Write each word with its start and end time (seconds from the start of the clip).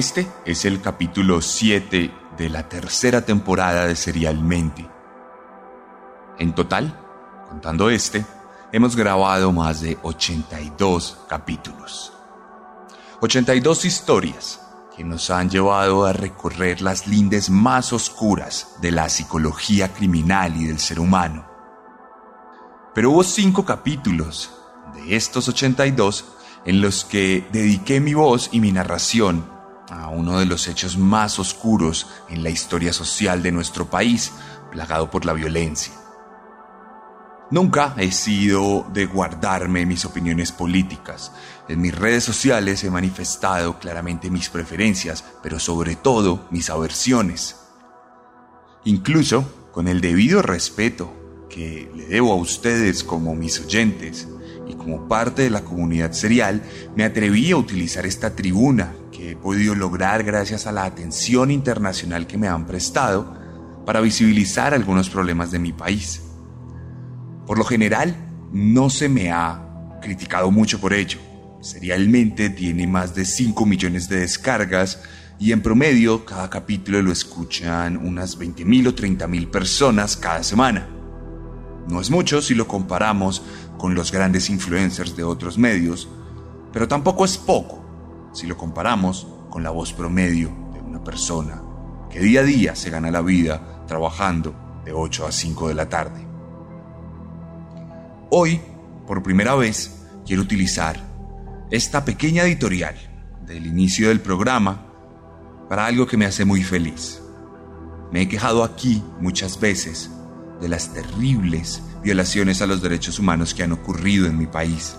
Este 0.00 0.26
es 0.46 0.64
el 0.64 0.80
capítulo 0.80 1.42
7 1.42 2.10
de 2.38 2.48
la 2.48 2.70
tercera 2.70 3.20
temporada 3.20 3.84
de 3.84 3.94
Serialmente. 3.94 4.88
En 6.38 6.54
total, 6.54 6.98
contando 7.50 7.90
este, 7.90 8.24
hemos 8.72 8.96
grabado 8.96 9.52
más 9.52 9.82
de 9.82 9.98
82 10.02 11.18
capítulos. 11.28 12.14
82 13.20 13.84
historias 13.84 14.62
que 14.96 15.04
nos 15.04 15.28
han 15.28 15.50
llevado 15.50 16.06
a 16.06 16.14
recorrer 16.14 16.80
las 16.80 17.06
lindes 17.06 17.50
más 17.50 17.92
oscuras 17.92 18.76
de 18.80 18.92
la 18.92 19.06
psicología 19.10 19.92
criminal 19.92 20.56
y 20.56 20.64
del 20.64 20.78
ser 20.78 20.98
humano. 20.98 21.46
Pero 22.94 23.10
hubo 23.10 23.22
cinco 23.22 23.66
capítulos 23.66 24.50
de 24.94 25.14
estos 25.14 25.46
82 25.46 26.24
en 26.64 26.80
los 26.80 27.04
que 27.04 27.46
dediqué 27.52 28.00
mi 28.00 28.14
voz 28.14 28.48
y 28.50 28.60
mi 28.60 28.72
narración 28.72 29.49
uno 30.10 30.38
de 30.38 30.46
los 30.46 30.68
hechos 30.68 30.98
más 30.98 31.38
oscuros 31.38 32.08
en 32.28 32.42
la 32.42 32.50
historia 32.50 32.92
social 32.92 33.42
de 33.42 33.52
nuestro 33.52 33.88
país, 33.88 34.32
plagado 34.70 35.10
por 35.10 35.24
la 35.24 35.32
violencia. 35.32 35.92
Nunca 37.50 37.96
he 37.98 38.12
sido 38.12 38.86
de 38.92 39.06
guardarme 39.06 39.84
mis 39.84 40.04
opiniones 40.04 40.52
políticas. 40.52 41.32
En 41.68 41.80
mis 41.80 41.92
redes 41.92 42.22
sociales 42.22 42.84
he 42.84 42.90
manifestado 42.90 43.80
claramente 43.80 44.30
mis 44.30 44.48
preferencias, 44.48 45.24
pero 45.42 45.58
sobre 45.58 45.96
todo 45.96 46.46
mis 46.52 46.70
aversiones. 46.70 47.56
Incluso 48.84 49.68
con 49.72 49.88
el 49.88 50.00
debido 50.00 50.42
respeto 50.42 51.12
que 51.48 51.90
le 51.92 52.06
debo 52.06 52.32
a 52.32 52.36
ustedes 52.36 53.02
como 53.02 53.34
mis 53.34 53.58
oyentes 53.58 54.28
y 54.68 54.74
como 54.74 55.08
parte 55.08 55.42
de 55.42 55.50
la 55.50 55.64
comunidad 55.64 56.12
serial, 56.12 56.62
me 56.94 57.02
atreví 57.02 57.50
a 57.50 57.56
utilizar 57.56 58.06
esta 58.06 58.36
tribuna 58.36 58.94
que 59.20 59.32
he 59.32 59.36
podido 59.36 59.74
lograr 59.74 60.24
gracias 60.24 60.66
a 60.66 60.72
la 60.72 60.84
atención 60.84 61.50
internacional 61.50 62.26
que 62.26 62.38
me 62.38 62.48
han 62.48 62.66
prestado 62.66 63.36
para 63.84 64.00
visibilizar 64.00 64.72
algunos 64.72 65.10
problemas 65.10 65.50
de 65.50 65.58
mi 65.58 65.74
país. 65.74 66.22
Por 67.46 67.58
lo 67.58 67.64
general, 67.64 68.16
no 68.50 68.88
se 68.88 69.10
me 69.10 69.30
ha 69.30 69.98
criticado 70.00 70.50
mucho 70.50 70.80
por 70.80 70.94
ello. 70.94 71.18
Serialmente 71.60 72.48
tiene 72.48 72.86
más 72.86 73.14
de 73.14 73.26
5 73.26 73.66
millones 73.66 74.08
de 74.08 74.20
descargas 74.20 75.02
y 75.38 75.52
en 75.52 75.60
promedio 75.60 76.24
cada 76.24 76.48
capítulo 76.48 77.02
lo 77.02 77.12
escuchan 77.12 77.98
unas 77.98 78.38
20.000 78.38 78.88
o 78.88 78.94
30.000 78.94 79.50
personas 79.50 80.16
cada 80.16 80.42
semana. 80.42 80.88
No 81.90 82.00
es 82.00 82.10
mucho 82.10 82.40
si 82.40 82.54
lo 82.54 82.66
comparamos 82.66 83.42
con 83.76 83.94
los 83.94 84.12
grandes 84.12 84.48
influencers 84.48 85.14
de 85.14 85.24
otros 85.24 85.58
medios, 85.58 86.08
pero 86.72 86.88
tampoco 86.88 87.26
es 87.26 87.36
poco 87.36 87.79
si 88.32 88.46
lo 88.46 88.56
comparamos 88.56 89.26
con 89.50 89.62
la 89.62 89.70
voz 89.70 89.92
promedio 89.92 90.50
de 90.72 90.80
una 90.80 91.02
persona 91.02 91.62
que 92.10 92.20
día 92.20 92.40
a 92.40 92.44
día 92.44 92.74
se 92.74 92.90
gana 92.90 93.10
la 93.10 93.22
vida 93.22 93.84
trabajando 93.86 94.54
de 94.84 94.92
8 94.92 95.26
a 95.26 95.32
5 95.32 95.68
de 95.68 95.74
la 95.74 95.88
tarde. 95.88 96.26
Hoy, 98.30 98.60
por 99.06 99.22
primera 99.22 99.54
vez, 99.54 100.06
quiero 100.26 100.42
utilizar 100.42 100.96
esta 101.70 102.04
pequeña 102.04 102.44
editorial 102.44 102.96
del 103.46 103.66
inicio 103.66 104.08
del 104.08 104.20
programa 104.20 104.86
para 105.68 105.86
algo 105.86 106.06
que 106.06 106.16
me 106.16 106.26
hace 106.26 106.44
muy 106.44 106.62
feliz. 106.62 107.22
Me 108.12 108.22
he 108.22 108.28
quejado 108.28 108.64
aquí 108.64 109.02
muchas 109.20 109.60
veces 109.60 110.10
de 110.60 110.68
las 110.68 110.92
terribles 110.92 111.82
violaciones 112.02 112.60
a 112.60 112.66
los 112.66 112.82
derechos 112.82 113.18
humanos 113.18 113.54
que 113.54 113.62
han 113.62 113.72
ocurrido 113.72 114.26
en 114.26 114.36
mi 114.36 114.46
país. 114.46 114.96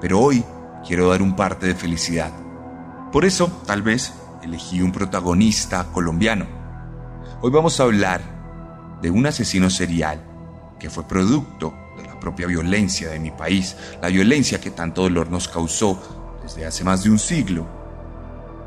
Pero 0.00 0.20
hoy 0.20 0.44
quiero 0.86 1.08
dar 1.08 1.22
un 1.22 1.34
parte 1.34 1.66
de 1.66 1.74
felicidad. 1.74 2.30
Por 3.10 3.24
eso, 3.24 3.50
tal 3.66 3.82
vez, 3.82 4.12
elegí 4.42 4.82
un 4.82 4.92
protagonista 4.92 5.84
colombiano. 5.92 6.46
Hoy 7.40 7.50
vamos 7.50 7.80
a 7.80 7.84
hablar 7.84 8.98
de 9.00 9.10
un 9.10 9.26
asesino 9.26 9.70
serial 9.70 10.22
que 10.78 10.90
fue 10.90 11.06
producto 11.08 11.74
de 11.96 12.04
la 12.04 12.18
propia 12.20 12.46
violencia 12.46 13.08
de 13.08 13.18
mi 13.18 13.30
país, 13.30 13.76
la 14.02 14.08
violencia 14.08 14.60
que 14.60 14.70
tanto 14.70 15.02
dolor 15.02 15.30
nos 15.30 15.48
causó 15.48 16.38
desde 16.42 16.66
hace 16.66 16.84
más 16.84 17.04
de 17.04 17.10
un 17.10 17.18
siglo 17.18 17.66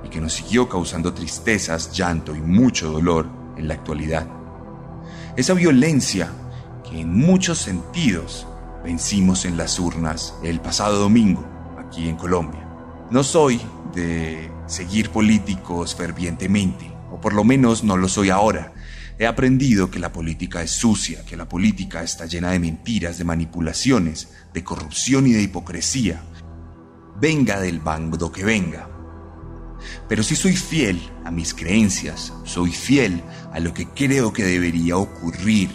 y 0.04 0.10
que 0.10 0.22
nos 0.22 0.34
siguió 0.34 0.68
causando 0.68 1.14
tristezas, 1.14 1.92
llanto 1.92 2.36
y 2.36 2.42
mucho 2.42 2.92
dolor 2.92 3.28
en 3.58 3.68
la 3.68 3.76
actualidad. 3.76 4.28
Esa 5.36 5.54
violencia 5.54 6.30
que 6.90 7.02
en 7.02 7.14
muchos 7.14 7.60
sentidos 7.60 8.48
vencimos 8.84 9.46
en 9.46 9.58
las 9.58 9.80
urnas 9.80 10.34
el 10.44 10.62
pasado 10.62 11.00
domingo 11.00 11.57
aquí 11.88 12.08
en 12.08 12.16
Colombia. 12.16 12.68
No 13.10 13.24
soy 13.24 13.60
de 13.94 14.52
seguir 14.68 15.10
políticos 15.10 15.96
fervientemente, 15.96 16.92
o 17.12 17.20
por 17.20 17.34
lo 17.34 17.44
menos 17.44 17.84
no 17.84 17.98
lo 17.98 18.08
soy 18.08 18.30
ahora. 18.30 18.74
He 19.20 19.26
aprendido 19.26 19.90
que 19.90 20.00
la 20.00 20.12
política 20.12 20.62
es 20.62 20.72
sucia, 20.72 21.26
que 21.26 21.38
la 21.38 21.50
política 21.50 22.04
está 22.04 22.26
llena 22.26 22.52
de 22.52 22.60
mentiras, 22.60 23.18
de 23.18 23.24
manipulaciones, 23.24 24.30
de 24.54 24.64
corrupción 24.64 25.26
y 25.26 25.34
de 25.34 25.42
hipocresía. 25.42 26.22
Venga 27.20 27.60
del 27.60 27.80
bando 27.80 28.32
que 28.32 28.44
venga. 28.44 28.90
Pero 30.08 30.22
si 30.22 30.36
soy 30.36 30.56
fiel 30.56 31.02
a 31.26 31.32
mis 31.32 31.54
creencias, 31.54 32.34
soy 32.44 32.72
fiel 32.72 33.24
a 33.52 33.60
lo 33.60 33.74
que 33.74 33.88
creo 33.88 34.34
que 34.34 34.44
debería 34.44 34.98
ocurrir 34.98 35.70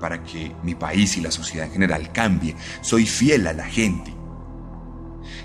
para 0.00 0.22
que 0.22 0.54
mi 0.62 0.74
país 0.74 1.16
y 1.16 1.20
la 1.20 1.30
sociedad 1.30 1.66
en 1.66 1.72
general 1.72 2.12
cambie. 2.12 2.54
Soy 2.82 3.06
fiel 3.06 3.46
a 3.46 3.52
la 3.52 3.64
gente. 3.64 4.19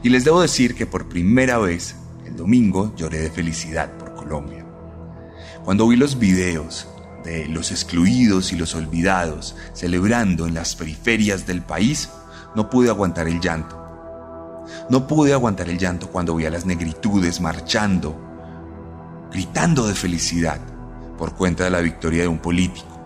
Y 0.06 0.10
les 0.10 0.24
debo 0.24 0.40
decir 0.40 0.76
que 0.76 0.86
por 0.86 1.10
primera 1.10 1.58
vez, 1.58 1.96
el 2.28 2.36
domingo, 2.36 2.94
lloré 2.96 3.22
de 3.22 3.32
felicidad 3.32 3.92
por 3.98 4.14
Colombia. 4.14 4.64
Cuando 5.64 5.88
vi 5.88 5.96
los 5.96 6.20
videos 6.20 6.88
de 7.24 7.48
los 7.48 7.72
excluidos 7.72 8.54
y 8.54 8.56
los 8.56 8.76
olvidados 8.76 9.56
celebrando 9.74 10.46
en 10.46 10.54
las 10.54 10.76
periferias 10.76 11.48
del 11.48 11.64
país, 11.64 12.10
no 12.56 12.70
pude 12.70 12.90
aguantar 12.90 13.28
el 13.28 13.42
llanto. 13.42 13.82
No 14.92 15.08
pude 15.08 15.34
aguantar 15.34 15.70
el 15.70 15.80
llanto 15.80 16.08
cuando 16.12 16.36
vi 16.36 16.46
a 16.46 16.52
las 16.52 16.68
negritudes 16.68 17.42
marchando, 17.42 18.16
gritando 19.32 19.88
de 19.88 19.96
felicidad 19.96 20.62
por 21.18 21.34
cuenta 21.34 21.64
de 21.64 21.72
la 21.72 21.82
victoria 21.82 22.22
de 22.22 22.28
un 22.28 22.38
político. 22.38 23.02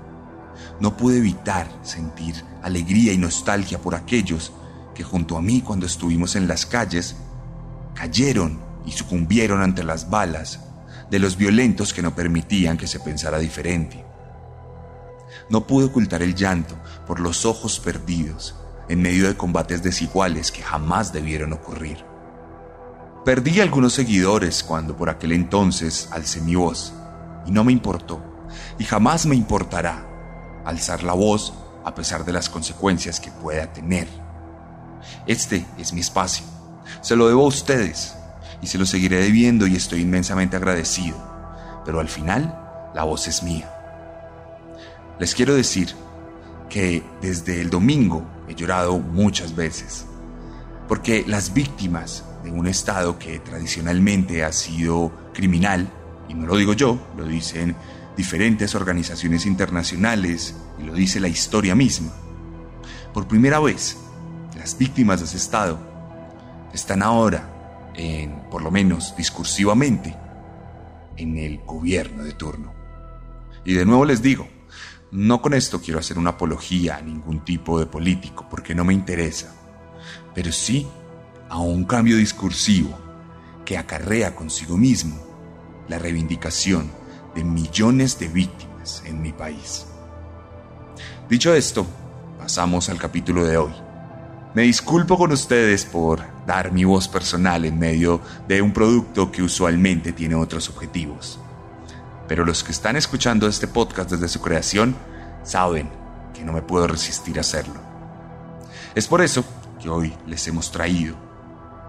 No 0.82 0.98
pude 0.98 1.20
evitar 1.20 1.66
sentir 1.82 2.36
alegría 2.62 3.14
y 3.14 3.18
nostalgia 3.18 3.80
por 3.80 3.96
aquellos 3.96 4.52
que 5.00 5.06
junto 5.06 5.38
a 5.38 5.42
mí 5.42 5.62
cuando 5.62 5.86
estuvimos 5.86 6.36
en 6.36 6.50
las 6.50 6.66
calles, 6.66 7.16
cayeron 7.96 8.60
y 8.86 8.92
sucumbieron 8.92 9.62
ante 9.62 9.82
las 9.82 10.10
balas 10.10 10.60
de 11.10 11.20
los 11.20 11.38
violentos 11.38 11.94
que 11.94 12.02
no 12.02 12.14
permitían 12.14 12.76
que 12.76 12.86
se 12.86 13.00
pensara 13.00 13.40
diferente. 13.40 14.04
No 15.50 15.66
pude 15.66 15.86
ocultar 15.86 16.22
el 16.22 16.36
llanto 16.36 16.76
por 17.08 17.22
los 17.22 17.46
ojos 17.46 17.80
perdidos 17.80 18.56
en 18.90 19.02
medio 19.02 19.26
de 19.26 19.38
combates 19.38 19.84
desiguales 19.84 20.52
que 20.52 20.64
jamás 20.64 21.14
debieron 21.14 21.54
ocurrir. 21.54 22.04
Perdí 23.24 23.62
algunos 23.62 23.94
seguidores 23.94 24.66
cuando 24.66 24.98
por 24.98 25.10
aquel 25.10 25.32
entonces 25.32 26.10
alcé 26.12 26.42
mi 26.42 26.56
voz 26.56 26.94
y 27.46 27.52
no 27.52 27.64
me 27.64 27.72
importó 27.72 28.22
y 28.78 28.84
jamás 28.84 29.26
me 29.26 29.38
importará 29.38 30.06
alzar 30.66 31.04
la 31.04 31.14
voz 31.14 31.54
a 31.86 31.96
pesar 31.96 32.26
de 32.26 32.34
las 32.34 32.50
consecuencias 32.50 33.22
que 33.22 33.32
pueda 33.32 33.72
tener. 33.72 34.29
Este 35.26 35.66
es 35.78 35.94
mi 35.94 36.02
espacio. 36.02 36.46
Se 37.02 37.16
lo 37.16 37.28
debo 37.28 37.46
a 37.46 37.48
ustedes 37.48 38.16
y 38.62 38.68
se 38.68 38.78
lo 38.78 38.86
seguiré 38.86 39.18
debiendo 39.18 39.68
y 39.68 39.76
estoy 39.76 40.02
inmensamente 40.02 40.56
agradecido. 40.56 41.18
Pero 41.86 42.00
al 42.00 42.10
final, 42.10 42.92
la 42.94 43.04
voz 43.04 43.28
es 43.28 43.44
mía. 43.44 43.72
Les 45.20 45.36
quiero 45.36 45.56
decir 45.56 45.94
que 46.70 47.04
desde 47.22 47.62
el 47.62 47.70
domingo 47.70 48.26
he 48.48 48.56
llorado 48.56 49.00
muchas 49.00 49.56
veces, 49.56 50.06
porque 50.88 51.24
las 51.28 51.54
víctimas 51.54 52.24
de 52.44 52.52
un 52.52 52.68
Estado 52.68 53.18
que 53.20 53.40
tradicionalmente 53.40 54.44
ha 54.44 54.52
sido 54.52 55.12
criminal, 55.34 55.90
y 56.28 56.34
no 56.36 56.48
lo 56.48 56.56
digo 56.56 56.74
yo, 56.74 57.00
lo 57.18 57.26
dicen 57.26 57.76
diferentes 58.16 58.76
organizaciones 58.76 59.46
internacionales 59.46 60.56
y 60.80 60.84
lo 60.84 60.94
dice 60.94 61.20
la 61.20 61.28
historia 61.28 61.76
misma, 61.76 62.12
por 63.14 63.28
primera 63.28 63.60
vez 63.60 63.98
las 64.60 64.78
víctimas 64.78 65.22
de 65.22 65.26
ese 65.26 65.38
Estado 65.38 65.80
están 66.74 67.02
ahora 67.02 67.56
por 68.50 68.62
lo 68.62 68.72
menos 68.72 69.16
discursivamente, 69.18 70.16
en 71.18 71.38
el 71.38 71.60
gobierno 71.66 72.24
de 72.24 72.32
turno. 72.34 72.74
Y 73.66 73.74
de 73.74 73.86
nuevo 73.86 74.06
les 74.06 74.22
digo, 74.22 74.48
no 75.12 75.42
con 75.42 75.54
esto 75.54 75.82
quiero 75.82 76.00
hacer 76.00 76.18
una 76.18 76.32
apología 76.32 76.96
a 76.98 77.02
ningún 77.02 77.44
tipo 77.44 77.78
de 77.80 77.86
político, 77.86 78.48
porque 78.50 78.74
no 78.74 78.86
me 78.86 78.94
interesa, 78.94 79.54
pero 80.34 80.52
sí 80.52 80.88
a 81.50 81.60
un 81.60 81.84
cambio 81.84 82.16
discursivo 82.16 82.98
que 83.66 83.78
acarrea 83.78 84.34
consigo 84.34 84.78
mismo 84.78 85.18
la 85.90 86.00
reivindicación 86.00 86.90
de 87.36 87.44
millones 87.44 88.18
de 88.18 88.30
víctimas 88.30 89.04
en 89.06 89.22
mi 89.22 89.34
país. 89.34 89.88
Dicho 91.30 91.54
esto, 91.54 91.86
pasamos 92.38 92.88
al 92.88 92.98
capítulo 92.98 93.46
de 93.46 93.58
hoy. 93.58 93.89
Me 94.56 94.64
disculpo 94.64 95.16
con 95.16 95.32
ustedes 95.32 95.86
por 95.86 96.22
dar 96.48 96.72
mi 96.72 96.84
voz 96.84 97.08
personal 97.08 97.66
en 97.66 97.78
medio 97.78 98.20
de 98.48 98.64
un 98.64 98.74
producto 98.74 99.32
que 99.32 99.44
usualmente 99.44 100.12
tiene 100.12 100.34
otros 100.34 100.70
objetivos. 100.70 101.40
Pero 102.28 102.44
los 102.44 102.64
que 102.64 102.72
están 102.72 102.96
escuchando 102.96 103.48
este 103.48 103.68
podcast 103.68 104.10
desde 104.10 104.28
su 104.28 104.42
creación 104.42 104.96
saben 105.44 105.92
que 106.34 106.44
no 106.44 106.52
me 106.52 106.64
puedo 106.64 106.88
resistir 106.88 107.38
a 107.38 107.42
hacerlo. 107.42 107.80
Es 108.96 109.06
por 109.06 109.22
eso 109.22 109.46
que 109.80 109.88
hoy 109.88 110.14
les 110.26 110.48
hemos 110.48 110.72
traído, 110.72 111.16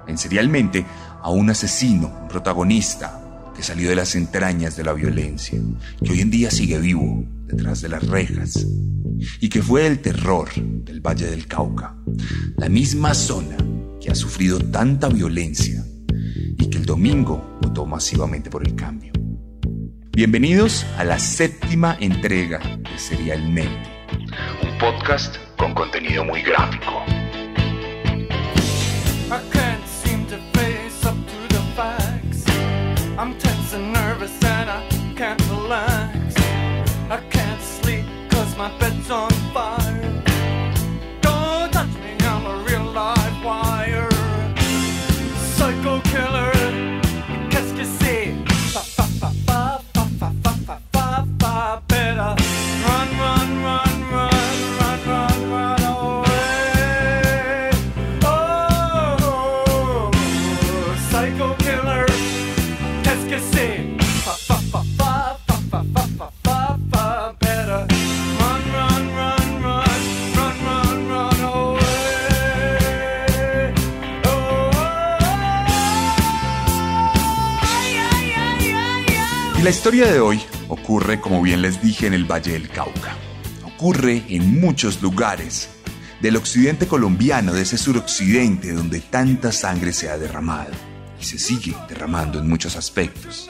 en 0.07 0.19
serialmente, 0.19 0.85
a 1.23 1.31
un 1.31 1.49
asesino, 1.49 2.09
un 2.09 2.29
protagonista 2.29 3.23
que 3.57 3.63
salió 3.63 3.89
de 3.89 3.97
las 3.97 4.15
entrañas 4.15 4.77
de 4.77 4.85
la 4.85 4.93
violencia, 4.93 5.59
que 6.05 6.13
hoy 6.13 6.21
en 6.21 6.31
día 6.31 6.51
sigue 6.51 6.79
vivo 6.79 7.25
detrás 7.51 7.81
de 7.83 7.89
las 7.89 8.07
rejas 8.07 8.67
y 9.41 9.49
que 9.49 9.63
fue 9.63 9.87
el 9.87 9.99
terror 10.01 10.49
del 10.55 11.01
Valle 11.01 11.27
del 11.27 11.47
Cauca, 11.47 11.97
la 12.57 12.69
misma 12.69 13.15
zona 13.15 13.57
que 14.01 14.11
ha 14.11 14.15
sufrido 14.15 14.59
tanta 14.59 15.09
violencia 15.09 15.85
y 16.59 16.71
que 16.71 16.79
el 16.79 16.87
domingo 16.87 17.59
votó 17.61 17.87
masivamente 17.87 18.51
por 18.51 18.67
el 18.67 18.75
cambio. 18.75 19.13
Bienvenidos 20.13 20.87
a 20.97 21.05
la 21.05 21.19
séptima 21.19 21.97
entrega 22.01 22.59
de 22.59 22.99
Serialmente, 22.99 23.89
un 24.63 24.79
podcast 24.79 25.37
con 25.57 25.75
contenido 25.75 26.25
muy 26.25 26.43
gráfico. 26.43 27.20
La 79.71 79.77
historia 79.77 80.13
de 80.13 80.19
hoy 80.19 80.41
ocurre, 80.67 81.21
como 81.21 81.41
bien 81.41 81.63
les 81.63 81.81
dije, 81.81 82.09
en 82.09 82.13
el 82.13 82.25
Valle 82.25 82.55
del 82.55 82.69
Cauca. 82.69 83.17
Ocurre 83.63 84.25
en 84.29 84.61
muchos 84.61 85.01
lugares 85.01 85.69
del 86.21 86.35
occidente 86.35 86.89
colombiano, 86.89 87.53
de 87.53 87.63
ese 87.63 87.79
suroccidente 87.79 88.73
donde 88.73 88.99
tanta 88.99 89.53
sangre 89.53 89.93
se 89.93 90.11
ha 90.11 90.19
derramado 90.19 90.73
y 91.21 91.25
se 91.25 91.39
sigue 91.39 91.77
derramando 91.89 92.41
en 92.41 92.49
muchos 92.49 92.75
aspectos. 92.75 93.49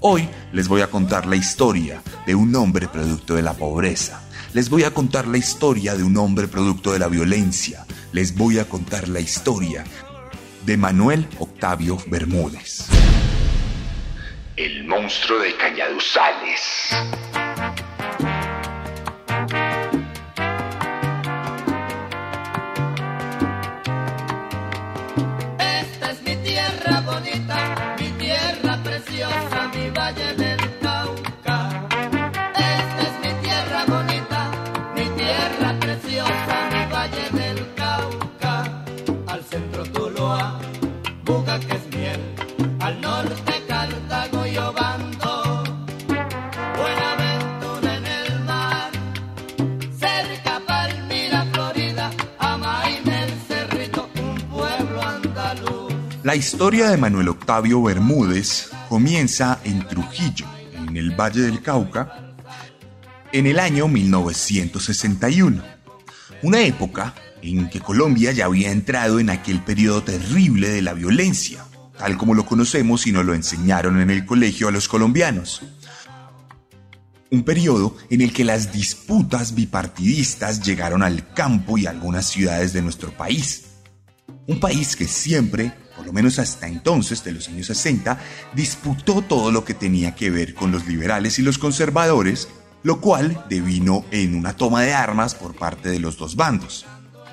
Hoy 0.00 0.26
les 0.54 0.68
voy 0.68 0.80
a 0.80 0.86
contar 0.86 1.26
la 1.26 1.36
historia 1.36 2.02
de 2.24 2.34
un 2.34 2.56
hombre 2.56 2.88
producto 2.88 3.34
de 3.34 3.42
la 3.42 3.52
pobreza. 3.52 4.22
Les 4.54 4.70
voy 4.70 4.84
a 4.84 4.94
contar 4.94 5.28
la 5.28 5.36
historia 5.36 5.96
de 5.96 6.02
un 6.02 6.16
hombre 6.16 6.48
producto 6.48 6.94
de 6.94 6.98
la 6.98 7.08
violencia. 7.08 7.84
Les 8.12 8.34
voy 8.34 8.58
a 8.58 8.66
contar 8.66 9.06
la 9.06 9.20
historia 9.20 9.84
de 10.64 10.78
Manuel 10.78 11.28
Octavio 11.38 11.98
Bermúdez. 12.06 12.86
Monstruo 14.90 15.38
de 15.38 15.54
Cañaduzales. 15.54 16.90
La 56.30 56.36
historia 56.36 56.88
de 56.88 56.96
Manuel 56.96 57.30
Octavio 57.30 57.82
Bermúdez 57.82 58.70
comienza 58.88 59.58
en 59.64 59.84
Trujillo, 59.88 60.46
en 60.74 60.96
el 60.96 61.10
Valle 61.10 61.40
del 61.40 61.60
Cauca, 61.60 62.36
en 63.32 63.48
el 63.48 63.58
año 63.58 63.88
1961, 63.88 65.60
una 66.42 66.60
época 66.62 67.16
en 67.42 67.68
que 67.68 67.80
Colombia 67.80 68.30
ya 68.30 68.44
había 68.44 68.70
entrado 68.70 69.18
en 69.18 69.28
aquel 69.28 69.60
periodo 69.64 70.04
terrible 70.04 70.68
de 70.68 70.82
la 70.82 70.92
violencia, 70.92 71.64
tal 71.98 72.16
como 72.16 72.34
lo 72.34 72.46
conocemos 72.46 73.08
y 73.08 73.10
nos 73.10 73.24
lo 73.24 73.34
enseñaron 73.34 74.00
en 74.00 74.10
el 74.10 74.24
colegio 74.24 74.68
a 74.68 74.70
los 74.70 74.86
colombianos. 74.86 75.62
Un 77.32 77.42
periodo 77.42 77.96
en 78.08 78.20
el 78.20 78.32
que 78.32 78.44
las 78.44 78.72
disputas 78.72 79.56
bipartidistas 79.56 80.62
llegaron 80.62 81.02
al 81.02 81.32
campo 81.34 81.76
y 81.76 81.86
algunas 81.86 82.26
ciudades 82.26 82.72
de 82.72 82.82
nuestro 82.82 83.10
país. 83.10 83.64
Un 84.46 84.60
país 84.60 84.94
que 84.94 85.08
siempre, 85.08 85.74
por 86.00 86.06
lo 86.06 86.14
menos 86.14 86.38
hasta 86.38 86.66
entonces, 86.66 87.22
de 87.24 87.32
los 87.32 87.48
años 87.48 87.66
60, 87.66 88.18
disputó 88.54 89.20
todo 89.20 89.52
lo 89.52 89.66
que 89.66 89.74
tenía 89.74 90.14
que 90.14 90.30
ver 90.30 90.54
con 90.54 90.72
los 90.72 90.86
liberales 90.86 91.38
y 91.38 91.42
los 91.42 91.58
conservadores, 91.58 92.48
lo 92.82 93.02
cual 93.02 93.44
devino 93.50 94.06
en 94.10 94.34
una 94.34 94.56
toma 94.56 94.80
de 94.80 94.94
armas 94.94 95.34
por 95.34 95.54
parte 95.54 95.90
de 95.90 95.98
los 95.98 96.16
dos 96.16 96.36
bandos. 96.36 96.86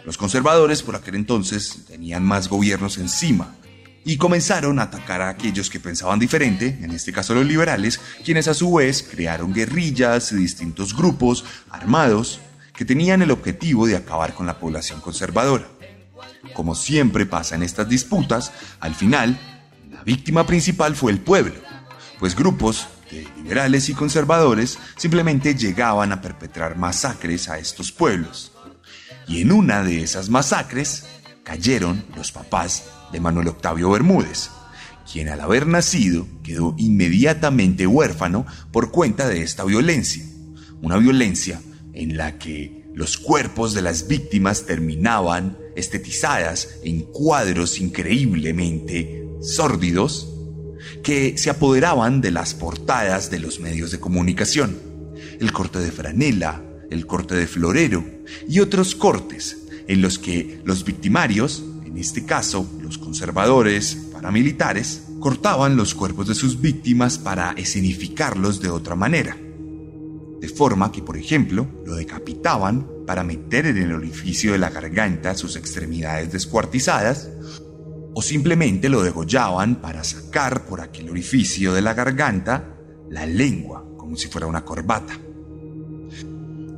Los 0.03 0.17
conservadores 0.17 0.83
por 0.83 0.97
aquel 0.97 1.15
entonces 1.15 1.85
tenían 1.87 2.25
más 2.25 2.49
gobiernos 2.49 2.97
encima 2.97 3.55
y 4.03 4.17
comenzaron 4.17 4.79
a 4.79 4.83
atacar 4.83 5.21
a 5.21 5.29
aquellos 5.29 5.69
que 5.69 5.79
pensaban 5.79 6.19
diferente, 6.19 6.77
en 6.81 6.91
este 6.91 7.13
caso 7.13 7.35
los 7.35 7.45
liberales, 7.45 8.01
quienes 8.25 8.49
a 8.49 8.53
su 8.53 8.73
vez 8.73 9.01
crearon 9.01 9.53
guerrillas 9.53 10.33
y 10.33 10.35
distintos 10.35 10.93
grupos 10.93 11.45
armados 11.69 12.41
que 12.73 12.83
tenían 12.83 13.21
el 13.21 13.31
objetivo 13.31 13.87
de 13.87 13.95
acabar 13.95 14.33
con 14.33 14.45
la 14.45 14.59
población 14.59 14.99
conservadora. 14.99 15.69
Como 16.53 16.75
siempre 16.75 17.25
pasa 17.25 17.55
en 17.55 17.63
estas 17.63 17.87
disputas, 17.87 18.51
al 18.79 18.95
final, 18.95 19.39
la 19.91 20.03
víctima 20.03 20.45
principal 20.45 20.95
fue 20.95 21.11
el 21.11 21.19
pueblo, 21.19 21.55
pues 22.19 22.35
grupos 22.35 22.87
de 23.11 23.27
liberales 23.37 23.89
y 23.89 23.93
conservadores 23.93 24.77
simplemente 24.97 25.55
llegaban 25.55 26.11
a 26.11 26.21
perpetrar 26.21 26.77
masacres 26.77 27.49
a 27.49 27.57
estos 27.57 27.91
pueblos. 27.91 28.51
Y 29.27 29.41
en 29.41 29.51
una 29.51 29.83
de 29.83 30.01
esas 30.01 30.29
masacres 30.29 31.05
cayeron 31.43 32.03
los 32.15 32.31
papás 32.31 32.85
de 33.11 33.19
Manuel 33.19 33.49
Octavio 33.49 33.91
Bermúdez, 33.91 34.49
quien 35.11 35.29
al 35.29 35.41
haber 35.41 35.67
nacido 35.67 36.27
quedó 36.43 36.75
inmediatamente 36.77 37.87
huérfano 37.87 38.45
por 38.71 38.91
cuenta 38.91 39.27
de 39.27 39.41
esta 39.41 39.63
violencia, 39.63 40.23
una 40.81 40.97
violencia 40.97 41.61
en 41.93 42.17
la 42.17 42.37
que 42.37 42.76
los 42.97 43.19
cuerpos 43.19 43.75
de 43.75 43.83
las 43.83 44.07
víctimas 44.07 44.65
terminaban 44.65 45.55
estetizadas 45.75 46.79
en 46.81 47.01
cuadros 47.01 47.79
increíblemente 47.79 49.29
sórdidos 49.39 50.33
que 51.03 51.37
se 51.37 51.51
apoderaban 51.51 52.21
de 52.21 52.31
las 52.31 52.55
portadas 52.55 53.29
de 53.29 53.37
los 53.37 53.59
medios 53.59 53.91
de 53.91 53.99
comunicación. 53.99 54.79
El 55.39 55.51
corte 55.51 55.77
de 55.77 55.91
franela, 55.91 56.63
el 56.89 57.05
corte 57.05 57.35
de 57.35 57.45
florero 57.45 58.03
y 58.49 58.61
otros 58.61 58.95
cortes 58.95 59.57
en 59.87 60.01
los 60.01 60.17
que 60.17 60.59
los 60.65 60.83
victimarios, 60.83 61.63
en 61.85 61.99
este 61.99 62.25
caso 62.25 62.67
los 62.81 62.97
conservadores 62.97 63.95
paramilitares, 64.11 65.03
cortaban 65.19 65.77
los 65.77 65.93
cuerpos 65.93 66.29
de 66.29 66.33
sus 66.33 66.59
víctimas 66.61 67.19
para 67.19 67.51
escenificarlos 67.51 68.59
de 68.59 68.71
otra 68.71 68.95
manera. 68.95 69.37
De 70.39 70.49
forma 70.49 70.91
que, 70.91 71.01
por 71.01 71.17
ejemplo, 71.17 71.67
lo 71.85 71.95
decapitaban 71.95 72.87
para 73.05 73.23
meter 73.23 73.65
en 73.65 73.77
el 73.77 73.93
orificio 73.93 74.51
de 74.51 74.59
la 74.59 74.69
garganta 74.69 75.35
sus 75.35 75.55
extremidades 75.55 76.31
descuartizadas, 76.31 77.29
o 78.13 78.21
simplemente 78.21 78.89
lo 78.89 79.03
degollaban 79.03 79.75
para 79.75 80.03
sacar 80.03 80.65
por 80.65 80.81
aquel 80.81 81.09
orificio 81.09 81.73
de 81.73 81.81
la 81.81 81.93
garganta 81.93 82.75
la 83.09 83.25
lengua, 83.25 83.85
como 83.97 84.15
si 84.15 84.27
fuera 84.27 84.47
una 84.47 84.65
corbata. 84.65 85.19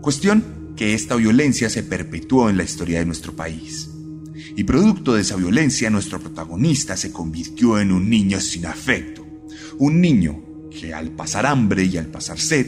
Cuestión 0.01 0.73
que 0.75 0.93
esta 0.93 1.15
violencia 1.15 1.69
se 1.69 1.83
perpetuó 1.83 2.49
en 2.49 2.57
la 2.57 2.63
historia 2.63 2.99
de 2.99 3.05
nuestro 3.05 3.33
país. 3.35 3.89
Y 4.55 4.63
producto 4.63 5.13
de 5.13 5.21
esa 5.21 5.35
violencia, 5.35 5.89
nuestro 5.89 6.19
protagonista 6.19 6.95
se 6.95 7.11
convirtió 7.11 7.79
en 7.79 7.91
un 7.91 8.09
niño 8.09 8.39
sin 8.39 8.65
afecto. 8.65 9.25
Un 9.77 10.01
niño 10.01 10.41
que 10.69 10.93
al 10.93 11.11
pasar 11.11 11.45
hambre 11.45 11.83
y 11.83 11.97
al 11.97 12.07
pasar 12.07 12.39
sed, 12.39 12.67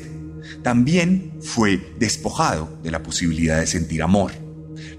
también 0.64 1.34
fue 1.42 1.96
despojado 2.00 2.70
de 2.84 2.92
la 2.92 3.04
posibilidad 3.04 3.60
de 3.60 3.68
sentir 3.68 4.04
amor. 4.04 4.32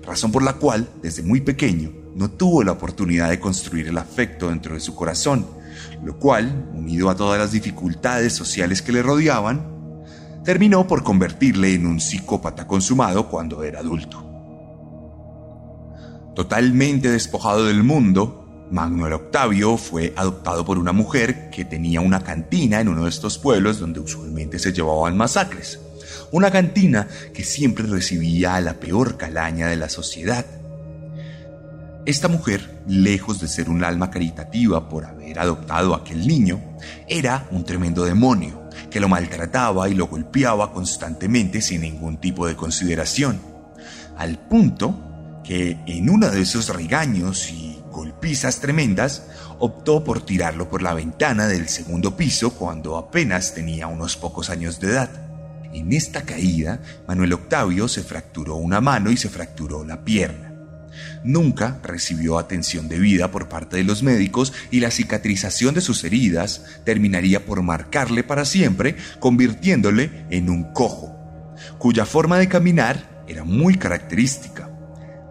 Razón 0.04 0.32
por 0.32 0.42
la 0.42 0.54
cual, 0.54 0.88
desde 1.02 1.22
muy 1.22 1.40
pequeño, 1.40 1.92
no 2.14 2.30
tuvo 2.30 2.62
la 2.62 2.72
oportunidad 2.72 3.30
de 3.30 3.40
construir 3.40 3.88
el 3.88 3.98
afecto 3.98 4.48
dentro 4.48 4.74
de 4.74 4.80
su 4.80 4.94
corazón, 4.94 5.46
lo 6.04 6.18
cual, 6.18 6.70
unido 6.74 7.08
a 7.08 7.16
todas 7.16 7.38
las 7.38 7.52
dificultades 7.52 8.32
sociales 8.32 8.82
que 8.82 8.92
le 8.92 9.02
rodeaban, 9.02 9.72
terminó 10.44 10.86
por 10.86 11.04
convertirle 11.04 11.74
en 11.74 11.86
un 11.86 12.00
psicópata 12.00 12.66
consumado 12.66 13.28
cuando 13.28 13.62
era 13.62 13.80
adulto. 13.80 14.28
Totalmente 16.34 17.10
despojado 17.10 17.66
del 17.66 17.84
mundo, 17.84 18.41
Manuel 18.72 19.12
Octavio 19.12 19.76
fue 19.76 20.14
adoptado 20.16 20.64
por 20.64 20.78
una 20.78 20.92
mujer 20.92 21.50
que 21.50 21.66
tenía 21.66 22.00
una 22.00 22.24
cantina 22.24 22.80
en 22.80 22.88
uno 22.88 23.04
de 23.04 23.10
estos 23.10 23.36
pueblos 23.36 23.78
donde 23.78 24.00
usualmente 24.00 24.58
se 24.58 24.72
llevaban 24.72 25.14
masacres. 25.14 25.78
Una 26.30 26.50
cantina 26.50 27.06
que 27.34 27.44
siempre 27.44 27.86
recibía 27.86 28.54
a 28.54 28.62
la 28.62 28.80
peor 28.80 29.18
calaña 29.18 29.68
de 29.68 29.76
la 29.76 29.90
sociedad. 29.90 30.46
Esta 32.06 32.28
mujer, 32.28 32.82
lejos 32.88 33.42
de 33.42 33.48
ser 33.48 33.68
un 33.68 33.84
alma 33.84 34.10
caritativa 34.10 34.88
por 34.88 35.04
haber 35.04 35.38
adoptado 35.38 35.92
a 35.92 35.98
aquel 35.98 36.26
niño, 36.26 36.58
era 37.06 37.46
un 37.50 37.64
tremendo 37.64 38.06
demonio 38.06 38.70
que 38.90 39.00
lo 39.00 39.08
maltrataba 39.10 39.90
y 39.90 39.94
lo 39.94 40.06
golpeaba 40.06 40.72
constantemente 40.72 41.60
sin 41.60 41.82
ningún 41.82 42.16
tipo 42.16 42.46
de 42.46 42.56
consideración, 42.56 43.38
al 44.16 44.38
punto 44.38 44.98
que 45.44 45.76
en 45.86 46.08
uno 46.08 46.30
de 46.30 46.40
esos 46.40 46.70
regaños 46.70 47.50
y 47.50 47.81
golpizas 47.92 48.58
tremendas, 48.58 49.26
optó 49.60 50.02
por 50.02 50.26
tirarlo 50.26 50.68
por 50.68 50.82
la 50.82 50.94
ventana 50.94 51.46
del 51.46 51.68
segundo 51.68 52.16
piso 52.16 52.54
cuando 52.54 52.96
apenas 52.96 53.54
tenía 53.54 53.86
unos 53.86 54.16
pocos 54.16 54.50
años 54.50 54.80
de 54.80 54.88
edad. 54.88 55.10
En 55.72 55.92
esta 55.92 56.22
caída, 56.22 56.80
Manuel 57.06 57.34
Octavio 57.34 57.86
se 57.86 58.02
fracturó 58.02 58.56
una 58.56 58.80
mano 58.80 59.10
y 59.10 59.16
se 59.16 59.28
fracturó 59.28 59.84
la 59.84 60.04
pierna. 60.04 60.52
Nunca 61.24 61.78
recibió 61.82 62.38
atención 62.38 62.88
debida 62.88 63.30
por 63.30 63.48
parte 63.48 63.76
de 63.76 63.84
los 63.84 64.02
médicos 64.02 64.52
y 64.70 64.80
la 64.80 64.90
cicatrización 64.90 65.74
de 65.74 65.80
sus 65.80 66.04
heridas 66.04 66.64
terminaría 66.84 67.46
por 67.46 67.62
marcarle 67.62 68.24
para 68.24 68.44
siempre, 68.44 68.96
convirtiéndole 69.20 70.26
en 70.30 70.50
un 70.50 70.72
cojo, 70.72 71.16
cuya 71.78 72.04
forma 72.04 72.38
de 72.38 72.48
caminar 72.48 73.22
era 73.26 73.44
muy 73.44 73.76
característica, 73.76 74.68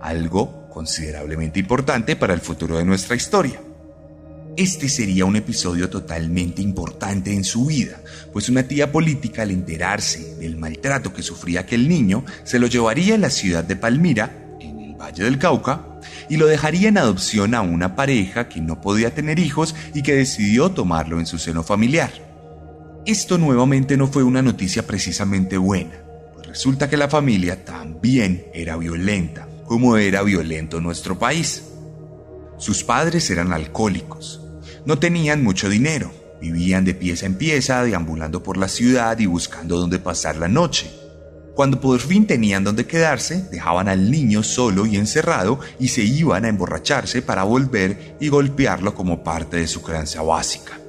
algo 0.02 0.61
considerablemente 0.72 1.60
importante 1.60 2.16
para 2.16 2.34
el 2.34 2.42
futuro 2.42 2.78
de 2.78 2.86
nuestra 2.86 3.16
historia. 3.16 3.62
Este 4.58 4.90
sería 4.90 5.26
un 5.26 5.36
episodio 5.36 5.90
totalmente 5.90 6.62
importante 6.62 7.34
en 7.34 7.44
su 7.44 7.68
vida, 7.68 8.02
pues 8.34 8.50
una 8.50 8.64
tía 8.64 8.92
política 8.92 9.44
al 9.44 9.52
enterarse 9.52 10.36
del 10.36 10.58
maltrato 10.58 11.14
que 11.14 11.24
sufría 11.24 11.62
aquel 11.62 11.88
niño, 11.88 12.26
se 12.44 12.60
lo 12.60 12.68
llevaría 12.68 13.16
a 13.16 13.20
la 13.20 13.30
ciudad 13.30 13.64
de 13.64 13.76
Palmira 13.76 14.42
Valle 15.02 15.24
del 15.24 15.40
Cauca, 15.40 15.86
y 16.30 16.38
lo 16.38 16.48
dejaría 16.48 16.90
en 16.90 16.98
adopción 16.98 17.56
a 17.56 17.62
una 17.62 17.96
pareja 17.96 18.48
que 18.48 18.62
no 18.62 18.80
podía 18.80 19.14
tener 19.14 19.40
hijos 19.40 19.76
y 19.94 20.04
que 20.04 20.16
decidió 20.16 20.72
tomarlo 20.72 21.20
en 21.20 21.26
su 21.26 21.40
seno 21.40 21.64
familiar. 21.64 22.12
Esto 23.06 23.38
nuevamente 23.38 23.98
no 23.98 24.08
fue 24.08 24.24
una 24.24 24.42
noticia 24.42 24.86
precisamente 24.86 25.58
buena, 25.58 26.04
pues 26.34 26.48
resulta 26.48 26.90
que 26.90 26.98
la 26.98 27.10
familia 27.10 27.66
también 27.66 28.46
era 28.54 28.78
violenta, 28.78 29.48
como 29.72 29.96
era 29.96 30.22
violento 30.22 30.82
nuestro 30.82 31.18
país. 31.18 31.64
Sus 32.58 32.84
padres 32.84 33.30
eran 33.30 33.54
alcohólicos, 33.54 34.42
no 34.86 35.00
tenían 35.00 35.46
mucho 35.46 35.70
dinero, 35.70 36.12
vivían 36.42 36.84
de 36.84 36.94
pieza 36.94 37.26
en 37.26 37.36
pieza, 37.36 37.82
deambulando 37.82 38.44
por 38.44 38.58
la 38.58 38.68
ciudad 38.68 39.18
y 39.20 39.28
buscando 39.28 39.78
dónde 39.80 39.98
pasar 39.98 40.36
la 40.36 40.50
noche. 40.50 40.92
Cuando 41.56 41.80
por 41.80 42.02
fin 42.02 42.28
tenían 42.28 42.66
donde 42.66 42.86
quedarse, 42.86 43.46
dejaban 43.50 43.88
al 43.88 44.12
niño 44.12 44.44
solo 44.44 44.86
y 44.86 44.98
encerrado 44.98 45.62
y 45.80 45.88
se 45.88 46.04
iban 46.04 46.44
a 46.44 46.50
emborracharse 46.50 47.22
para 47.22 47.44
volver 47.44 48.18
y 48.20 48.28
golpearlo 48.28 48.94
como 48.94 49.24
parte 49.24 49.56
de 49.56 49.68
su 49.70 49.82
creencia 49.82 50.22
básica. 50.22 50.82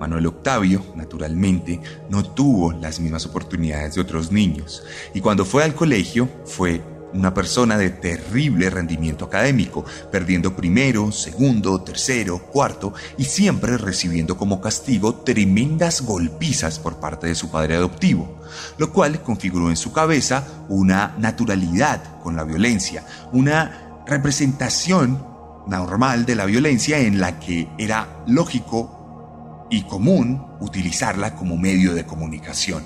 Manuel 0.00 0.28
Octavio, 0.28 0.82
naturalmente, 0.96 1.78
no 2.08 2.24
tuvo 2.24 2.72
las 2.72 3.00
mismas 3.00 3.26
oportunidades 3.26 3.96
de 3.96 4.00
otros 4.00 4.32
niños 4.32 4.82
y 5.12 5.20
cuando 5.20 5.44
fue 5.44 5.62
al 5.62 5.74
colegio 5.74 6.26
fue 6.46 6.80
una 7.12 7.34
persona 7.34 7.76
de 7.76 7.90
terrible 7.90 8.70
rendimiento 8.70 9.24
académico, 9.24 9.84
perdiendo 10.10 10.54
primero, 10.54 11.10
segundo, 11.12 11.80
tercero, 11.82 12.38
cuarto 12.38 12.92
y 13.18 13.24
siempre 13.24 13.76
recibiendo 13.76 14.36
como 14.36 14.60
castigo 14.60 15.16
tremendas 15.16 16.02
golpizas 16.02 16.78
por 16.78 16.96
parte 16.96 17.26
de 17.26 17.34
su 17.34 17.50
padre 17.50 17.76
adoptivo, 17.76 18.40
lo 18.78 18.92
cual 18.92 19.22
configuró 19.22 19.70
en 19.70 19.76
su 19.76 19.92
cabeza 19.92 20.46
una 20.68 21.14
naturalidad 21.18 22.20
con 22.20 22.36
la 22.36 22.44
violencia, 22.44 23.04
una 23.32 24.02
representación 24.06 25.24
normal 25.66 26.26
de 26.26 26.34
la 26.34 26.46
violencia 26.46 26.98
en 26.98 27.20
la 27.20 27.38
que 27.38 27.68
era 27.78 28.22
lógico 28.26 29.66
y 29.70 29.82
común 29.82 30.44
utilizarla 30.60 31.36
como 31.36 31.56
medio 31.56 31.94
de 31.94 32.04
comunicación. 32.04 32.82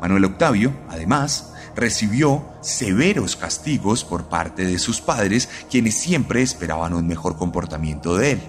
Manuel 0.00 0.26
Octavio, 0.26 0.72
además, 0.88 1.52
recibió 1.76 2.42
severos 2.62 3.36
castigos 3.36 4.02
por 4.02 4.24
parte 4.24 4.64
de 4.64 4.78
sus 4.78 5.00
padres, 5.00 5.48
quienes 5.70 5.94
siempre 5.94 6.42
esperaban 6.42 6.94
un 6.94 7.06
mejor 7.06 7.36
comportamiento 7.36 8.16
de 8.16 8.32
él. 8.32 8.40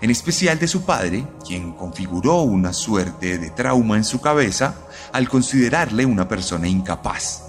En 0.00 0.10
especial 0.10 0.58
de 0.58 0.66
su 0.66 0.82
padre, 0.82 1.26
quien 1.46 1.72
configuró 1.72 2.42
una 2.42 2.72
suerte 2.72 3.38
de 3.38 3.50
trauma 3.50 3.96
en 3.96 4.04
su 4.04 4.20
cabeza 4.20 4.74
al 5.12 5.28
considerarle 5.28 6.06
una 6.06 6.26
persona 6.26 6.66
incapaz. 6.66 7.42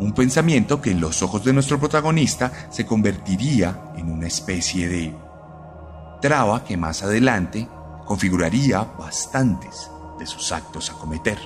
Un 0.00 0.12
pensamiento 0.12 0.82
que 0.82 0.90
en 0.90 1.00
los 1.00 1.22
ojos 1.22 1.44
de 1.44 1.52
nuestro 1.52 1.78
protagonista 1.78 2.52
se 2.70 2.84
convertiría 2.84 3.92
en 3.96 4.10
una 4.10 4.26
especie 4.26 4.88
de 4.88 5.14
traba 6.20 6.64
que 6.64 6.76
más 6.76 7.02
adelante 7.02 7.68
configuraría 8.06 8.82
bastantes 8.82 9.90
de 10.18 10.26
sus 10.26 10.52
actos 10.52 10.90
a 10.90 10.94
cometer. 10.94 11.38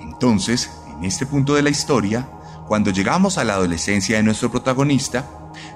Entonces, 0.00 0.70
en 1.00 1.06
este 1.06 1.24
punto 1.24 1.54
de 1.54 1.62
la 1.62 1.70
historia, 1.70 2.28
cuando 2.68 2.90
llegamos 2.90 3.38
a 3.38 3.44
la 3.44 3.54
adolescencia 3.54 4.18
de 4.18 4.22
nuestro 4.22 4.50
protagonista, 4.50 5.24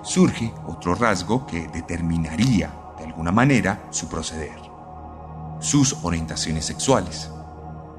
surge 0.03 0.53
otro 0.67 0.95
rasgo 0.95 1.47
que 1.47 1.67
determinaría, 1.69 2.71
de 2.99 3.05
alguna 3.05 3.33
manera, 3.33 3.87
su 3.89 4.07
proceder. 4.07 4.59
Sus 5.61 5.97
orientaciones 6.03 6.67
sexuales. 6.67 7.31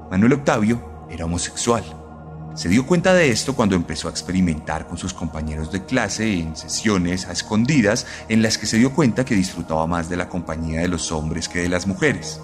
Manuel 0.08 0.34
Octavio 0.34 1.08
era 1.10 1.24
homosexual. 1.24 1.82
Se 2.54 2.68
dio 2.68 2.86
cuenta 2.86 3.12
de 3.12 3.28
esto 3.28 3.56
cuando 3.56 3.74
empezó 3.74 4.06
a 4.06 4.12
experimentar 4.12 4.86
con 4.86 4.96
sus 4.96 5.12
compañeros 5.12 5.72
de 5.72 5.84
clase 5.84 6.38
en 6.38 6.54
sesiones 6.54 7.26
a 7.26 7.32
escondidas 7.32 8.06
en 8.28 8.40
las 8.40 8.56
que 8.56 8.66
se 8.66 8.78
dio 8.78 8.94
cuenta 8.94 9.24
que 9.24 9.34
disfrutaba 9.34 9.88
más 9.88 10.08
de 10.08 10.16
la 10.16 10.28
compañía 10.28 10.80
de 10.80 10.88
los 10.88 11.10
hombres 11.10 11.48
que 11.48 11.62
de 11.62 11.68
las 11.70 11.88
mujeres. 11.88 12.40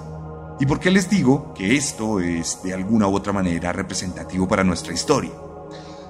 ¿Y 0.60 0.66
por 0.66 0.78
qué 0.78 0.90
les 0.90 1.08
digo 1.08 1.52
que 1.54 1.76
esto 1.76 2.20
es 2.20 2.62
de 2.62 2.74
alguna 2.74 3.08
u 3.08 3.16
otra 3.16 3.32
manera 3.32 3.72
representativo 3.72 4.46
para 4.46 4.62
nuestra 4.62 4.92
historia? 4.92 5.32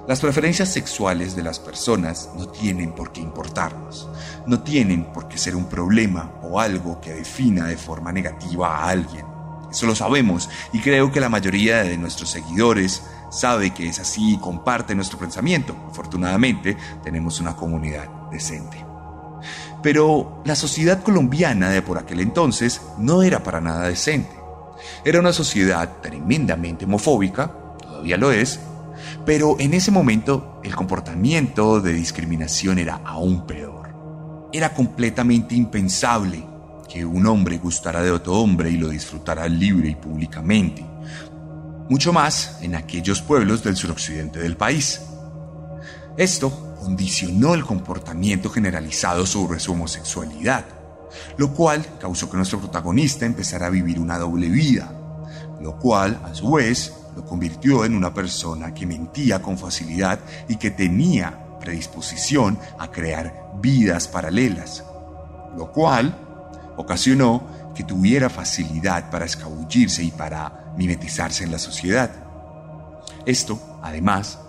Las 0.07 0.19
preferencias 0.19 0.69
sexuales 0.69 1.35
de 1.35 1.43
las 1.43 1.59
personas 1.59 2.29
no 2.35 2.49
tienen 2.49 2.91
por 2.91 3.13
qué 3.13 3.21
importarnos, 3.21 4.09
no 4.45 4.61
tienen 4.61 5.05
por 5.13 5.29
qué 5.29 5.37
ser 5.37 5.55
un 5.55 5.65
problema 5.65 6.33
o 6.43 6.59
algo 6.59 6.99
que 6.99 7.13
defina 7.13 7.67
de 7.67 7.77
forma 7.77 8.11
negativa 8.11 8.77
a 8.77 8.89
alguien. 8.89 9.25
Eso 9.71 9.87
lo 9.87 9.95
sabemos 9.95 10.49
y 10.73 10.79
creo 10.79 11.11
que 11.11 11.21
la 11.21 11.29
mayoría 11.29 11.83
de 11.83 11.97
nuestros 11.97 12.29
seguidores 12.29 13.01
sabe 13.31 13.71
que 13.71 13.87
es 13.87 13.99
así 13.99 14.33
y 14.33 14.37
comparte 14.37 14.93
nuestro 14.93 15.17
pensamiento. 15.17 15.75
Afortunadamente 15.89 16.77
tenemos 17.01 17.39
una 17.39 17.55
comunidad 17.55 18.07
decente. 18.29 18.92
Pero 19.83 20.41
la 20.45 20.55
sociedad 20.55 21.03
colombiana 21.03 21.69
de 21.69 21.81
por 21.81 21.99
aquel 21.99 22.21
entonces 22.21 22.81
no 22.97 23.21
era 23.21 23.43
para 23.43 23.61
nada 23.61 23.87
decente. 23.89 24.31
Era 25.05 25.19
una 25.19 25.33
sociedad 25.33 25.97
tremendamente 26.01 26.85
homofóbica, 26.85 27.51
todavía 27.79 28.17
lo 28.17 28.31
es, 28.31 28.59
pero 29.25 29.57
en 29.59 29.73
ese 29.73 29.91
momento 29.91 30.61
el 30.63 30.75
comportamiento 30.75 31.81
de 31.81 31.93
discriminación 31.93 32.79
era 32.79 33.01
aún 33.05 33.45
peor. 33.45 34.49
Era 34.51 34.73
completamente 34.73 35.55
impensable 35.55 36.43
que 36.89 37.05
un 37.05 37.25
hombre 37.25 37.57
gustara 37.57 38.01
de 38.01 38.11
otro 38.11 38.33
hombre 38.33 38.69
y 38.69 38.77
lo 38.77 38.89
disfrutara 38.89 39.47
libre 39.47 39.89
y 39.89 39.95
públicamente. 39.95 40.85
Mucho 41.89 42.13
más 42.13 42.59
en 42.61 42.75
aquellos 42.75 43.21
pueblos 43.21 43.63
del 43.63 43.75
suroccidente 43.75 44.39
del 44.39 44.55
país. 44.55 45.01
Esto 46.17 46.72
condicionó 46.83 47.53
el 47.53 47.63
comportamiento 47.63 48.49
generalizado 48.49 49.25
sobre 49.25 49.61
su 49.61 49.71
homosexualidad, 49.71 50.65
lo 51.37 51.53
cual 51.53 51.85
causó 51.97 52.29
que 52.29 52.35
nuestro 52.35 52.59
protagonista 52.59 53.25
empezara 53.25 53.67
a 53.67 53.69
vivir 53.69 54.01
una 54.01 54.19
doble 54.19 54.49
vida, 54.49 54.91
lo 55.61 55.79
cual, 55.79 56.19
a 56.25 56.35
su 56.35 56.51
vez, 56.51 56.93
lo 57.15 57.23
convirtió 57.25 57.85
en 57.85 57.95
una 57.95 58.13
persona 58.13 58.73
que 58.73 58.85
mentía 58.85 59.41
con 59.41 59.57
facilidad 59.57 60.19
y 60.49 60.57
que 60.57 60.71
tenía 60.71 61.57
predisposición 61.61 62.59
a 62.77 62.91
crear 62.91 63.53
vidas 63.61 64.09
paralelas, 64.09 64.83
lo 65.55 65.71
cual 65.71 66.17
ocasionó 66.75 67.71
que 67.73 67.85
tuviera 67.85 68.29
facilidad 68.29 69.09
para 69.09 69.23
escabullirse 69.23 70.03
y 70.03 70.11
para 70.11 70.73
mimetizarse 70.75 71.45
en 71.45 71.51
la 71.51 71.59
sociedad. 71.59 72.11
Esto, 73.25 73.79
además, 73.81 74.39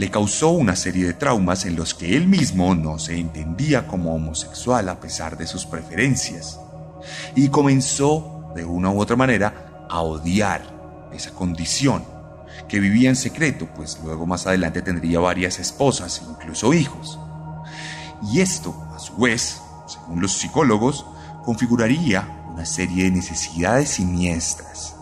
le 0.00 0.10
causó 0.10 0.48
una 0.48 0.76
serie 0.76 1.04
de 1.04 1.12
traumas 1.12 1.66
en 1.66 1.76
los 1.76 1.92
que 1.92 2.16
él 2.16 2.26
mismo 2.26 2.74
no 2.74 2.98
se 2.98 3.18
entendía 3.18 3.86
como 3.86 4.14
homosexual 4.14 4.88
a 4.88 4.98
pesar 4.98 5.36
de 5.36 5.46
sus 5.46 5.66
preferencias, 5.66 6.58
y 7.34 7.48
comenzó, 7.48 8.50
de 8.56 8.64
una 8.64 8.88
u 8.88 8.98
otra 8.98 9.14
manera, 9.14 9.86
a 9.90 10.00
odiar 10.00 10.62
esa 11.12 11.32
condición, 11.32 12.02
que 12.66 12.80
vivía 12.80 13.10
en 13.10 13.16
secreto, 13.16 13.68
pues 13.76 14.00
luego 14.02 14.24
más 14.24 14.46
adelante 14.46 14.80
tendría 14.80 15.20
varias 15.20 15.58
esposas 15.58 16.22
e 16.22 16.30
incluso 16.30 16.72
hijos. 16.72 17.18
Y 18.32 18.40
esto, 18.40 18.74
a 18.96 18.98
su 18.98 19.18
vez, 19.18 19.60
según 19.86 20.22
los 20.22 20.32
psicólogos, 20.32 21.04
configuraría 21.44 22.46
una 22.50 22.64
serie 22.64 23.04
de 23.04 23.10
necesidades 23.10 23.90
siniestras, 23.90 24.96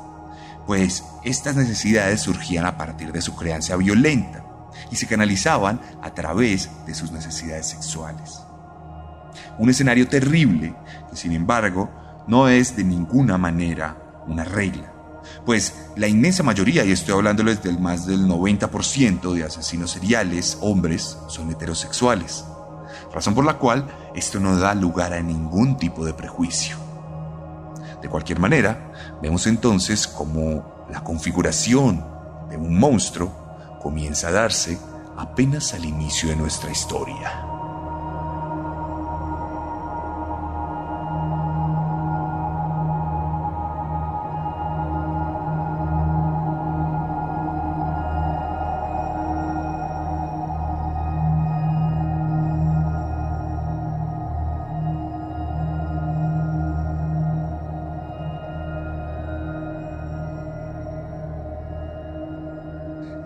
pues 0.66 1.04
estas 1.22 1.54
necesidades 1.54 2.20
surgían 2.20 2.66
a 2.66 2.76
partir 2.76 3.12
de 3.12 3.22
su 3.22 3.36
creencia 3.36 3.76
violenta 3.76 4.47
y 4.90 4.96
se 4.96 5.06
canalizaban 5.06 5.80
a 6.02 6.14
través 6.14 6.70
de 6.86 6.94
sus 6.94 7.12
necesidades 7.12 7.66
sexuales. 7.66 8.40
Un 9.58 9.70
escenario 9.70 10.08
terrible 10.08 10.74
que 11.10 11.16
sin 11.16 11.32
embargo 11.32 11.90
no 12.26 12.48
es 12.48 12.76
de 12.76 12.84
ninguna 12.84 13.38
manera 13.38 13.96
una 14.26 14.44
regla 14.44 14.98
pues 15.44 15.90
la 15.96 16.08
inmensa 16.08 16.42
mayoría, 16.42 16.84
y 16.84 16.92
estoy 16.92 17.14
hablándoles 17.14 17.62
del 17.62 17.78
más 17.78 18.06
del 18.06 18.26
90% 18.26 19.32
de 19.32 19.44
asesinos 19.44 19.92
seriales, 19.92 20.58
hombres, 20.60 21.16
son 21.28 21.50
heterosexuales, 21.50 22.44
razón 23.12 23.34
por 23.34 23.44
la 23.44 23.54
cual 23.54 23.86
esto 24.14 24.40
no 24.40 24.58
da 24.58 24.74
lugar 24.74 25.12
a 25.12 25.22
ningún 25.22 25.76
tipo 25.76 26.04
de 26.04 26.14
prejuicio. 26.14 26.76
De 28.02 28.08
cualquier 28.08 28.38
manera, 28.38 28.92
vemos 29.22 29.46
entonces 29.46 30.06
cómo 30.06 30.86
la 30.90 31.02
configuración 31.02 32.04
de 32.48 32.56
un 32.56 32.78
monstruo 32.78 33.47
comienza 33.78 34.28
a 34.28 34.32
darse 34.32 34.78
apenas 35.16 35.74
al 35.74 35.84
inicio 35.84 36.28
de 36.28 36.36
nuestra 36.36 36.70
historia. 36.70 37.47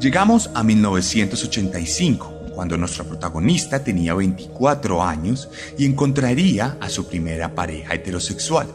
Llegamos 0.03 0.51
a 0.53 0.65
1985, 0.65 2.51
cuando 2.57 2.77
nuestra 2.77 3.05
protagonista 3.05 3.85
tenía 3.85 4.15
24 4.15 5.01
años 5.01 5.49
y 5.79 5.87
encontraría 5.87 6.77
a 6.81 6.88
su 6.88 7.07
primera 7.07 7.55
pareja 7.55 7.95
heterosexual, 7.95 8.67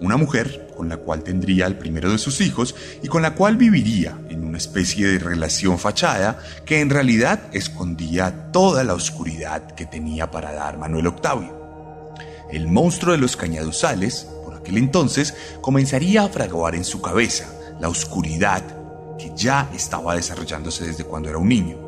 una 0.00 0.16
mujer 0.16 0.68
con 0.74 0.88
la 0.88 0.96
cual 0.96 1.22
tendría 1.22 1.66
el 1.66 1.76
primero 1.76 2.10
de 2.10 2.16
sus 2.16 2.40
hijos 2.40 2.74
y 3.02 3.08
con 3.08 3.20
la 3.20 3.34
cual 3.34 3.58
viviría 3.58 4.18
en 4.30 4.42
una 4.42 4.56
especie 4.56 5.06
de 5.06 5.18
relación 5.18 5.78
fachada 5.78 6.38
que 6.64 6.80
en 6.80 6.88
realidad 6.88 7.42
escondía 7.52 8.50
toda 8.50 8.84
la 8.84 8.94
oscuridad 8.94 9.72
que 9.72 9.84
tenía 9.84 10.30
para 10.30 10.54
dar 10.54 10.78
Manuel 10.78 11.08
Octavio. 11.08 12.08
El 12.50 12.68
monstruo 12.68 13.12
de 13.12 13.18
los 13.20 13.36
cañaduzales, 13.36 14.28
por 14.42 14.54
aquel 14.54 14.78
entonces, 14.78 15.34
comenzaría 15.60 16.22
a 16.22 16.30
fraguar 16.30 16.74
en 16.74 16.84
su 16.84 17.02
cabeza 17.02 17.52
la 17.78 17.90
oscuridad 17.90 18.62
que 19.18 19.32
ya 19.34 19.70
estaba 19.74 20.14
desarrollándose 20.14 20.86
desde 20.86 21.04
cuando 21.04 21.28
era 21.28 21.38
un 21.38 21.48
niño. 21.48 21.84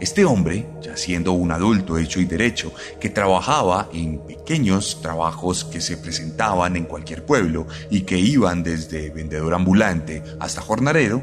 Este 0.00 0.24
hombre, 0.24 0.68
ya 0.82 0.96
siendo 0.96 1.32
un 1.32 1.52
adulto 1.52 1.96
hecho 1.98 2.20
y 2.20 2.24
derecho, 2.24 2.72
que 3.00 3.10
trabajaba 3.10 3.88
en 3.92 4.18
pequeños 4.18 5.00
trabajos 5.00 5.64
que 5.64 5.80
se 5.80 5.96
presentaban 5.96 6.76
en 6.76 6.84
cualquier 6.84 7.24
pueblo 7.24 7.66
y 7.90 8.02
que 8.02 8.18
iban 8.18 8.62
desde 8.62 9.10
vendedor 9.10 9.54
ambulante 9.54 10.22
hasta 10.40 10.60
jornalero, 10.60 11.22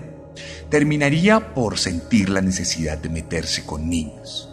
terminaría 0.69 1.54
por 1.54 1.78
sentir 1.78 2.30
la 2.30 2.41
necesidad 2.41 2.97
de 2.97 3.10
meterse 3.10 3.65
con 3.65 3.89
niños. 3.89 4.50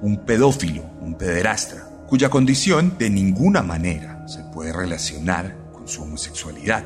Un 0.00 0.24
pedófilo, 0.24 0.82
un 1.00 1.16
pederastra, 1.16 1.86
cuya 2.08 2.30
condición 2.30 2.96
de 2.98 3.10
ninguna 3.10 3.62
manera 3.62 4.26
se 4.26 4.42
puede 4.44 4.72
relacionar 4.72 5.56
con 5.72 5.86
su 5.86 6.02
homosexualidad. 6.02 6.84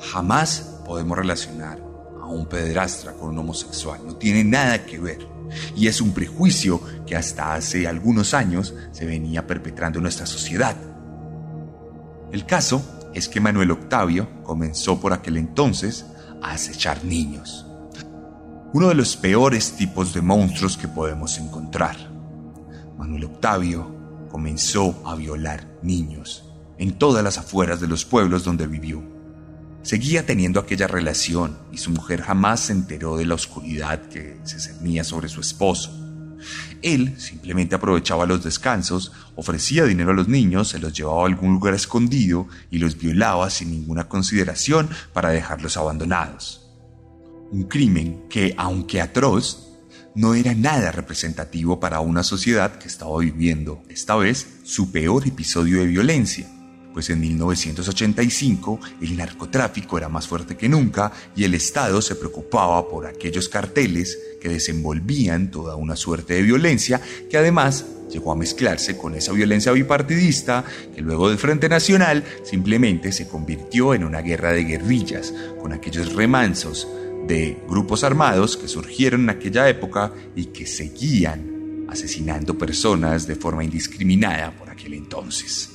Jamás 0.00 0.80
podemos 0.86 1.18
relacionar 1.18 1.93
a 2.24 2.28
un 2.28 2.46
pederastra 2.46 3.12
con 3.12 3.30
un 3.30 3.38
homosexual. 3.38 4.00
No 4.04 4.16
tiene 4.16 4.42
nada 4.42 4.84
que 4.86 4.98
ver. 4.98 5.28
Y 5.76 5.86
es 5.88 6.00
un 6.00 6.12
prejuicio 6.12 6.80
que 7.06 7.16
hasta 7.16 7.54
hace 7.54 7.86
algunos 7.86 8.32
años 8.32 8.74
se 8.92 9.04
venía 9.04 9.46
perpetrando 9.46 9.98
en 9.98 10.04
nuestra 10.04 10.26
sociedad. 10.26 10.74
El 12.32 12.46
caso 12.46 12.82
es 13.12 13.28
que 13.28 13.40
Manuel 13.40 13.70
Octavio 13.70 14.42
comenzó 14.42 15.00
por 15.00 15.12
aquel 15.12 15.36
entonces 15.36 16.06
a 16.42 16.52
acechar 16.52 17.04
niños. 17.04 17.66
Uno 18.72 18.88
de 18.88 18.94
los 18.94 19.16
peores 19.16 19.72
tipos 19.72 20.14
de 20.14 20.22
monstruos 20.22 20.76
que 20.76 20.88
podemos 20.88 21.38
encontrar. 21.38 21.96
Manuel 22.98 23.26
Octavio 23.26 24.26
comenzó 24.30 25.00
a 25.06 25.14
violar 25.14 25.78
niños 25.82 26.50
en 26.78 26.98
todas 26.98 27.22
las 27.22 27.38
afueras 27.38 27.80
de 27.80 27.86
los 27.86 28.04
pueblos 28.04 28.42
donde 28.44 28.66
vivió. 28.66 29.13
Seguía 29.84 30.24
teniendo 30.24 30.60
aquella 30.60 30.86
relación 30.86 31.58
y 31.70 31.76
su 31.76 31.90
mujer 31.90 32.22
jamás 32.22 32.60
se 32.60 32.72
enteró 32.72 33.18
de 33.18 33.26
la 33.26 33.34
oscuridad 33.34 34.08
que 34.08 34.38
se 34.44 34.58
cernía 34.58 35.04
sobre 35.04 35.28
su 35.28 35.42
esposo. 35.42 35.92
Él 36.80 37.14
simplemente 37.20 37.74
aprovechaba 37.74 38.24
los 38.24 38.42
descansos, 38.42 39.12
ofrecía 39.36 39.84
dinero 39.84 40.12
a 40.12 40.14
los 40.14 40.26
niños, 40.26 40.68
se 40.68 40.78
los 40.78 40.94
llevaba 40.94 41.24
a 41.24 41.26
algún 41.26 41.52
lugar 41.52 41.74
escondido 41.74 42.48
y 42.70 42.78
los 42.78 42.96
violaba 42.96 43.50
sin 43.50 43.72
ninguna 43.72 44.08
consideración 44.08 44.88
para 45.12 45.28
dejarlos 45.28 45.76
abandonados. 45.76 46.66
Un 47.50 47.64
crimen 47.64 48.24
que, 48.30 48.54
aunque 48.56 49.02
atroz, 49.02 49.68
no 50.14 50.34
era 50.34 50.54
nada 50.54 50.92
representativo 50.92 51.78
para 51.78 52.00
una 52.00 52.22
sociedad 52.22 52.78
que 52.78 52.88
estaba 52.88 53.18
viviendo, 53.18 53.82
esta 53.90 54.16
vez, 54.16 54.46
su 54.64 54.92
peor 54.92 55.28
episodio 55.28 55.80
de 55.80 55.86
violencia 55.86 56.53
pues 56.94 57.10
en 57.10 57.20
1985 57.20 58.80
el 59.02 59.16
narcotráfico 59.16 59.98
era 59.98 60.08
más 60.08 60.28
fuerte 60.28 60.56
que 60.56 60.68
nunca 60.68 61.12
y 61.36 61.44
el 61.44 61.54
Estado 61.54 62.00
se 62.00 62.14
preocupaba 62.14 62.88
por 62.88 63.06
aquellos 63.06 63.48
carteles 63.48 64.18
que 64.40 64.48
desenvolvían 64.48 65.50
toda 65.50 65.74
una 65.74 65.96
suerte 65.96 66.34
de 66.34 66.42
violencia 66.42 67.00
que 67.28 67.36
además 67.36 67.84
llegó 68.10 68.30
a 68.30 68.36
mezclarse 68.36 68.96
con 68.96 69.14
esa 69.14 69.32
violencia 69.32 69.72
bipartidista 69.72 70.64
que 70.94 71.02
luego 71.02 71.28
del 71.28 71.38
Frente 71.38 71.68
Nacional 71.68 72.24
simplemente 72.44 73.10
se 73.10 73.26
convirtió 73.26 73.92
en 73.92 74.04
una 74.04 74.20
guerra 74.20 74.52
de 74.52 74.64
guerrillas 74.64 75.34
con 75.60 75.72
aquellos 75.72 76.14
remansos 76.14 76.86
de 77.26 77.58
grupos 77.68 78.04
armados 78.04 78.56
que 78.56 78.68
surgieron 78.68 79.22
en 79.22 79.30
aquella 79.30 79.68
época 79.68 80.12
y 80.36 80.46
que 80.46 80.66
seguían 80.66 81.86
asesinando 81.88 82.56
personas 82.56 83.26
de 83.26 83.36
forma 83.36 83.64
indiscriminada 83.64 84.52
por 84.52 84.70
aquel 84.70 84.94
entonces. 84.94 85.73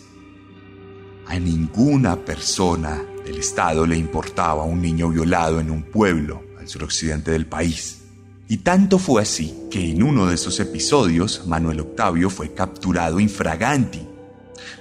A 1.29 1.37
ninguna 1.37 2.15
persona 2.15 2.99
del 3.23 3.37
Estado 3.37 3.85
le 3.85 3.95
importaba 3.95 4.63
un 4.63 4.81
niño 4.81 5.09
violado 5.09 5.59
en 5.59 5.69
un 5.69 5.83
pueblo 5.83 6.41
al 6.59 6.67
suroccidente 6.67 7.29
del 7.29 7.45
país. 7.45 8.01
Y 8.47 8.57
tanto 8.57 8.97
fue 8.97 9.21
así 9.21 9.55
que 9.69 9.91
en 9.91 10.01
uno 10.01 10.25
de 10.25 10.33
esos 10.33 10.59
episodios 10.59 11.45
Manuel 11.45 11.81
Octavio 11.81 12.31
fue 12.31 12.55
capturado 12.55 13.19
infraganti, 13.19 14.07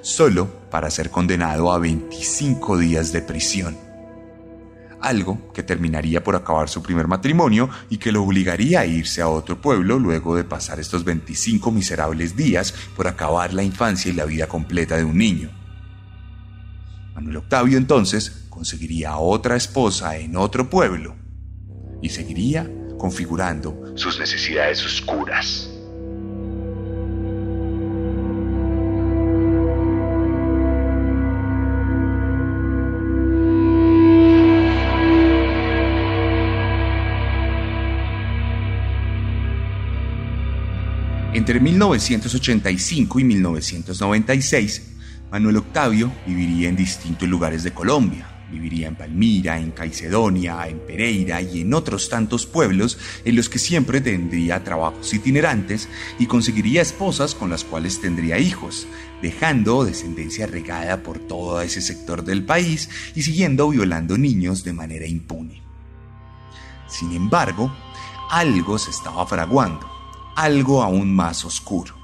solo 0.01 0.49
para 0.71 0.91
ser 0.91 1.11
condenado 1.11 1.71
a 1.71 1.79
25 1.79 2.79
días 2.79 3.13
de 3.13 3.21
prisión. 3.21 3.77
Algo 5.03 5.53
que 5.53 5.63
terminaría 5.63 6.25
por 6.25 6.35
acabar 6.35 6.71
su 6.71 6.83
primer 6.83 7.09
matrimonio 7.09 7.69
y 7.91 7.99
que 7.99 8.11
lo 8.11 8.23
obligaría 8.23 8.81
a 8.81 8.87
irse 8.87 9.21
a 9.21 9.29
otro 9.29 9.61
pueblo 9.61 9.99
luego 9.99 10.35
de 10.35 10.45
pasar 10.45 10.81
estos 10.81 11.05
25 11.05 11.71
miserables 11.71 12.37
días 12.37 12.73
por 12.97 13.07
acabar 13.07 13.53
la 13.53 13.63
infancia 13.65 14.11
y 14.11 14.15
la 14.15 14.25
vida 14.25 14.47
completa 14.47 14.97
de 14.97 15.05
un 15.05 15.19
niño. 15.19 15.58
Manuel 17.19 17.39
Octavio 17.39 17.79
entonces 17.79 18.47
conseguiría 18.49 19.17
otra 19.17 19.57
esposa 19.57 20.17
en 20.17 20.37
otro 20.37 20.71
pueblo 20.71 21.17
y 22.01 22.11
seguiría 22.11 22.71
configurando 22.97 23.93
sus 23.97 24.21
necesidades 24.21 24.85
oscuras. 24.87 25.69
Entre 41.35 41.59
1985 41.59 43.19
y 43.19 43.25
1996, 43.25 44.98
Manuel 45.31 45.59
Octavio 45.59 46.11
viviría 46.27 46.71
en 46.71 46.77
distintos 46.77 47.29
lugares 47.29 47.63
de 47.63 47.73
Colombia. 47.73 48.35
Viviría 48.51 48.89
en 48.89 48.97
Palmira, 48.97 49.59
en 49.59 49.73
Caicedonia, 49.73 50.67
en 50.67 50.79
Pereira 50.79 51.43
y 51.43 51.61
en 51.61 51.75
otros 51.75 52.09
tantos 52.09 52.47
pueblos 52.47 52.97
en 53.27 53.37
los 53.37 53.51
que 53.51 53.59
siempre 53.59 54.01
tendría 54.01 54.65
trabajos 54.65 55.13
itinerantes 55.13 55.87
y 56.19 56.25
conseguiría 56.25 56.81
esposas 56.81 57.35
con 57.35 57.51
las 57.51 57.65
cuales 57.65 58.01
tendría 58.01 58.39
hijos, 58.39 58.87
dejando 59.21 59.85
descendencia 59.85 60.47
regada 60.47 61.03
por 61.03 61.19
todo 61.19 61.61
ese 61.61 61.83
sector 61.83 62.25
del 62.25 62.47
país 62.47 62.89
y 63.15 63.21
siguiendo 63.21 63.69
violando 63.69 64.17
niños 64.17 64.65
de 64.65 64.73
manera 64.73 65.07
impune. 65.07 65.61
Sin 66.89 67.13
embargo, 67.13 67.71
algo 68.31 68.79
se 68.79 68.91
estaba 68.91 69.27
fraguando, 69.27 69.87
algo 70.37 70.83
aún 70.83 71.15
más 71.15 71.45
oscuro. 71.45 71.98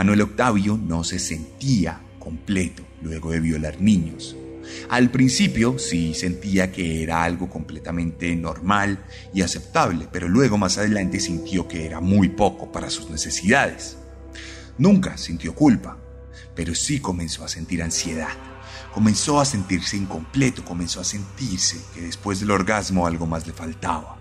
Manuel 0.00 0.22
Octavio 0.22 0.80
no 0.82 1.04
se 1.04 1.18
sentía 1.18 2.00
completo 2.18 2.82
luego 3.02 3.32
de 3.32 3.40
violar 3.40 3.82
niños. 3.82 4.34
Al 4.88 5.10
principio 5.10 5.78
sí 5.78 6.14
sentía 6.14 6.72
que 6.72 7.02
era 7.02 7.22
algo 7.22 7.50
completamente 7.50 8.34
normal 8.34 9.04
y 9.34 9.42
aceptable, 9.42 10.08
pero 10.10 10.26
luego 10.26 10.56
más 10.56 10.78
adelante 10.78 11.20
sintió 11.20 11.68
que 11.68 11.84
era 11.84 12.00
muy 12.00 12.30
poco 12.30 12.72
para 12.72 12.88
sus 12.88 13.10
necesidades. 13.10 13.98
Nunca 14.78 15.18
sintió 15.18 15.54
culpa, 15.54 15.98
pero 16.54 16.74
sí 16.74 17.00
comenzó 17.00 17.44
a 17.44 17.48
sentir 17.48 17.82
ansiedad. 17.82 18.32
Comenzó 18.94 19.38
a 19.38 19.44
sentirse 19.44 19.98
incompleto, 19.98 20.64
comenzó 20.64 21.02
a 21.02 21.04
sentirse 21.04 21.76
que 21.92 22.00
después 22.00 22.40
del 22.40 22.52
orgasmo 22.52 23.06
algo 23.06 23.26
más 23.26 23.46
le 23.46 23.52
faltaba. 23.52 24.19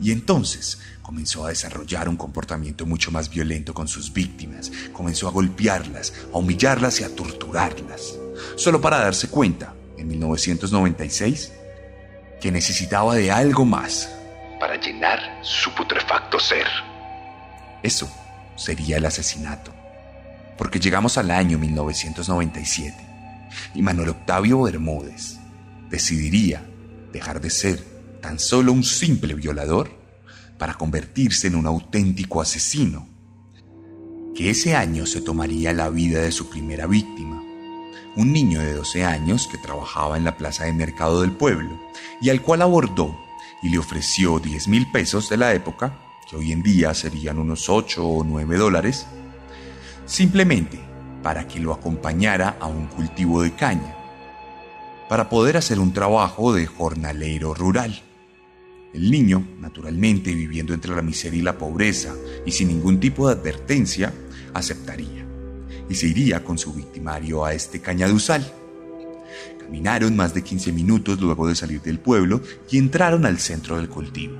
Y 0.00 0.12
entonces 0.12 0.78
comenzó 1.02 1.46
a 1.46 1.48
desarrollar 1.48 2.08
un 2.08 2.16
comportamiento 2.16 2.84
mucho 2.84 3.10
más 3.10 3.30
violento 3.30 3.72
con 3.72 3.88
sus 3.88 4.12
víctimas, 4.12 4.70
comenzó 4.92 5.28
a 5.28 5.30
golpearlas, 5.30 6.12
a 6.32 6.38
humillarlas 6.38 7.00
y 7.00 7.04
a 7.04 7.14
torturarlas, 7.14 8.14
solo 8.56 8.80
para 8.80 8.98
darse 8.98 9.28
cuenta, 9.28 9.74
en 9.96 10.08
1996, 10.08 11.52
que 12.40 12.52
necesitaba 12.52 13.14
de 13.14 13.30
algo 13.30 13.64
más. 13.64 14.10
Para 14.60 14.76
llenar 14.80 15.40
su 15.42 15.74
putrefacto 15.74 16.38
ser. 16.38 16.66
Eso 17.82 18.10
sería 18.56 18.98
el 18.98 19.06
asesinato, 19.06 19.72
porque 20.56 20.78
llegamos 20.78 21.16
al 21.16 21.30
año 21.30 21.58
1997 21.58 22.94
y 23.74 23.82
Manuel 23.82 24.10
Octavio 24.10 24.62
Bermúdez 24.62 25.38
decidiría 25.88 26.62
dejar 27.12 27.40
de 27.40 27.50
ser 27.50 27.97
tan 28.20 28.38
solo 28.38 28.72
un 28.72 28.84
simple 28.84 29.34
violador 29.34 29.90
para 30.58 30.74
convertirse 30.74 31.46
en 31.46 31.54
un 31.54 31.66
auténtico 31.66 32.40
asesino, 32.40 33.08
que 34.34 34.50
ese 34.50 34.76
año 34.76 35.06
se 35.06 35.20
tomaría 35.20 35.72
la 35.72 35.90
vida 35.90 36.20
de 36.20 36.32
su 36.32 36.48
primera 36.48 36.86
víctima, 36.86 37.42
un 38.16 38.32
niño 38.32 38.60
de 38.60 38.74
12 38.74 39.04
años 39.04 39.48
que 39.50 39.58
trabajaba 39.58 40.16
en 40.16 40.24
la 40.24 40.36
plaza 40.36 40.64
de 40.64 40.72
mercado 40.72 41.20
del 41.20 41.32
pueblo 41.32 41.78
y 42.20 42.30
al 42.30 42.42
cual 42.42 42.62
abordó 42.62 43.16
y 43.62 43.68
le 43.68 43.78
ofreció 43.78 44.38
10 44.38 44.68
mil 44.68 44.90
pesos 44.90 45.28
de 45.28 45.36
la 45.36 45.54
época, 45.54 45.98
que 46.28 46.36
hoy 46.36 46.52
en 46.52 46.62
día 46.62 46.94
serían 46.94 47.38
unos 47.38 47.68
8 47.68 48.04
o 48.06 48.24
9 48.24 48.56
dólares, 48.56 49.06
simplemente 50.06 50.80
para 51.22 51.46
que 51.46 51.60
lo 51.60 51.72
acompañara 51.72 52.56
a 52.60 52.66
un 52.66 52.86
cultivo 52.86 53.42
de 53.42 53.54
caña, 53.54 53.96
para 55.08 55.28
poder 55.28 55.56
hacer 55.56 55.80
un 55.80 55.92
trabajo 55.92 56.52
de 56.52 56.66
jornalero 56.66 57.54
rural. 57.54 58.02
El 58.92 59.10
niño, 59.10 59.46
naturalmente 59.60 60.34
viviendo 60.34 60.72
entre 60.72 60.94
la 60.94 61.02
miseria 61.02 61.38
y 61.38 61.42
la 61.42 61.58
pobreza 61.58 62.14
y 62.46 62.52
sin 62.52 62.68
ningún 62.68 62.98
tipo 62.98 63.28
de 63.28 63.34
advertencia, 63.34 64.12
aceptaría 64.54 65.26
y 65.88 65.94
se 65.94 66.06
iría 66.06 66.44
con 66.44 66.58
su 66.58 66.72
victimario 66.72 67.44
a 67.44 67.54
este 67.54 67.80
cañaduzal. 67.80 68.50
Caminaron 69.58 70.16
más 70.16 70.34
de 70.34 70.42
15 70.42 70.72
minutos 70.72 71.20
luego 71.20 71.46
de 71.46 71.54
salir 71.54 71.82
del 71.82 71.98
pueblo 71.98 72.40
y 72.70 72.78
entraron 72.78 73.26
al 73.26 73.38
centro 73.38 73.76
del 73.76 73.88
cultivo. 73.88 74.36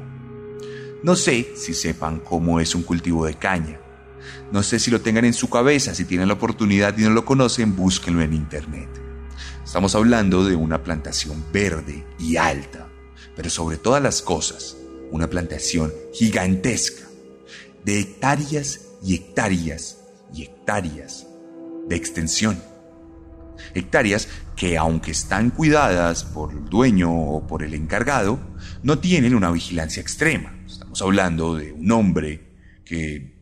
No 1.02 1.14
sé 1.14 1.52
si 1.54 1.74
sepan 1.74 2.20
cómo 2.20 2.61
es 2.61 2.74
un 2.74 2.82
cultivo 2.82 3.26
de 3.26 3.34
caña. 3.34 3.78
No 4.50 4.62
sé 4.62 4.78
si 4.78 4.90
lo 4.90 5.00
tengan 5.00 5.24
en 5.24 5.34
su 5.34 5.48
cabeza, 5.48 5.94
si 5.94 6.04
tienen 6.04 6.28
la 6.28 6.34
oportunidad 6.34 6.96
y 6.98 7.02
no 7.02 7.11
lo 7.11 7.24
conocen, 7.24 7.76
búsquenlo 7.76 8.22
en 8.22 8.32
internet. 8.32 8.88
Estamos 9.64 9.94
hablando 9.94 10.44
de 10.44 10.56
una 10.56 10.82
plantación 10.82 11.44
verde 11.52 12.04
y 12.18 12.37
alta, 12.37 12.88
pero 13.38 13.51
sobre 13.51 13.77
todas 13.77 14.03
las 14.03 14.20
cosas, 14.20 14.77
una 15.12 15.31
plantación 15.31 15.92
gigantesca, 16.12 17.05
de 17.85 18.01
hectáreas 18.01 18.81
y 19.01 19.14
hectáreas 19.14 19.98
y 20.35 20.42
hectáreas 20.42 21.24
de 21.87 21.94
extensión. 21.94 22.61
Hectáreas 23.74 24.27
que 24.57 24.77
aunque 24.77 25.12
están 25.12 25.51
cuidadas 25.51 26.24
por 26.24 26.51
el 26.51 26.64
dueño 26.64 27.12
o 27.12 27.46
por 27.46 27.62
el 27.62 27.74
encargado, 27.74 28.40
no 28.83 28.98
tienen 28.98 29.37
una 29.37 29.53
vigilancia 29.53 30.01
extrema. 30.01 30.59
Estamos 30.66 31.01
hablando 31.01 31.55
de 31.55 31.70
un 31.70 31.92
hombre 31.92 32.57
que 32.85 33.37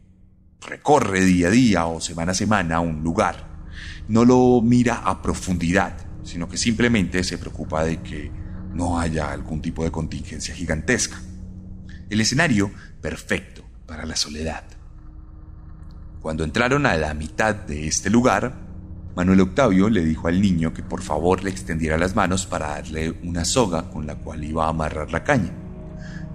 recorre 0.60 1.22
día 1.22 1.48
a 1.48 1.50
día 1.50 1.86
o 1.86 2.02
semana 2.02 2.32
a 2.32 2.34
semana 2.34 2.80
un 2.80 3.02
lugar. 3.02 3.64
No 4.08 4.26
lo 4.26 4.60
mira 4.60 4.96
a 4.96 5.22
profundidad, 5.22 5.96
sino 6.22 6.50
que 6.50 6.58
simplemente 6.58 7.24
se 7.24 7.38
preocupa 7.38 7.82
de 7.82 8.02
que 8.02 8.45
no 8.76 9.00
haya 9.00 9.30
algún 9.30 9.62
tipo 9.62 9.82
de 9.82 9.90
contingencia 9.90 10.54
gigantesca. 10.54 11.18
El 12.10 12.20
escenario 12.20 12.70
perfecto 13.00 13.64
para 13.86 14.04
la 14.04 14.16
soledad. 14.16 14.64
Cuando 16.20 16.44
entraron 16.44 16.86
a 16.86 16.94
la 16.96 17.14
mitad 17.14 17.54
de 17.54 17.86
este 17.86 18.10
lugar, 18.10 18.54
Manuel 19.16 19.40
Octavio 19.40 19.88
le 19.88 20.04
dijo 20.04 20.28
al 20.28 20.42
niño 20.42 20.74
que 20.74 20.82
por 20.82 21.02
favor 21.02 21.42
le 21.42 21.50
extendiera 21.50 21.96
las 21.96 22.14
manos 22.14 22.46
para 22.46 22.68
darle 22.68 23.12
una 23.22 23.44
soga 23.44 23.90
con 23.90 24.06
la 24.06 24.16
cual 24.16 24.44
iba 24.44 24.66
a 24.66 24.70
amarrar 24.70 25.10
la 25.10 25.24
caña. 25.24 25.52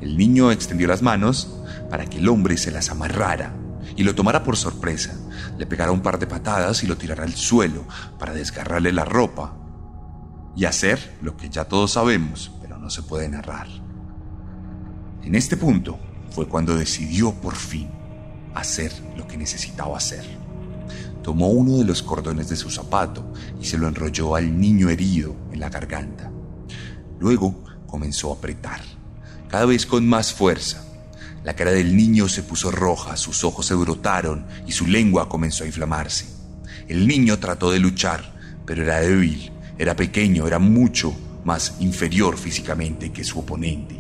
El 0.01 0.17
niño 0.17 0.51
extendió 0.51 0.87
las 0.87 1.03
manos 1.03 1.61
para 1.89 2.05
que 2.05 2.17
el 2.17 2.27
hombre 2.27 2.57
se 2.57 2.71
las 2.71 2.89
amarrara 2.89 3.53
y 3.95 4.03
lo 4.03 4.15
tomara 4.15 4.43
por 4.43 4.57
sorpresa, 4.57 5.13
le 5.59 5.67
pegara 5.67 5.91
un 5.91 6.01
par 6.01 6.17
de 6.17 6.25
patadas 6.25 6.83
y 6.83 6.87
lo 6.87 6.97
tirara 6.97 7.23
al 7.23 7.33
suelo 7.33 7.85
para 8.17 8.33
desgarrarle 8.33 8.91
la 8.91 9.05
ropa 9.05 9.60
y 10.55 10.65
hacer 10.65 11.17
lo 11.21 11.37
que 11.37 11.49
ya 11.49 11.65
todos 11.65 11.93
sabemos, 11.93 12.51
pero 12.61 12.77
no 12.77 12.89
se 12.89 13.03
puede 13.03 13.29
narrar. 13.29 13.67
En 15.23 15.35
este 15.35 15.57
punto 15.57 15.99
fue 16.31 16.47
cuando 16.47 16.75
decidió 16.75 17.33
por 17.33 17.55
fin 17.55 17.89
hacer 18.53 18.91
lo 19.15 19.27
que 19.27 19.37
necesitaba 19.37 19.97
hacer. 19.97 20.25
Tomó 21.23 21.49
uno 21.49 21.77
de 21.77 21.85
los 21.85 22.01
cordones 22.01 22.49
de 22.49 22.55
su 22.55 22.69
zapato 22.69 23.31
y 23.61 23.65
se 23.65 23.77
lo 23.77 23.87
enrolló 23.87 24.35
al 24.35 24.59
niño 24.59 24.89
herido 24.89 25.35
en 25.51 25.59
la 25.59 25.69
garganta. 25.69 26.31
Luego 27.19 27.63
comenzó 27.85 28.31
a 28.31 28.35
apretar, 28.35 28.81
cada 29.47 29.65
vez 29.65 29.85
con 29.85 30.07
más 30.07 30.33
fuerza. 30.33 30.83
La 31.43 31.55
cara 31.55 31.71
del 31.71 31.95
niño 31.95 32.27
se 32.27 32.43
puso 32.43 32.71
roja, 32.71 33.17
sus 33.17 33.43
ojos 33.43 33.65
se 33.67 33.75
brotaron 33.75 34.45
y 34.67 34.71
su 34.71 34.87
lengua 34.87 35.29
comenzó 35.29 35.63
a 35.63 35.67
inflamarse. 35.67 36.25
El 36.87 37.07
niño 37.07 37.39
trató 37.39 37.71
de 37.71 37.79
luchar, 37.79 38.33
pero 38.65 38.83
era 38.83 38.99
débil, 38.99 39.50
era 39.81 39.95
pequeño, 39.95 40.45
era 40.45 40.59
mucho 40.59 41.11
más 41.43 41.77
inferior 41.79 42.37
físicamente 42.37 43.11
que 43.11 43.23
su 43.23 43.39
oponente. 43.39 43.95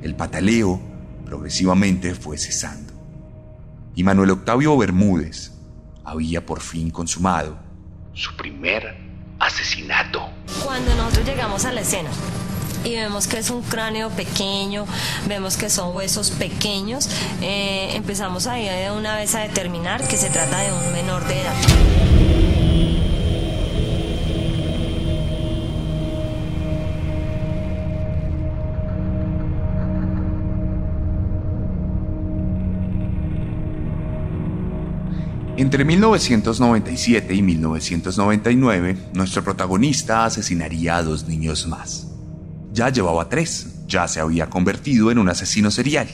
el 0.00 0.16
pataleo 0.16 0.80
progresivamente 1.26 2.14
fue 2.14 2.38
cesando. 2.38 2.94
Y 3.94 4.02
Manuel 4.04 4.30
Octavio 4.30 4.76
Bermúdez 4.78 5.52
había 6.02 6.44
por 6.46 6.60
fin 6.60 6.90
consumado 6.90 7.58
su 8.14 8.34
primer 8.36 8.96
asesinato. 9.38 10.30
Cuando 10.64 10.94
nosotros 10.94 11.26
llegamos 11.26 11.66
a 11.66 11.72
la 11.72 11.82
escena 11.82 12.10
y 12.82 12.94
vemos 12.94 13.26
que 13.28 13.38
es 13.38 13.50
un 13.50 13.60
cráneo 13.60 14.08
pequeño, 14.08 14.86
vemos 15.28 15.58
que 15.58 15.68
son 15.68 15.94
huesos 15.94 16.30
pequeños, 16.30 17.08
eh, 17.42 17.90
empezamos 17.94 18.46
ahí 18.46 18.64
de 18.64 18.90
una 18.90 19.16
vez 19.16 19.34
a 19.34 19.40
determinar 19.40 20.08
que 20.08 20.16
se 20.16 20.30
trata 20.30 20.58
de 20.58 20.72
un 20.72 20.92
menor 20.94 21.22
de 21.28 21.42
edad. 21.42 22.11
Entre 35.62 35.84
1997 35.84 37.34
y 37.36 37.40
1999, 37.40 38.96
nuestro 39.14 39.44
protagonista 39.44 40.24
asesinaría 40.24 40.96
a 40.96 41.04
dos 41.04 41.28
niños 41.28 41.68
más. 41.68 42.08
Ya 42.72 42.88
llevaba 42.88 43.28
tres, 43.28 43.86
ya 43.86 44.08
se 44.08 44.18
había 44.18 44.50
convertido 44.50 45.12
en 45.12 45.18
un 45.18 45.28
asesino 45.28 45.70
serial. 45.70 46.08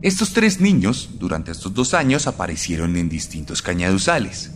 Estos 0.00 0.32
tres 0.32 0.62
niños, 0.62 1.10
durante 1.18 1.52
estos 1.52 1.74
dos 1.74 1.92
años, 1.92 2.26
aparecieron 2.26 2.96
en 2.96 3.10
distintos 3.10 3.60
cañaduzales. 3.60 4.52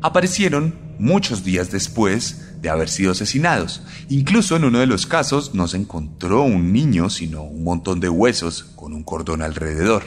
Aparecieron 0.00 0.76
muchos 1.00 1.42
días 1.42 1.72
después 1.72 2.60
de 2.62 2.70
haber 2.70 2.88
sido 2.88 3.10
asesinados. 3.10 3.82
Incluso 4.10 4.54
en 4.54 4.62
uno 4.62 4.78
de 4.78 4.86
los 4.86 5.06
casos 5.06 5.56
no 5.56 5.66
se 5.66 5.78
encontró 5.78 6.44
un 6.44 6.72
niño, 6.72 7.10
sino 7.10 7.42
un 7.42 7.64
montón 7.64 7.98
de 7.98 8.08
huesos 8.08 8.62
con 8.76 8.92
un 8.92 9.02
cordón 9.02 9.42
alrededor. 9.42 10.04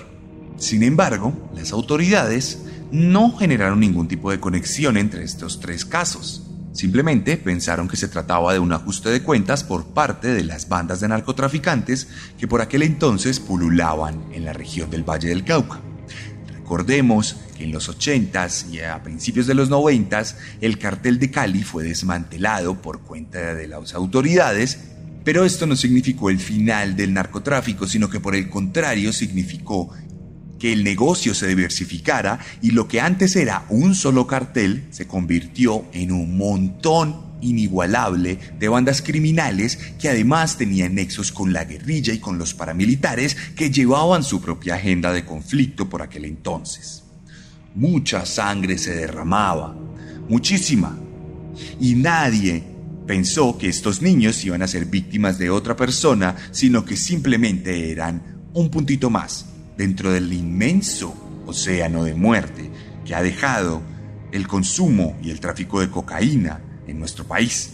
Sin 0.55 0.81
embargo, 0.81 1.33
las 1.53 1.73
autoridades 1.73 2.59
no 2.91 3.35
generaron 3.35 3.79
ningún 3.79 4.07
tipo 4.07 4.31
de 4.31 4.39
conexión 4.39 4.97
entre 4.97 5.23
estos 5.23 5.59
tres 5.59 5.85
casos. 5.85 6.43
Simplemente 6.77 7.37
pensaron 7.37 7.87
que 7.87 7.97
se 7.97 8.07
trataba 8.07 8.53
de 8.53 8.59
un 8.59 8.71
ajuste 8.71 9.09
de 9.09 9.23
cuentas 9.23 9.63
por 9.63 9.87
parte 9.87 10.27
de 10.27 10.43
las 10.43 10.69
bandas 10.69 10.99
de 10.99 11.07
narcotraficantes 11.07 12.07
que 12.37 12.47
por 12.47 12.61
aquel 12.61 12.83
entonces 12.83 13.39
pululaban 13.39 14.25
en 14.31 14.45
la 14.45 14.53
región 14.53 14.89
del 14.91 15.03
Valle 15.03 15.29
del 15.29 15.43
Cauca. 15.43 15.79
Recordemos 16.53 17.37
que 17.57 17.63
en 17.63 17.71
los 17.71 17.89
80s 17.89 18.69
y 18.71 18.81
a 18.81 19.01
principios 19.01 19.47
de 19.47 19.55
los 19.55 19.71
90s 19.71 20.35
el 20.61 20.77
cartel 20.77 21.17
de 21.17 21.31
Cali 21.31 21.63
fue 21.63 21.83
desmantelado 21.83 22.81
por 22.81 23.01
cuenta 23.01 23.55
de 23.55 23.67
las 23.67 23.95
autoridades, 23.95 24.77
pero 25.23 25.45
esto 25.45 25.65
no 25.65 25.75
significó 25.75 26.29
el 26.29 26.39
final 26.39 26.95
del 26.95 27.13
narcotráfico, 27.13 27.87
sino 27.87 28.09
que 28.09 28.19
por 28.19 28.35
el 28.35 28.49
contrario 28.49 29.11
significó 29.13 29.91
que 30.59 30.73
el 30.73 30.83
negocio 30.83 31.33
se 31.33 31.47
diversificara 31.47 32.39
y 32.61 32.71
lo 32.71 32.87
que 32.87 33.01
antes 33.01 33.35
era 33.35 33.65
un 33.69 33.95
solo 33.95 34.27
cartel 34.27 34.87
se 34.91 35.07
convirtió 35.07 35.85
en 35.93 36.11
un 36.11 36.37
montón 36.37 37.27
inigualable 37.41 38.39
de 38.57 38.67
bandas 38.67 39.01
criminales 39.01 39.77
que 39.99 40.09
además 40.09 40.57
tenían 40.57 40.95
nexos 40.95 41.31
con 41.31 41.53
la 41.53 41.65
guerrilla 41.65 42.13
y 42.13 42.19
con 42.19 42.37
los 42.37 42.53
paramilitares 42.53 43.35
que 43.55 43.69
llevaban 43.69 44.23
su 44.23 44.41
propia 44.41 44.75
agenda 44.75 45.13
de 45.13 45.25
conflicto 45.25 45.87
por 45.87 46.01
aquel 46.01 46.25
entonces. 46.25 47.03
Mucha 47.75 48.25
sangre 48.25 48.77
se 48.79 48.95
derramaba, 48.95 49.75
muchísima, 50.27 50.97
y 51.79 51.93
nadie 51.93 52.63
pensó 53.05 53.57
que 53.57 53.69
estos 53.69 54.01
niños 54.01 54.43
iban 54.43 54.63
a 54.63 54.67
ser 54.67 54.85
víctimas 54.85 55.37
de 55.37 55.51
otra 55.51 55.75
persona, 55.75 56.35
sino 56.51 56.83
que 56.83 56.97
simplemente 56.97 57.91
eran 57.91 58.49
un 58.53 58.69
puntito 58.69 59.09
más 59.11 59.45
dentro 59.77 60.11
del 60.11 60.33
inmenso 60.33 61.15
océano 61.45 62.03
de 62.03 62.15
muerte 62.15 62.71
que 63.05 63.15
ha 63.15 63.21
dejado 63.21 63.81
el 64.31 64.47
consumo 64.47 65.17
y 65.21 65.29
el 65.31 65.39
tráfico 65.39 65.79
de 65.79 65.89
cocaína 65.89 66.59
en 66.87 66.99
nuestro 66.99 67.25
país. 67.25 67.73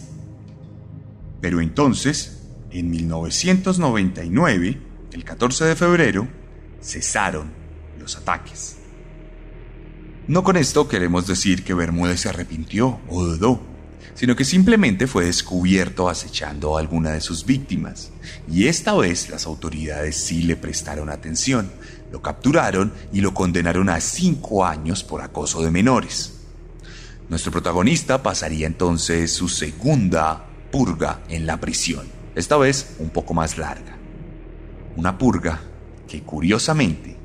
Pero 1.40 1.60
entonces, 1.60 2.42
en 2.70 2.90
1999, 2.90 4.80
el 5.12 5.24
14 5.24 5.64
de 5.64 5.76
febrero, 5.76 6.28
cesaron 6.80 7.52
los 7.98 8.16
ataques. 8.16 8.76
No 10.26 10.42
con 10.42 10.56
esto 10.56 10.88
queremos 10.88 11.26
decir 11.26 11.64
que 11.64 11.74
Bermúdez 11.74 12.20
se 12.20 12.28
arrepintió 12.30 13.00
o 13.08 13.24
dudó, 13.24 13.60
sino 14.14 14.36
que 14.36 14.44
simplemente 14.44 15.06
fue 15.06 15.24
descubierto 15.24 16.08
acechando 16.08 16.76
a 16.76 16.80
alguna 16.80 17.10
de 17.10 17.20
sus 17.20 17.44
víctimas, 17.44 18.10
y 18.50 18.68
esta 18.68 18.94
vez 18.94 19.28
las 19.28 19.46
autoridades 19.46 20.16
sí 20.16 20.42
le 20.42 20.56
prestaron 20.56 21.10
atención, 21.10 21.70
lo 22.12 22.22
capturaron 22.22 22.92
y 23.12 23.20
lo 23.20 23.34
condenaron 23.34 23.88
a 23.88 24.00
cinco 24.00 24.64
años 24.64 25.02
por 25.02 25.20
acoso 25.20 25.62
de 25.62 25.70
menores. 25.70 26.34
Nuestro 27.28 27.50
protagonista 27.50 28.22
pasaría 28.22 28.66
entonces 28.66 29.32
su 29.32 29.48
segunda 29.48 30.46
purga 30.70 31.22
en 31.28 31.46
la 31.46 31.58
prisión, 31.58 32.06
esta 32.34 32.56
vez 32.56 32.96
un 33.00 33.10
poco 33.10 33.34
más 33.34 33.58
larga. 33.58 33.96
Una 34.96 35.18
purga 35.18 35.60
que 36.06 36.22
curiosamente 36.22 37.16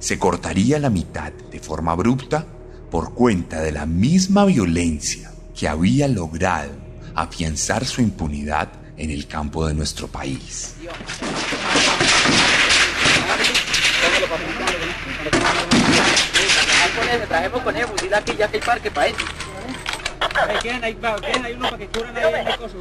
se 0.00 0.18
cortaría 0.18 0.80
la 0.80 0.90
mitad 0.90 1.32
de 1.32 1.60
forma 1.60 1.92
abrupta 1.92 2.44
por 2.90 3.14
cuenta 3.14 3.60
de 3.60 3.72
la 3.72 3.86
misma 3.86 4.44
violencia 4.44 5.33
que 5.56 5.68
había 5.68 6.08
logrado 6.08 6.72
afianzar 7.14 7.84
su 7.84 8.00
impunidad 8.00 8.68
en 8.96 9.10
el 9.10 9.26
campo 9.26 9.66
de 9.66 9.74
nuestro 9.74 10.08
país. 10.08 10.74
Trajemos 17.28 17.62
con 17.62 17.76
él, 17.76 17.86
fusil 17.86 18.14
aquí, 18.14 18.34
ya 18.36 18.48
que 18.48 18.56
hay 18.56 18.62
parque 18.62 18.90
para 18.90 19.06
eso. 19.08 19.16
Quedan 20.62 20.84
ahí, 20.84 20.94
va, 20.94 21.16
quedan 21.16 21.44
ahí 21.44 21.54
uno 21.54 21.70
para 21.70 21.78
que 21.78 21.88
cubran 21.88 22.16
ahí 22.16 22.34
en 22.34 22.48
el 22.48 22.56
coso. 22.56 22.76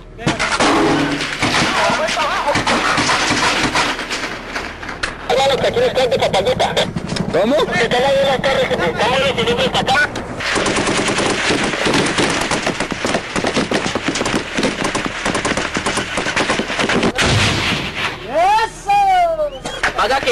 ¿Cómo? 7.31 7.55
Están 7.55 8.03
ahí 8.03 8.17
en 8.21 8.27
la 8.27 8.37
torre, 8.37 8.67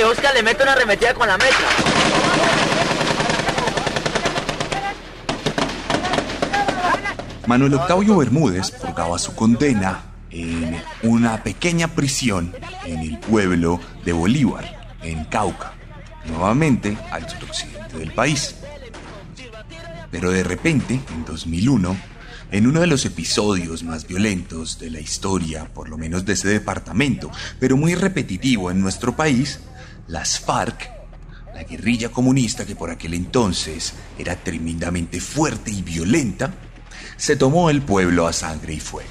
Oscar 0.04 0.34
le 0.34 0.44
meta 0.44 0.64
una 0.64 0.74
arremetida 0.74 1.14
con 1.14 1.28
la 1.28 1.38
metra. 1.38 1.68
Manuel 7.48 7.74
Octavio 7.74 8.18
Bermúdez 8.18 8.72
purgaba 8.72 9.20
su 9.20 9.36
condena 9.36 10.04
en 10.30 10.82
una 11.04 11.44
pequeña 11.44 11.90
prisión 11.90 12.56
en 12.86 13.00
el 13.00 13.20
pueblo 13.20 13.80
de 14.06 14.14
Bolívar, 14.14 14.96
en 15.02 15.26
Cauca, 15.26 15.74
nuevamente 16.26 16.98
al 17.12 17.30
suroccidente 17.30 17.98
del 17.98 18.12
país. 18.12 18.56
Pero 20.10 20.32
de 20.32 20.44
repente, 20.44 20.94
en 20.94 21.26
2001, 21.26 21.98
en 22.52 22.68
uno 22.68 22.82
de 22.82 22.88
los 22.88 23.06
episodios 23.06 23.84
más 23.84 24.08
violentos 24.08 24.78
de 24.80 24.90
la 24.90 25.00
historia, 25.00 25.66
por 25.74 25.90
lo 25.90 25.98
menos 25.98 26.26
de 26.26 26.34
ese 26.34 26.48
departamento, 26.50 27.32
pero 27.60 27.78
muy 27.78 27.96
repetitivo 27.96 28.72
en 28.72 28.82
nuestro 28.82 29.16
país, 29.16 29.60
las 30.12 30.42
FARC, 30.42 30.92
la 31.56 31.64
guerrilla 31.64 32.10
comunista 32.10 32.66
que 32.66 32.76
por 32.76 32.90
aquel 32.90 33.14
entonces 33.14 33.94
era 34.20 34.36
tremendamente 34.36 35.22
fuerte 35.22 35.72
y 35.72 35.82
violenta, 35.82 36.54
se 37.16 37.38
tomó 37.38 37.70
el 37.70 37.82
pueblo 37.82 38.28
a 38.28 38.34
sangre 38.34 38.74
y 38.74 38.80
fuego. 38.82 39.10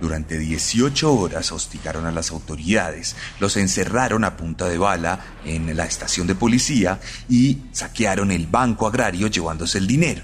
Durante 0.00 0.38
18 0.38 1.14
horas 1.14 1.52
hostigaron 1.52 2.04
a 2.04 2.12
las 2.12 2.32
autoridades, 2.32 3.16
los 3.40 3.56
encerraron 3.56 4.24
a 4.24 4.36
punta 4.36 4.68
de 4.68 4.76
bala 4.76 5.20
en 5.46 5.74
la 5.74 5.86
estación 5.86 6.26
de 6.26 6.34
policía 6.34 7.00
y 7.30 7.62
saquearon 7.72 8.30
el 8.30 8.46
banco 8.46 8.86
agrario 8.86 9.28
llevándose 9.28 9.78
el 9.78 9.86
dinero. 9.86 10.22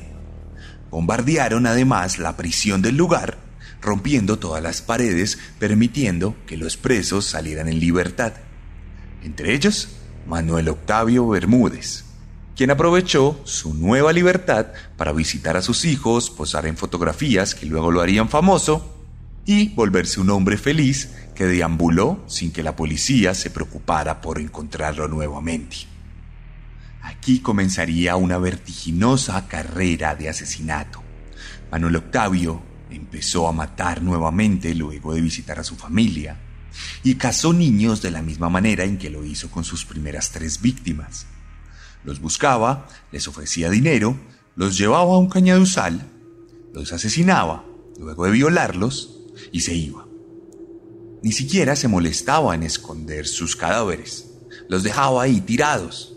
Bombardearon 0.91 1.67
además 1.67 2.19
la 2.19 2.37
prisión 2.37 2.83
del 2.83 2.97
lugar, 2.97 3.39
rompiendo 3.81 4.39
todas 4.39 4.63
las 4.63 4.83
paredes, 4.83 5.39
permitiendo 5.59 6.37
que 6.47 6.59
los 6.59 6.77
presos 6.77 7.25
salieran 7.25 7.69
en 7.69 7.81
libertad. 7.81 8.35
Entre 9.23 9.55
ellos, 9.55 9.89
Manuel 10.27 10.69
Octavio 10.69 11.29
Bermúdez, 11.29 12.05
quien 12.57 12.71
aprovechó 12.71 13.41
su 13.45 13.75
nueva 13.75 14.13
libertad 14.13 14.67
para 14.97 15.13
visitar 15.13 15.57
a 15.57 15.63
sus 15.63 15.85
hijos, 15.85 16.31
posar 16.31 16.67
en 16.67 16.77
fotografías 16.77 17.55
que 17.55 17.67
luego 17.67 17.91
lo 17.91 18.01
harían 18.01 18.29
famoso 18.29 18.97
y 19.47 19.71
volverse 19.71 20.21
un 20.21 20.31
hombre 20.31 20.59
feliz 20.59 21.11
que 21.35 21.47
deambuló 21.47 22.23
sin 22.27 22.53
que 22.53 22.63
la 22.63 22.77
policía 22.77 23.35
se 23.35 23.51
preocupara 23.51 24.21
por 24.21 24.39
encontrarlo 24.39 25.09
nuevamente. 25.09 25.77
Aquí 27.03 27.41
comenzaría 27.41 28.17
una 28.17 28.39
vertiginosa 28.39 29.49
carrera 29.49 30.15
de 30.15 30.29
asesinato. 30.29 31.03
Manuel 31.71 31.97
Octavio 31.97 32.63
empezó 32.91 33.49
a 33.49 33.53
matar 33.53 34.03
nuevamente 34.03 34.75
luego 34.75 35.15
de 35.15 35.23
visitar 35.23 35.59
a 35.59 35.65
su 35.65 35.77
familia. 35.77 36.37
Y 37.03 37.15
cazó 37.15 37.53
niños 37.53 38.03
de 38.03 38.11
la 38.11 38.23
misma 38.23 38.49
manera 38.49 38.85
en 38.85 38.99
que 38.99 39.11
lo 39.11 39.25
hizo 39.25 39.51
con 39.51 39.65
sus 39.65 39.85
primeras 39.85 40.31
tres 40.31 40.61
víctimas. 40.61 41.27
Los 42.05 42.21
buscaba, 42.21 42.89
les 43.13 43.29
ofrecía 43.29 43.71
dinero, 43.71 44.19
los 44.57 44.77
llevaba 44.79 45.15
a 45.15 45.19
un 45.19 45.29
cañaduzal, 45.29 46.11
los 46.73 46.93
asesinaba, 46.93 47.65
luego 47.99 48.25
de 48.25 48.33
violarlos, 48.33 49.21
y 49.53 49.61
se 49.61 49.75
iba. 49.75 50.07
Ni 51.23 51.33
siquiera 51.33 51.77
se 51.77 51.89
molestaba 51.89 52.55
en 52.55 52.63
esconder 52.63 53.27
sus 53.27 53.57
cadáveres, 53.57 54.31
los 54.69 54.83
dejaba 54.83 55.23
ahí 55.23 55.41
tirados. 55.41 56.17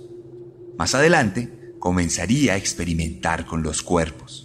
Más 0.77 0.95
adelante, 0.95 1.73
comenzaría 1.79 2.53
a 2.53 2.57
experimentar 2.57 3.45
con 3.45 3.63
los 3.63 3.83
cuerpos. 3.83 4.42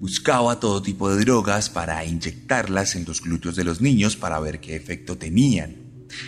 Buscaba 0.00 0.58
todo 0.58 0.82
tipo 0.82 1.14
de 1.14 1.20
drogas 1.24 1.70
para 1.70 2.04
inyectarlas 2.04 2.96
en 2.96 3.04
los 3.04 3.20
glúteos 3.20 3.54
de 3.54 3.64
los 3.64 3.80
niños 3.80 4.16
para 4.16 4.40
ver 4.40 4.58
qué 4.58 4.74
efecto 4.74 5.16
tenían. 5.16 5.76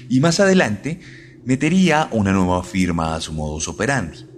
Y 0.08 0.20
más 0.20 0.38
adelante, 0.38 1.00
metería 1.44 2.08
una 2.12 2.32
nueva 2.32 2.62
firma 2.62 3.16
a 3.16 3.20
su 3.20 3.32
modus 3.32 3.66
operandi 3.66 4.32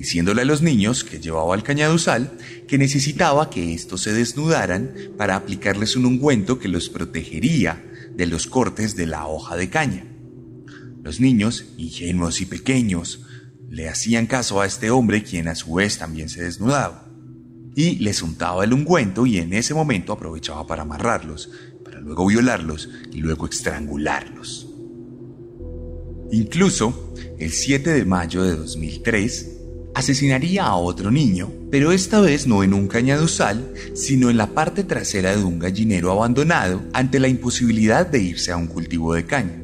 diciéndole 0.00 0.40
a 0.40 0.44
los 0.46 0.62
niños 0.62 1.04
que 1.04 1.20
llevaba 1.20 1.52
al 1.52 1.62
cañaduzal 1.62 2.32
que 2.66 2.78
necesitaba 2.78 3.50
que 3.50 3.74
estos 3.74 4.00
se 4.00 4.14
desnudaran 4.14 4.94
para 5.18 5.36
aplicarles 5.36 5.94
un 5.94 6.06
ungüento 6.06 6.58
que 6.58 6.68
los 6.68 6.88
protegería 6.88 7.84
de 8.16 8.24
los 8.24 8.46
cortes 8.46 8.96
de 8.96 9.06
la 9.06 9.26
hoja 9.26 9.56
de 9.56 9.68
caña. 9.68 10.06
Los 11.02 11.20
niños, 11.20 11.66
ingenuos 11.76 12.40
y 12.40 12.46
pequeños, 12.46 13.26
le 13.68 13.90
hacían 13.90 14.26
caso 14.26 14.62
a 14.62 14.66
este 14.66 14.90
hombre 14.90 15.22
quien 15.22 15.48
a 15.48 15.54
su 15.54 15.74
vez 15.74 15.98
también 15.98 16.30
se 16.30 16.44
desnudaba. 16.44 17.09
Y 17.80 17.96
les 17.96 18.20
untaba 18.20 18.62
el 18.62 18.74
ungüento 18.74 19.24
y 19.24 19.38
en 19.38 19.54
ese 19.54 19.72
momento 19.72 20.12
aprovechaba 20.12 20.66
para 20.66 20.82
amarrarlos, 20.82 21.48
para 21.82 21.98
luego 21.98 22.26
violarlos 22.26 22.90
y 23.10 23.20
luego 23.20 23.46
estrangularlos. 23.46 24.68
Incluso, 26.30 27.14
el 27.38 27.50
7 27.50 27.88
de 27.88 28.04
mayo 28.04 28.42
de 28.42 28.54
2003, 28.54 29.60
asesinaría 29.94 30.66
a 30.66 30.76
otro 30.76 31.10
niño, 31.10 31.50
pero 31.70 31.90
esta 31.90 32.20
vez 32.20 32.46
no 32.46 32.62
en 32.62 32.74
un 32.74 32.86
cañaduzal, 32.86 33.72
sino 33.94 34.28
en 34.28 34.36
la 34.36 34.48
parte 34.48 34.84
trasera 34.84 35.34
de 35.34 35.42
un 35.42 35.58
gallinero 35.58 36.12
abandonado 36.12 36.82
ante 36.92 37.18
la 37.18 37.28
imposibilidad 37.28 38.06
de 38.06 38.20
irse 38.20 38.52
a 38.52 38.58
un 38.58 38.66
cultivo 38.66 39.14
de 39.14 39.24
caña. 39.24 39.62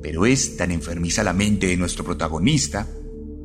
Pero 0.00 0.24
es 0.24 0.56
tan 0.56 0.70
enfermiza 0.70 1.22
la 1.22 1.34
mente 1.34 1.66
de 1.66 1.76
nuestro 1.76 2.04
protagonista 2.04 2.88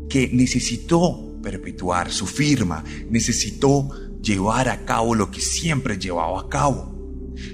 que 0.07 0.29
necesitó 0.31 1.35
perpetuar 1.45 2.11
su 2.11 2.25
firma, 2.25 2.83
necesitó 3.11 3.87
llevar 4.25 4.67
a 4.67 4.83
cabo 4.85 5.15
lo 5.15 5.31
que 5.31 5.39
siempre 5.39 5.97
llevaba 5.97 6.41
a 6.41 6.49
cabo. 6.49 6.93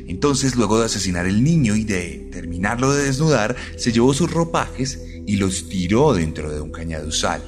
Entonces, 0.08 0.56
luego 0.56 0.80
de 0.80 0.86
asesinar 0.86 1.26
al 1.26 1.44
niño 1.44 1.76
y 1.76 1.84
de 1.84 2.30
terminarlo 2.32 2.94
de 2.94 3.04
desnudar, 3.04 3.56
se 3.78 3.92
llevó 3.92 4.14
sus 4.14 4.32
ropajes 4.32 5.00
y 5.28 5.36
los 5.38 5.70
tiró 5.70 6.14
dentro 6.14 6.52
de 6.52 6.62
un 6.62 6.72
cañaduzal 6.72 7.42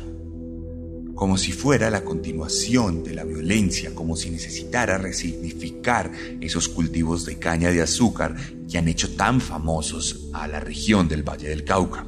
como 1.24 1.38
si 1.38 1.52
fuera 1.52 1.90
la 1.90 2.04
continuación 2.04 3.04
de 3.04 3.14
la 3.14 3.24
violencia, 3.24 3.94
como 3.94 4.18
si 4.18 4.30
necesitara 4.30 4.98
resignificar 4.98 6.12
esos 6.42 6.68
cultivos 6.68 7.26
de 7.26 7.38
caña 7.40 7.70
de 7.70 7.82
azúcar 7.82 8.36
que 8.70 8.78
han 8.78 8.88
hecho 8.88 9.16
tan 9.16 9.40
famosos 9.40 10.30
a 10.34 10.50
la 10.50 10.60
región 10.60 11.08
del 11.08 11.24
Valle 11.24 11.48
del 11.48 11.64
Cauca. 11.64 12.06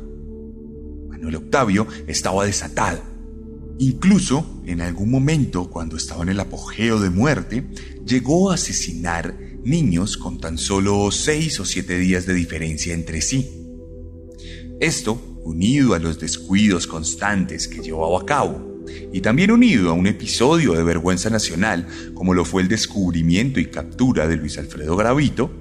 Manuel 1.08 1.38
Octavio 1.38 1.88
estaba 2.08 2.45
desatado. 2.45 3.14
Incluso, 3.78 4.62
en 4.66 4.80
algún 4.80 5.12
momento, 5.12 5.70
cuando 5.70 5.98
estaba 5.98 6.24
en 6.24 6.30
el 6.30 6.40
apogeo 6.40 7.00
de 7.00 7.10
muerte, 7.10 7.66
llegó 8.06 8.52
a 8.52 8.56
asesinar 8.56 9.38
niños 9.64 10.16
con 10.16 10.40
tan 10.40 10.58
solo 10.58 11.12
seis 11.12 11.60
o 11.60 11.66
siete 11.66 11.98
días 11.98 12.26
de 12.26 12.34
diferencia 12.34 12.94
entre 12.94 13.22
sí. 13.22 13.50
Esto, 14.80 15.22
unido 15.44 15.94
a 15.94 16.00
los 16.00 16.20
descuidos 16.20 16.88
constantes 16.88 17.68
que 17.68 17.82
llevaba 17.82 18.22
a 18.22 18.26
cabo, 18.26 18.86
y 19.12 19.22
también 19.22 19.52
unido 19.52 19.90
a 19.90 19.94
un 19.94 20.08
episodio 20.08 20.74
de 20.74 20.84
vergüenza 20.84 21.30
nacional, 21.30 21.88
como 22.14 22.34
lo 22.34 22.46
fue 22.46 22.62
el 22.62 22.70
descubrimiento 22.70 23.60
y 23.60 23.66
captura 23.66 24.28
de 24.28 24.38
Luis 24.38 24.58
Alfredo 24.58 24.96
Gravito, 24.96 25.52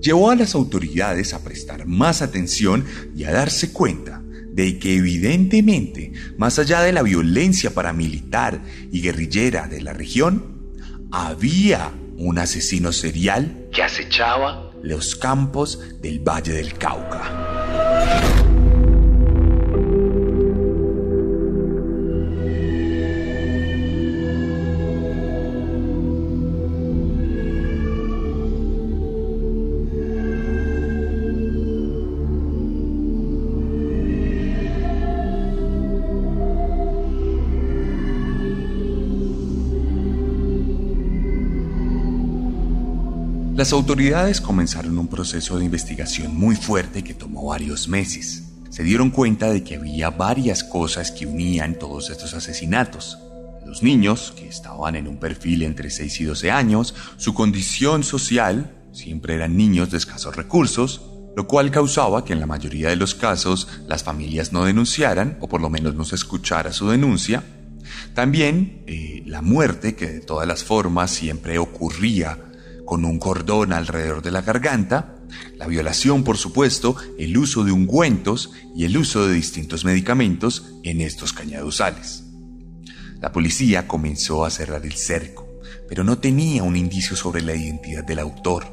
llevó 0.00 0.30
a 0.30 0.36
las 0.36 0.54
autoridades 0.54 1.34
a 1.34 1.44
prestar 1.44 1.86
más 1.86 2.22
atención 2.22 2.84
y 3.14 3.24
a 3.24 3.32
darse 3.32 3.72
cuenta 3.72 4.19
de 4.52 4.78
que 4.78 4.96
evidentemente, 4.96 6.12
más 6.36 6.58
allá 6.58 6.82
de 6.82 6.92
la 6.92 7.02
violencia 7.02 7.72
paramilitar 7.74 8.62
y 8.90 9.00
guerrillera 9.00 9.68
de 9.68 9.80
la 9.80 9.92
región, 9.92 10.60
había 11.10 11.92
un 12.16 12.38
asesino 12.38 12.92
serial 12.92 13.68
que 13.72 13.82
acechaba 13.82 14.70
los 14.82 15.16
campos 15.16 16.00
del 16.00 16.20
Valle 16.20 16.52
del 16.52 16.74
Cauca. 16.74 17.49
Las 43.60 43.74
autoridades 43.74 44.40
comenzaron 44.40 44.96
un 44.96 45.06
proceso 45.06 45.58
de 45.58 45.66
investigación 45.66 46.34
muy 46.34 46.56
fuerte 46.56 47.04
que 47.04 47.12
tomó 47.12 47.48
varios 47.48 47.88
meses. 47.88 48.44
Se 48.70 48.82
dieron 48.82 49.10
cuenta 49.10 49.52
de 49.52 49.62
que 49.62 49.76
había 49.76 50.08
varias 50.08 50.64
cosas 50.64 51.10
que 51.10 51.26
unían 51.26 51.78
todos 51.78 52.08
estos 52.08 52.32
asesinatos. 52.32 53.18
Los 53.66 53.82
niños, 53.82 54.32
que 54.34 54.48
estaban 54.48 54.96
en 54.96 55.06
un 55.06 55.18
perfil 55.18 55.62
entre 55.62 55.90
6 55.90 56.22
y 56.22 56.24
12 56.24 56.50
años, 56.50 56.94
su 57.18 57.34
condición 57.34 58.02
social, 58.02 58.74
siempre 58.92 59.34
eran 59.34 59.58
niños 59.58 59.90
de 59.90 59.98
escasos 59.98 60.36
recursos, 60.36 61.02
lo 61.36 61.46
cual 61.46 61.70
causaba 61.70 62.24
que 62.24 62.32
en 62.32 62.40
la 62.40 62.46
mayoría 62.46 62.88
de 62.88 62.96
los 62.96 63.14
casos 63.14 63.68
las 63.86 64.02
familias 64.02 64.54
no 64.54 64.64
denunciaran, 64.64 65.36
o 65.42 65.50
por 65.50 65.60
lo 65.60 65.68
menos 65.68 65.94
no 65.94 66.06
se 66.06 66.14
escuchara 66.14 66.72
su 66.72 66.88
denuncia. 66.88 67.44
También 68.14 68.84
eh, 68.86 69.22
la 69.26 69.42
muerte, 69.42 69.96
que 69.96 70.06
de 70.06 70.20
todas 70.20 70.48
las 70.48 70.64
formas 70.64 71.10
siempre 71.10 71.58
ocurría 71.58 72.46
con 72.90 73.04
un 73.04 73.20
cordón 73.20 73.72
alrededor 73.72 74.20
de 74.20 74.32
la 74.32 74.42
garganta, 74.42 75.14
la 75.54 75.68
violación, 75.68 76.24
por 76.24 76.38
supuesto, 76.38 76.96
el 77.20 77.38
uso 77.38 77.62
de 77.62 77.70
ungüentos 77.70 78.50
y 78.74 78.84
el 78.84 78.96
uso 78.96 79.28
de 79.28 79.34
distintos 79.34 79.84
medicamentos 79.84 80.72
en 80.82 81.00
estos 81.00 81.32
cañaduzales. 81.32 82.24
La 83.20 83.30
policía 83.30 83.86
comenzó 83.86 84.44
a 84.44 84.50
cerrar 84.50 84.84
el 84.84 84.94
cerco, 84.94 85.46
pero 85.88 86.02
no 86.02 86.18
tenía 86.18 86.64
un 86.64 86.74
indicio 86.74 87.14
sobre 87.14 87.42
la 87.42 87.54
identidad 87.54 88.02
del 88.02 88.18
autor. 88.18 88.66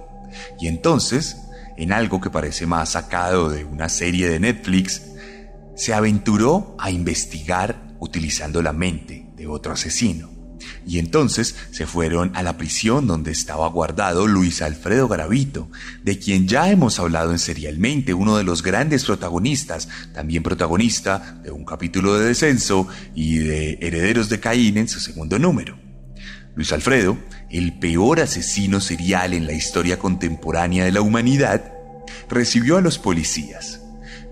Y 0.59 0.65
entonces, 0.65 1.37
en 1.77 1.93
algo 1.93 2.19
que 2.19 2.31
parece 2.31 2.65
más 2.65 2.93
sacado 2.93 3.51
de 3.51 3.65
una 3.65 3.87
serie 3.87 4.29
de 4.29 4.39
Netflix, 4.39 5.03
se 5.75 5.93
aventuró 5.93 6.75
a 6.79 6.89
investigar 6.89 7.95
utilizando 7.99 8.63
la 8.63 8.73
mente 8.73 9.27
de 9.35 9.45
otro 9.45 9.73
asesino. 9.73 10.36
Y 10.85 10.99
entonces 10.99 11.55
se 11.71 11.85
fueron 11.85 12.31
a 12.35 12.43
la 12.43 12.57
prisión 12.57 13.07
donde 13.07 13.31
estaba 13.31 13.67
guardado 13.69 14.27
Luis 14.27 14.61
Alfredo 14.61 15.07
Garavito, 15.07 15.69
de 16.03 16.17
quien 16.19 16.47
ya 16.47 16.69
hemos 16.69 16.99
hablado 16.99 17.31
en 17.31 17.39
Serialmente, 17.39 18.13
uno 18.13 18.37
de 18.37 18.43
los 18.43 18.63
grandes 18.63 19.05
protagonistas, 19.05 19.87
también 20.13 20.43
protagonista 20.43 21.39
de 21.43 21.51
un 21.51 21.65
capítulo 21.65 22.17
de 22.17 22.27
Descenso 22.27 22.87
y 23.15 23.37
de 23.37 23.77
Herederos 23.81 24.29
de 24.29 24.39
Caín 24.39 24.77
en 24.77 24.87
su 24.87 24.99
segundo 24.99 25.37
número. 25.39 25.77
Luis 26.55 26.73
Alfredo, 26.73 27.17
el 27.51 27.77
peor 27.77 28.19
asesino 28.19 28.81
serial 28.81 29.33
en 29.33 29.45
la 29.45 29.53
historia 29.53 29.99
contemporánea 29.99 30.85
de 30.85 30.91
la 30.91 31.01
humanidad, 31.01 31.71
recibió 32.29 32.77
a 32.77 32.81
los 32.81 32.97
policías, 32.97 33.81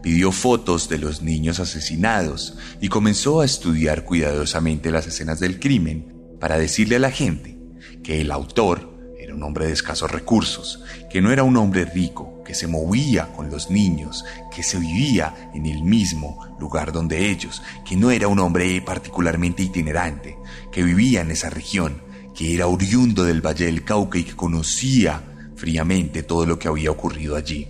pidió 0.02 0.32
fotos 0.32 0.90
de 0.90 0.98
los 0.98 1.22
niños 1.22 1.60
asesinados 1.60 2.58
y 2.82 2.90
comenzó 2.90 3.42
a 3.42 3.46
estudiar 3.46 4.06
cuidadosamente 4.06 4.92
las 4.92 5.06
escenas 5.06 5.40
del 5.40 5.60
crimen 5.60 6.15
para 6.46 6.60
decirle 6.60 6.98
a 6.98 7.00
la 7.00 7.10
gente 7.10 7.58
que 8.04 8.22
el 8.22 8.30
autor 8.30 9.16
era 9.20 9.34
un 9.34 9.42
hombre 9.42 9.66
de 9.66 9.74
escasos 9.74 10.12
recursos, 10.12 10.84
que 11.10 11.20
no 11.20 11.32
era 11.32 11.42
un 11.42 11.58
hombre 11.58 11.86
rico, 11.86 12.44
que 12.46 12.54
se 12.54 12.68
movía 12.68 13.34
con 13.34 13.50
los 13.50 13.72
niños, 13.72 14.24
que 14.56 14.62
se 14.62 14.78
vivía 14.78 15.50
en 15.56 15.66
el 15.66 15.82
mismo 15.82 16.56
lugar 16.60 16.92
donde 16.92 17.32
ellos, 17.32 17.64
que 17.84 17.96
no 17.96 18.12
era 18.12 18.28
un 18.28 18.38
hombre 18.38 18.80
particularmente 18.86 19.64
itinerante, 19.64 20.38
que 20.72 20.84
vivía 20.84 21.22
en 21.22 21.32
esa 21.32 21.50
región, 21.50 22.04
que 22.36 22.54
era 22.54 22.68
oriundo 22.68 23.24
del 23.24 23.44
Valle 23.44 23.66
del 23.66 23.84
Cauca 23.84 24.20
y 24.20 24.24
que 24.24 24.36
conocía 24.36 25.24
fríamente 25.56 26.22
todo 26.22 26.46
lo 26.46 26.60
que 26.60 26.68
había 26.68 26.92
ocurrido 26.92 27.36
allí. 27.36 27.70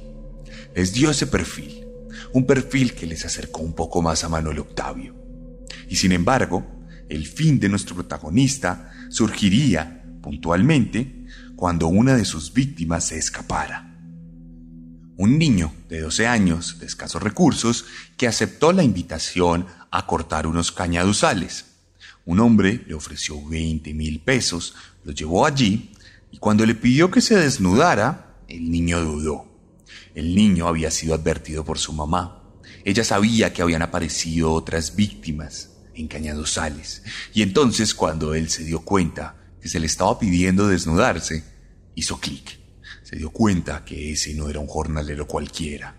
Les 0.76 0.92
dio 0.92 1.12
ese 1.12 1.28
perfil, 1.28 1.88
un 2.34 2.46
perfil 2.46 2.94
que 2.94 3.06
les 3.06 3.24
acercó 3.24 3.62
un 3.62 3.72
poco 3.72 4.02
más 4.02 4.26
a 4.26 4.28
Manuel 4.28 4.60
Octavio. 4.60 5.16
Y 5.88 5.96
sin 5.96 6.12
embargo, 6.12 6.75
el 7.10 7.26
fin 7.26 7.60
de 7.60 7.70
nuestro 7.70 7.96
protagonista 7.96 8.92
surgiría 9.10 10.04
puntualmente 10.22 11.26
cuando 11.56 11.88
una 11.88 12.16
de 12.16 12.26
sus 12.26 12.54
víctimas 12.54 13.08
se 13.08 13.18
escapara. 13.18 13.92
Un 15.18 15.38
niño 15.38 15.72
de 15.88 16.02
12 16.02 16.28
años, 16.28 16.80
de 16.80 16.88
escasos 16.88 17.24
recursos, 17.24 17.86
que 18.18 18.28
aceptó 18.28 18.74
la 18.74 18.84
invitación 18.84 19.66
a 19.92 20.06
cortar 20.06 20.46
unos 20.46 20.72
cañaduzales. 20.72 21.66
Un 22.26 22.40
hombre 22.40 22.84
le 22.88 22.96
ofreció 22.96 23.42
20 23.48 23.94
mil 23.94 24.20
pesos, 24.20 24.76
lo 25.06 25.14
llevó 25.14 25.46
allí 25.46 25.92
y 26.32 26.38
cuando 26.38 26.66
le 26.66 26.76
pidió 26.76 27.12
que 27.12 27.22
se 27.22 27.38
desnudara, 27.38 28.36
el 28.50 28.70
niño 28.70 29.00
dudó. 29.00 29.46
El 30.16 30.36
niño 30.36 30.68
había 30.68 30.92
sido 30.92 31.14
advertido 31.14 31.64
por 31.64 31.78
su 31.78 31.94
mamá. 31.94 32.42
Ella 32.84 33.04
sabía 33.04 33.54
que 33.54 33.62
habían 33.62 33.84
aparecido 33.84 34.52
otras 34.52 34.96
víctimas 34.96 35.75
en 35.96 36.08
cañaduzales 36.08 37.04
y 37.34 37.42
entonces 37.42 37.94
cuando 37.94 38.34
él 38.36 38.50
se 38.50 38.64
dio 38.64 38.82
cuenta 38.82 39.36
que 39.62 39.70
se 39.70 39.80
le 39.80 39.88
estaba 39.88 40.20
pidiendo 40.20 40.68
desnudarse, 40.68 41.44
hizo 41.96 42.20
clic. 42.20 42.60
Se 43.04 43.16
dio 43.16 43.32
cuenta 43.32 43.84
que 43.84 44.12
ese 44.12 44.34
no 44.34 44.50
era 44.50 44.60
un 44.60 44.68
jornalero 44.68 45.28
cualquiera. 45.28 45.96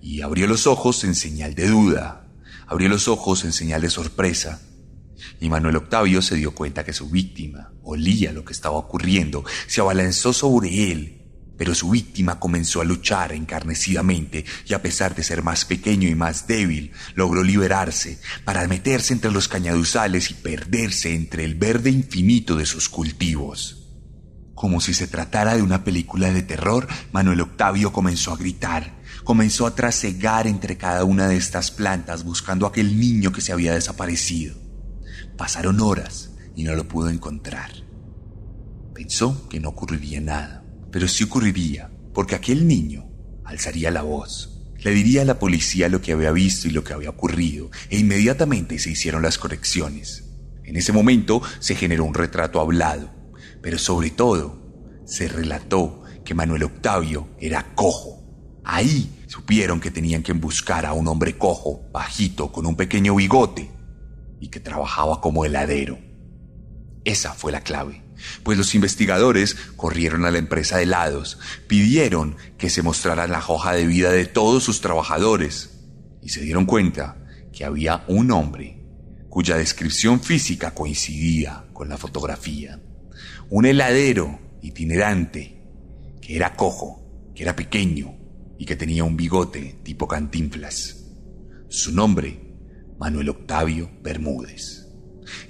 Y 0.00 0.22
abrió 0.22 0.46
los 0.46 0.66
ojos 0.66 1.04
en 1.04 1.14
señal 1.14 1.54
de 1.54 1.68
duda, 1.68 2.26
abrió 2.66 2.88
los 2.88 3.08
ojos 3.08 3.44
en 3.44 3.52
señal 3.52 3.82
de 3.82 3.90
sorpresa. 3.90 4.62
Y 5.40 5.48
Manuel 5.48 5.76
Octavio 5.76 6.22
se 6.22 6.36
dio 6.36 6.54
cuenta 6.54 6.84
que 6.84 6.92
su 6.92 7.10
víctima 7.10 7.72
olía 7.82 8.32
lo 8.32 8.44
que 8.44 8.52
estaba 8.52 8.76
ocurriendo, 8.76 9.44
se 9.66 9.80
abalanzó 9.80 10.32
sobre 10.32 10.90
él, 10.90 11.15
pero 11.56 11.74
su 11.74 11.90
víctima 11.90 12.38
comenzó 12.38 12.80
a 12.80 12.84
luchar 12.84 13.32
encarnecidamente 13.32 14.44
y 14.66 14.74
a 14.74 14.82
pesar 14.82 15.14
de 15.14 15.22
ser 15.22 15.42
más 15.42 15.64
pequeño 15.64 16.08
y 16.08 16.14
más 16.14 16.46
débil, 16.46 16.92
logró 17.14 17.42
liberarse 17.42 18.18
para 18.44 18.66
meterse 18.68 19.12
entre 19.12 19.30
los 19.30 19.48
cañaduzales 19.48 20.30
y 20.30 20.34
perderse 20.34 21.14
entre 21.14 21.44
el 21.44 21.54
verde 21.54 21.90
infinito 21.90 22.56
de 22.56 22.66
sus 22.66 22.88
cultivos. 22.88 23.82
Como 24.54 24.80
si 24.80 24.94
se 24.94 25.06
tratara 25.06 25.54
de 25.54 25.62
una 25.62 25.84
película 25.84 26.32
de 26.32 26.42
terror, 26.42 26.88
Manuel 27.12 27.42
Octavio 27.42 27.92
comenzó 27.92 28.32
a 28.32 28.38
gritar, 28.38 28.96
comenzó 29.22 29.66
a 29.66 29.74
trasegar 29.74 30.46
entre 30.46 30.78
cada 30.78 31.04
una 31.04 31.28
de 31.28 31.36
estas 31.36 31.70
plantas 31.70 32.24
buscando 32.24 32.64
a 32.64 32.70
aquel 32.70 32.98
niño 32.98 33.32
que 33.32 33.42
se 33.42 33.52
había 33.52 33.74
desaparecido. 33.74 34.54
Pasaron 35.36 35.80
horas 35.80 36.30
y 36.54 36.64
no 36.64 36.74
lo 36.74 36.88
pudo 36.88 37.10
encontrar. 37.10 37.70
Pensó 38.94 39.46
que 39.50 39.60
no 39.60 39.68
ocurriría 39.68 40.22
nada, 40.22 40.64
pero 40.96 41.08
sí 41.08 41.24
ocurriría, 41.24 41.90
porque 42.14 42.34
aquel 42.34 42.66
niño 42.66 43.06
alzaría 43.44 43.90
la 43.90 44.00
voz, 44.00 44.62
le 44.78 44.92
diría 44.92 45.20
a 45.20 45.24
la 45.26 45.38
policía 45.38 45.90
lo 45.90 46.00
que 46.00 46.12
había 46.12 46.32
visto 46.32 46.68
y 46.68 46.70
lo 46.70 46.84
que 46.84 46.94
había 46.94 47.10
ocurrido, 47.10 47.70
e 47.90 47.98
inmediatamente 47.98 48.78
se 48.78 48.92
hicieron 48.92 49.20
las 49.20 49.36
correcciones. 49.36 50.24
En 50.64 50.74
ese 50.74 50.94
momento 50.94 51.42
se 51.60 51.74
generó 51.74 52.06
un 52.06 52.14
retrato 52.14 52.62
hablado, 52.62 53.10
pero 53.60 53.76
sobre 53.76 54.08
todo 54.08 55.02
se 55.04 55.28
relató 55.28 56.02
que 56.24 56.32
Manuel 56.32 56.62
Octavio 56.62 57.28
era 57.38 57.74
cojo. 57.74 58.24
Ahí 58.64 59.22
supieron 59.26 59.80
que 59.80 59.90
tenían 59.90 60.22
que 60.22 60.32
buscar 60.32 60.86
a 60.86 60.94
un 60.94 61.08
hombre 61.08 61.36
cojo, 61.36 61.90
bajito, 61.92 62.50
con 62.50 62.64
un 62.64 62.74
pequeño 62.74 63.14
bigote, 63.16 63.70
y 64.40 64.48
que 64.48 64.60
trabajaba 64.60 65.20
como 65.20 65.44
heladero. 65.44 65.98
Esa 67.04 67.34
fue 67.34 67.52
la 67.52 67.60
clave, 67.60 68.05
pues 68.42 68.58
los 68.58 68.74
investigadores 68.74 69.54
corrieron 69.76 70.24
a 70.24 70.30
la 70.30 70.38
empresa 70.38 70.76
de 70.76 70.84
helados, 70.84 71.38
pidieron 71.66 72.36
que 72.58 72.70
se 72.70 72.82
mostrara 72.82 73.26
la 73.26 73.44
hoja 73.46 73.72
de 73.72 73.86
vida 73.86 74.10
de 74.10 74.26
todos 74.26 74.64
sus 74.64 74.80
trabajadores 74.80 75.70
y 76.22 76.30
se 76.30 76.40
dieron 76.40 76.66
cuenta 76.66 77.16
que 77.52 77.64
había 77.64 78.04
un 78.08 78.30
hombre 78.30 78.82
cuya 79.28 79.56
descripción 79.56 80.20
física 80.20 80.72
coincidía 80.72 81.66
con 81.72 81.88
la 81.88 81.98
fotografía. 81.98 82.80
Un 83.50 83.66
heladero 83.66 84.40
itinerante 84.62 85.62
que 86.20 86.36
era 86.36 86.56
cojo, 86.56 87.30
que 87.34 87.42
era 87.42 87.54
pequeño 87.54 88.16
y 88.58 88.64
que 88.64 88.76
tenía 88.76 89.04
un 89.04 89.16
bigote 89.16 89.78
tipo 89.82 90.08
cantinflas. 90.08 91.04
Su 91.68 91.92
nombre 91.92 92.40
Manuel 92.98 93.28
Octavio 93.28 93.90
Bermúdez, 94.02 94.86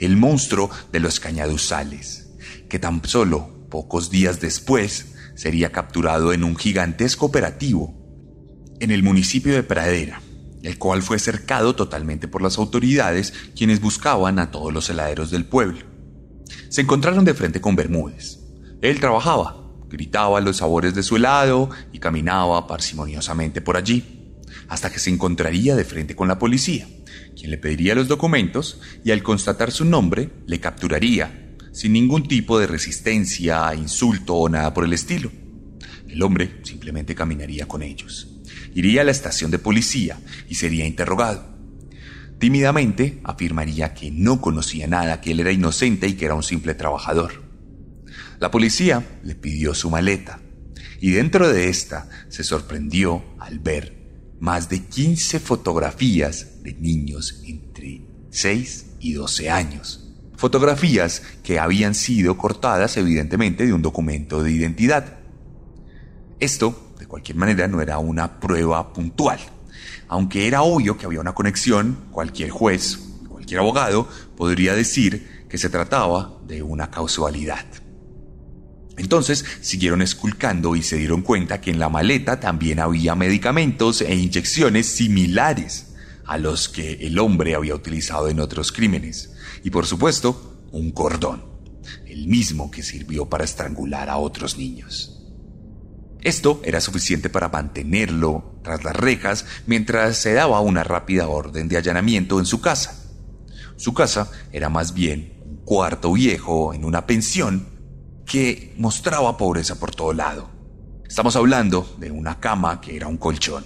el 0.01 0.17
monstruo 0.17 0.69
de 0.91 1.01
los 1.01 1.21
cañaduzales, 1.21 2.26
que 2.69 2.79
tan 2.79 3.05
solo 3.05 3.67
pocos 3.71 4.11
días 4.11 4.41
después 4.41 5.15
sería 5.35 5.73
capturado 5.73 6.33
en 6.33 6.45
un 6.45 6.57
gigantesco 6.57 7.27
operativo 7.27 7.95
en 8.81 8.91
el 8.91 9.03
municipio 9.03 9.55
de 9.55 9.63
Pradera, 9.63 10.21
el 10.63 10.79
cual 10.79 11.03
fue 11.03 11.19
cercado 11.19 11.75
totalmente 11.75 12.29
por 12.29 12.43
las 12.43 12.59
autoridades 12.59 13.33
quienes 13.57 13.81
buscaban 13.81 14.39
a 14.39 14.51
todos 14.51 14.73
los 14.73 14.89
heladeros 14.91 15.31
del 15.31 15.45
pueblo. 15.45 15.81
Se 16.69 16.83
encontraron 16.83 17.25
de 17.25 17.35
frente 17.35 17.61
con 17.61 17.77
Bermúdez. 17.77 18.41
Él 18.83 19.01
trabajaba, 19.01 19.65
gritaba 19.89 20.41
los 20.41 20.59
sabores 20.59 20.95
de 20.95 21.03
su 21.03 21.17
helado 21.17 21.71
y 21.93 21.99
caminaba 21.99 22.67
parsimoniosamente 22.67 23.61
por 23.61 23.77
allí, 23.77 24.35
hasta 24.69 24.91
que 24.91 24.99
se 24.99 25.11
encontraría 25.11 25.77
de 25.77 25.85
frente 25.85 26.17
con 26.17 26.29
la 26.29 26.39
policía 26.39 26.87
quien 27.37 27.51
le 27.51 27.59
pediría 27.59 27.95
los 27.95 28.09
documentos 28.09 28.81
y 29.05 29.13
al 29.13 29.23
constatar 29.23 29.71
su 29.71 29.85
nombre 29.85 30.31
le 30.47 30.59
capturaría, 30.59 31.46
sin 31.77 31.93
ningún 31.93 32.27
tipo 32.27 32.59
de 32.59 32.67
resistencia, 32.67 33.75
insulto 33.75 34.35
o 34.35 34.49
nada 34.49 34.73
por 34.73 34.87
el 34.87 34.95
estilo. 34.95 35.31
El 36.09 36.23
hombre 36.23 36.61
simplemente 36.63 37.15
caminaría 37.15 37.69
con 37.69 37.83
ellos. 37.83 38.41
Iría 38.75 39.03
a 39.03 39.05
la 39.05 39.11
estación 39.11 39.51
de 39.51 39.59
policía 39.59 40.19
y 40.49 40.55
sería 40.55 40.87
interrogado. 40.87 41.55
Tímidamente 42.39 43.21
afirmaría 43.25 43.93
que 43.93 44.11
no 44.11 44.41
conocía 44.41 44.87
nada, 44.87 45.21
que 45.21 45.33
él 45.33 45.41
era 45.41 45.53
inocente 45.53 46.09
y 46.09 46.15
que 46.15 46.25
era 46.25 46.35
un 46.35 46.43
simple 46.43 46.73
trabajador. 46.73 47.45
La 48.41 48.51
policía 48.51 49.21
le 49.23 49.35
pidió 49.35 49.75
su 49.75 49.91
maleta 49.91 50.41
y 50.99 51.11
dentro 51.11 51.53
de 51.53 51.69
esta 51.69 52.09
se 52.31 52.43
sorprendió 52.43 53.23
al 53.39 53.59
ver 53.59 54.33
más 54.41 54.71
de 54.71 54.83
15 54.83 55.41
fotografías 55.41 56.63
de 56.63 56.73
niños 56.73 57.43
entre 57.45 58.01
6 58.31 58.87
y 58.99 59.13
12 59.13 59.51
años. 59.51 60.06
Fotografías 60.37 61.23
que 61.43 61.59
habían 61.59 61.95
sido 61.95 62.37
cortadas 62.37 62.97
evidentemente 62.97 63.67
de 63.67 63.73
un 63.73 63.83
documento 63.83 64.43
de 64.43 64.53
identidad. 64.53 65.19
Esto, 66.39 66.93
de 66.99 67.07
cualquier 67.07 67.39
manera, 67.39 67.67
no 67.69 67.81
era 67.81 67.99
una 67.99 68.39
prueba 68.39 68.93
puntual. 68.93 69.39
Aunque 70.09 70.47
era 70.47 70.63
obvio 70.63 70.99
que 70.99 71.07
había 71.07 71.21
una 71.21 71.35
conexión, 71.35 71.99
cualquier 72.11 72.51
juez, 72.51 72.99
cualquier 73.29 73.61
abogado 73.61 74.09
podría 74.37 74.75
decir 74.75 75.47
que 75.49 75.59
se 75.59 75.71
trataba 75.71 76.39
de 76.47 76.63
una 76.63 76.91
causalidad. 76.91 77.65
Entonces 78.99 79.45
siguieron 79.61 80.03
esculcando 80.03 80.75
y 80.75 80.83
se 80.83 80.97
dieron 80.97 81.23
cuenta 81.23 81.61
que 81.61 81.71
en 81.71 81.79
la 81.79 81.89
maleta 81.89 82.41
también 82.41 82.81
había 82.81 83.15
medicamentos 83.15 84.01
e 84.01 84.15
inyecciones 84.15 84.87
similares 84.87 85.95
a 86.25 86.39
los 86.39 86.69
que 86.69 86.95
el 87.07 87.19
hombre 87.19 87.55
había 87.55 87.75
utilizado 87.75 88.29
en 88.29 88.41
otros 88.41 88.73
crímenes. 88.73 89.36
Y 89.65 89.71
por 89.71 89.87
supuesto, 89.87 90.67
un 90.73 90.91
cordón, 90.93 91.45
el 92.07 92.27
mismo 92.27 92.71
que 92.71 92.83
sirvió 92.83 93.29
para 93.29 93.45
estrangular 93.45 94.09
a 94.09 94.19
otros 94.19 94.59
niños. 94.59 95.17
Esto 96.23 96.61
era 96.65 96.81
suficiente 96.81 97.31
para 97.31 97.49
mantenerlo 97.49 98.59
tras 98.65 98.83
las 98.83 98.97
rejas 98.97 99.47
mientras 99.67 100.17
se 100.17 100.33
daba 100.33 100.61
una 100.61 100.83
rápida 100.83 101.29
orden 101.29 101.69
de 101.69 101.77
allanamiento 101.77 102.41
en 102.41 102.47
su 102.47 102.61
casa. 102.61 103.05
Su 103.77 103.95
casa 103.95 104.31
era 104.53 104.69
más 104.69 104.93
bien 104.93 105.41
un 105.45 105.57
cuarto 105.59 106.13
viejo 106.13 106.75
en 106.75 106.85
una 106.85 107.07
pensión 107.07 107.69
que 108.25 108.75
mostraba 108.77 109.37
pobreza 109.37 109.79
por 109.79 109.95
todo 109.95 110.13
lado. 110.13 110.51
Estamos 111.07 111.37
hablando 111.37 111.97
de 112.01 112.11
una 112.11 112.41
cama 112.41 112.81
que 112.81 112.97
era 112.97 113.07
un 113.07 113.19
colchón, 113.19 113.65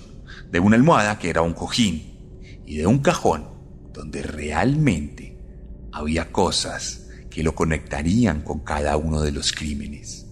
de 0.51 0.61
una 0.61 0.77
almohada 0.77 1.19
que 1.19 1.31
era 1.31 1.41
un 1.41 1.55
cojín 1.55 2.39
y 2.67 2.77
de 2.77 2.87
un 2.87 2.99
cajón 2.99 3.49
donde 3.93 4.23
realmente 4.23 5.30
había 5.93 6.33
cosas 6.33 7.09
que 7.31 7.43
lo 7.43 7.55
conectarían 7.55 8.43
con 8.43 8.61
cada 8.61 8.97
uno 8.97 9.21
de 9.21 9.33
los 9.33 9.53
crímenes. 9.53 10.27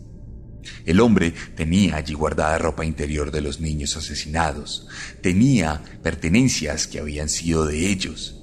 El 0.84 1.00
hombre 1.00 1.32
tenía 1.54 1.96
allí 1.96 2.14
guardada 2.14 2.59
ropa 2.59 2.84
interior 2.84 3.30
de 3.30 3.40
los 3.40 3.61
niños 3.61 3.96
asesinados, 3.96 4.88
tenía 5.22 5.82
pertenencias 6.02 6.86
que 6.86 6.98
habían 6.98 7.28
sido 7.28 7.66
de 7.66 7.90
ellos 7.90 8.42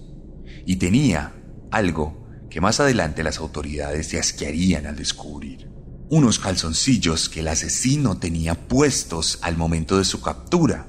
y 0.65 0.77
tenía 0.77 1.33
algo 1.71 2.27
que 2.49 2.61
más 2.61 2.79
adelante 2.79 3.23
las 3.23 3.37
autoridades 3.37 4.07
se 4.07 4.19
asquearían 4.19 4.85
al 4.85 4.95
descubrir 4.95 5.75
unos 6.09 6.39
calzoncillos 6.39 7.29
que 7.29 7.39
el 7.39 7.47
asesino 7.47 8.17
tenía 8.17 8.67
puestos 8.67 9.39
al 9.41 9.57
momento 9.57 9.97
de 9.97 10.05
su 10.05 10.21
captura 10.21 10.87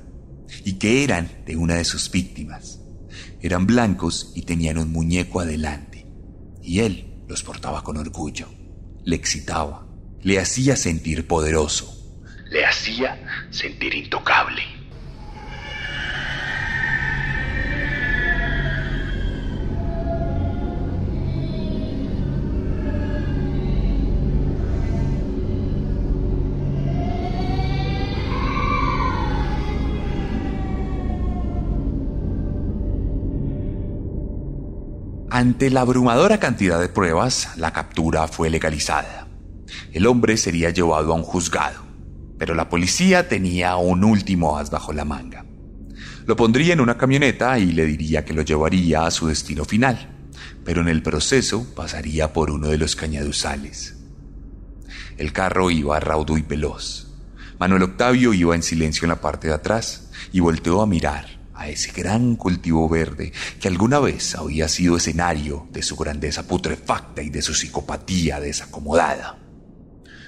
y 0.64 0.74
que 0.74 1.04
eran 1.04 1.42
de 1.46 1.56
una 1.56 1.74
de 1.74 1.84
sus 1.84 2.10
víctimas. 2.10 2.80
Eran 3.40 3.66
blancos 3.66 4.32
y 4.34 4.42
tenían 4.42 4.78
un 4.78 4.92
muñeco 4.92 5.40
adelante, 5.40 5.95
y 6.66 6.80
él 6.80 7.06
los 7.28 7.42
portaba 7.42 7.82
con 7.82 7.96
orgullo. 7.96 8.48
Le 9.04 9.16
excitaba, 9.16 9.86
le 10.22 10.40
hacía 10.40 10.76
sentir 10.76 11.26
poderoso, 11.26 11.96
le 12.50 12.66
hacía 12.66 13.46
sentir 13.50 13.94
intocable. 13.94 14.62
Ante 35.36 35.68
la 35.68 35.82
abrumadora 35.82 36.40
cantidad 36.40 36.80
de 36.80 36.88
pruebas, 36.88 37.58
la 37.58 37.70
captura 37.70 38.26
fue 38.26 38.48
legalizada. 38.48 39.28
El 39.92 40.06
hombre 40.06 40.38
sería 40.38 40.70
llevado 40.70 41.12
a 41.12 41.14
un 41.14 41.22
juzgado, 41.22 41.82
pero 42.38 42.54
la 42.54 42.70
policía 42.70 43.28
tenía 43.28 43.76
un 43.76 44.02
último 44.02 44.56
as 44.56 44.70
bajo 44.70 44.94
la 44.94 45.04
manga. 45.04 45.44
Lo 46.24 46.36
pondría 46.36 46.72
en 46.72 46.80
una 46.80 46.96
camioneta 46.96 47.58
y 47.58 47.72
le 47.72 47.84
diría 47.84 48.24
que 48.24 48.32
lo 48.32 48.40
llevaría 48.40 49.04
a 49.04 49.10
su 49.10 49.26
destino 49.26 49.66
final, 49.66 50.08
pero 50.64 50.80
en 50.80 50.88
el 50.88 51.02
proceso 51.02 51.66
pasaría 51.74 52.32
por 52.32 52.50
uno 52.50 52.68
de 52.68 52.78
los 52.78 52.96
cañaduzales. 52.96 53.94
El 55.18 55.34
carro 55.34 55.70
iba 55.70 56.00
raudo 56.00 56.38
y 56.38 56.40
veloz. 56.40 57.08
Manuel 57.60 57.82
Octavio 57.82 58.32
iba 58.32 58.54
en 58.54 58.62
silencio 58.62 59.04
en 59.04 59.10
la 59.10 59.20
parte 59.20 59.48
de 59.48 59.54
atrás 59.54 60.10
y 60.32 60.40
volteó 60.40 60.80
a 60.80 60.86
mirar 60.86 61.35
a 61.56 61.68
ese 61.68 61.92
gran 61.92 62.36
cultivo 62.36 62.88
verde 62.88 63.32
que 63.60 63.68
alguna 63.68 63.98
vez 63.98 64.34
había 64.34 64.68
sido 64.68 64.96
escenario 64.96 65.68
de 65.72 65.82
su 65.82 65.96
grandeza 65.96 66.46
putrefacta 66.46 67.22
y 67.22 67.30
de 67.30 67.42
su 67.42 67.54
psicopatía 67.54 68.40
desacomodada. 68.40 69.38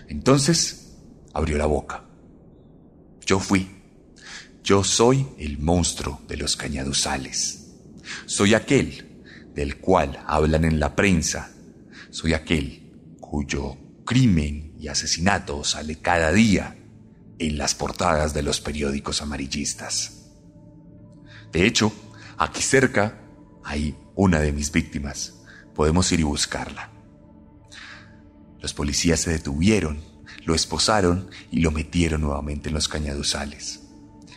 Entonces 0.09 0.97
abrió 1.35 1.59
la 1.59 1.67
boca. 1.67 2.05
Yo 3.25 3.39
fui. 3.39 3.69
Yo 4.65 4.85
soy 4.85 5.27
el 5.39 5.59
monstruo 5.59 6.21
de 6.27 6.37
los 6.37 6.57
cañaduzales. 6.57 7.75
Soy 8.27 8.55
aquel 8.55 9.23
del 9.55 9.79
cual 9.79 10.23
hablan 10.27 10.65
en 10.65 10.81
la 10.81 10.97
prensa. 10.97 11.51
Soy 12.11 12.33
aquel 12.33 13.17
cuyo 13.21 13.77
crimen 14.05 14.75
y 14.79 14.89
asesinato 14.89 15.65
sale 15.65 15.97
cada 15.97 16.33
día 16.33 16.77
en 17.39 17.59
las 17.59 17.75
portadas 17.75 18.35
de 18.35 18.43
los 18.43 18.61
periódicos 18.61 19.23
amarillistas. 19.23 20.18
De 21.53 21.67
hecho, 21.67 21.93
aquí 22.37 22.63
cerca 22.63 23.21
hay 23.65 23.97
una 24.15 24.41
de 24.41 24.53
mis 24.53 24.73
víctimas. 24.73 25.43
Podemos 25.75 26.11
ir 26.13 26.21
y 26.21 26.25
buscarla. 26.25 26.91
Los 28.61 28.75
policías 28.75 29.21
se 29.21 29.31
detuvieron, 29.31 30.01
lo 30.45 30.55
esposaron 30.55 31.31
y 31.51 31.61
lo 31.61 31.71
metieron 31.71 32.23
nuevamente 32.23 32.69
en 32.69 32.75
los 32.75 32.89
cañaduzales. 32.89 33.81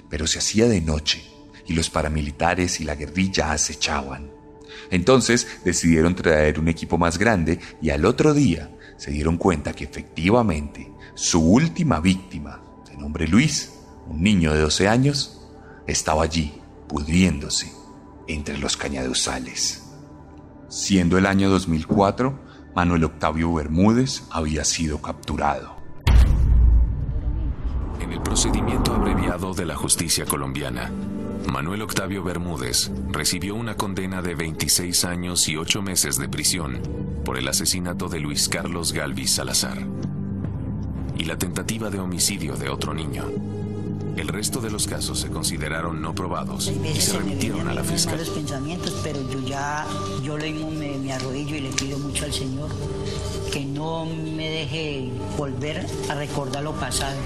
Pero 0.10 0.28
se 0.28 0.40
hacía 0.40 0.68
de 0.68 0.82
noche 0.82 1.24
y 1.68 1.74
los 1.74 1.90
paramilitares 1.90 2.80
y 2.80 2.84
la 2.84 2.96
guerrilla 2.96 3.52
acechaban. 3.52 4.32
Entonces 4.90 5.48
decidieron 5.66 6.16
traer 6.16 6.60
un 6.60 6.68
equipo 6.68 6.98
más 6.98 7.18
grande 7.18 7.60
y 7.82 7.90
al 7.90 8.06
otro 8.06 8.34
día 8.34 8.70
se 8.98 9.12
dieron 9.12 9.38
cuenta 9.38 9.74
que 9.74 9.86
efectivamente 9.86 10.92
su 11.16 11.42
última 11.42 12.00
víctima, 12.00 12.62
de 12.88 12.98
nombre 12.98 13.28
Luis, 13.28 13.72
un 14.08 14.22
niño 14.22 14.54
de 14.54 14.60
12 14.60 14.88
años, 14.88 15.42
estaba 15.88 16.24
allí 16.24 16.61
pudriéndose 16.92 17.72
entre 18.28 18.58
los 18.58 18.76
cañaduzales. 18.76 19.90
Siendo 20.68 21.18
el 21.18 21.26
año 21.26 21.50
2004, 21.50 22.38
Manuel 22.76 23.06
Octavio 23.06 23.54
Bermúdez 23.54 24.24
había 24.30 24.66
sido 24.66 25.02
capturado. 25.02 25.78
En 28.02 28.12
el 28.12 28.22
procedimiento 28.22 28.94
abreviado 28.94 29.54
de 29.54 29.66
la 29.66 29.78
justicia 29.78 30.26
colombiana, 30.26 30.92
Manuel 31.50 31.82
Octavio 31.84 32.26
Bermúdez 32.26 32.92
recibió 33.10 33.56
una 33.56 33.76
condena 33.78 34.22
de 34.22 34.36
26 34.36 35.06
años 35.06 35.48
y 35.48 35.56
8 35.56 35.82
meses 35.82 36.18
de 36.18 36.28
prisión 36.28 36.82
por 37.24 37.38
el 37.38 37.48
asesinato 37.48 38.10
de 38.10 38.20
Luis 38.20 38.50
Carlos 38.50 38.92
Galvis 38.92 39.36
Salazar 39.36 39.78
y 41.18 41.24
la 41.24 41.38
tentativa 41.38 41.90
de 41.90 42.00
homicidio 42.00 42.58
de 42.58 42.68
otro 42.68 42.94
niño. 42.94 43.61
El 44.16 44.28
resto 44.28 44.62
de 44.62 44.70
los 44.70 44.88
casos 44.88 45.20
se 45.20 45.30
consideraron 45.30 46.02
no 46.02 46.14
probados 46.14 46.68
y 46.68 47.00
se 47.00 47.18
remitieron 47.18 47.68
a 47.68 47.74
la 47.74 47.84
fiscalía. 47.84 48.20
malos 48.20 48.36
pensamientos, 48.36 49.00
pero 49.04 49.20
yo 49.32 49.40
ya, 49.40 49.86
yo 50.24 50.38
le 50.38 50.52
me, 50.54 50.98
me 50.98 51.14
arrodillo 51.14 51.56
y 51.56 51.62
le 51.62 51.70
pido 51.70 51.98
mucho 51.98 52.26
al 52.26 52.34
Señor 52.34 52.70
que 53.52 53.66
no 53.66 54.06
me 54.06 54.50
deje 54.50 55.12
volver 55.38 55.86
a 56.10 56.16
recordar 56.16 56.64
lo 56.64 56.74
pasado. 56.74 57.18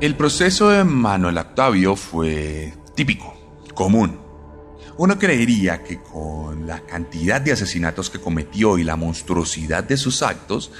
El 0.00 0.16
proceso 0.16 0.68
de 0.68 0.84
Manuel 0.84 1.38
Octavio 1.38 1.96
fue 1.96 2.74
típico, 2.94 3.32
común. 3.74 4.23
Uno 4.96 5.18
creería 5.18 5.82
que 5.82 6.00
con 6.00 6.68
la 6.68 6.80
cantidad 6.80 7.40
de 7.40 7.50
asesinatos 7.50 8.10
que 8.10 8.20
cometió 8.20 8.78
y 8.78 8.84
la 8.84 8.94
monstruosidad 8.94 9.82
de 9.82 9.96
sus 9.96 10.22
actos, 10.22 10.70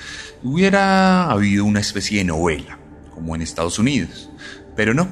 hubiera 0.45 1.29
habido 1.31 1.65
una 1.65 1.81
especie 1.81 2.19
de 2.19 2.25
novela, 2.25 2.79
como 3.13 3.35
en 3.35 3.43
Estados 3.43 3.81
Unidos. 3.81 4.31
Pero 4.77 4.95
no. 4.95 5.09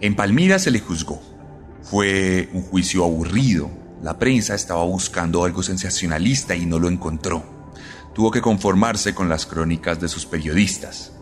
En 0.00 0.16
Palmira 0.16 0.58
se 0.58 0.72
le 0.72 0.80
juzgó. 0.80 1.22
Fue 1.82 2.48
un 2.52 2.62
juicio 2.62 3.04
aburrido. 3.04 3.70
La 4.02 4.18
prensa 4.18 4.56
estaba 4.56 4.82
buscando 4.84 5.44
algo 5.44 5.62
sensacionalista 5.62 6.56
y 6.56 6.66
no 6.66 6.80
lo 6.80 6.88
encontró. 6.88 7.44
Tuvo 8.14 8.32
que 8.32 8.42
conformarse 8.42 9.14
con 9.14 9.28
las 9.28 9.46
crónicas 9.46 10.00
de 10.00 10.08
sus 10.08 10.26
periodistas. 10.26 11.12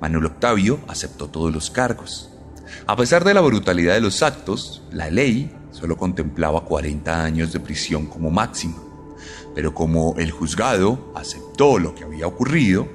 Manuel 0.00 0.26
Octavio 0.26 0.80
aceptó 0.88 1.28
todos 1.28 1.52
los 1.52 1.70
cargos. 1.70 2.31
A 2.86 2.96
pesar 2.96 3.24
de 3.24 3.34
la 3.34 3.40
brutalidad 3.40 3.94
de 3.94 4.00
los 4.00 4.22
actos, 4.22 4.82
la 4.90 5.10
ley 5.10 5.54
solo 5.70 5.96
contemplaba 5.96 6.64
40 6.64 7.24
años 7.24 7.52
de 7.52 7.60
prisión 7.60 8.06
como 8.06 8.30
máximo. 8.30 9.16
Pero 9.54 9.74
como 9.74 10.14
el 10.18 10.30
juzgado 10.30 11.12
aceptó 11.14 11.78
lo 11.78 11.94
que 11.94 12.04
había 12.04 12.26
ocurrido, 12.26 12.88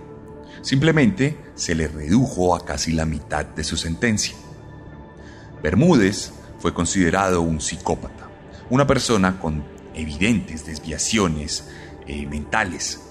simplemente 0.62 1.38
se 1.56 1.76
le 1.76 1.88
redujo 1.88 2.56
a 2.56 2.66
casi 2.66 2.92
la 2.92 3.06
mitad 3.06 3.46
de 3.46 3.64
su 3.64 3.78
sentencia. 3.78 4.36
Bermúdez 5.62 6.32
fue 6.60 6.74
considerado 6.74 7.42
un 7.42 7.62
psicópata, 7.62 8.30
una 8.70 8.86
persona 8.86 9.40
con 9.40 9.64
evidentes 9.94 10.66
desviaciones 10.66 11.66
eh, 12.06 12.26
mentales, 12.26 13.02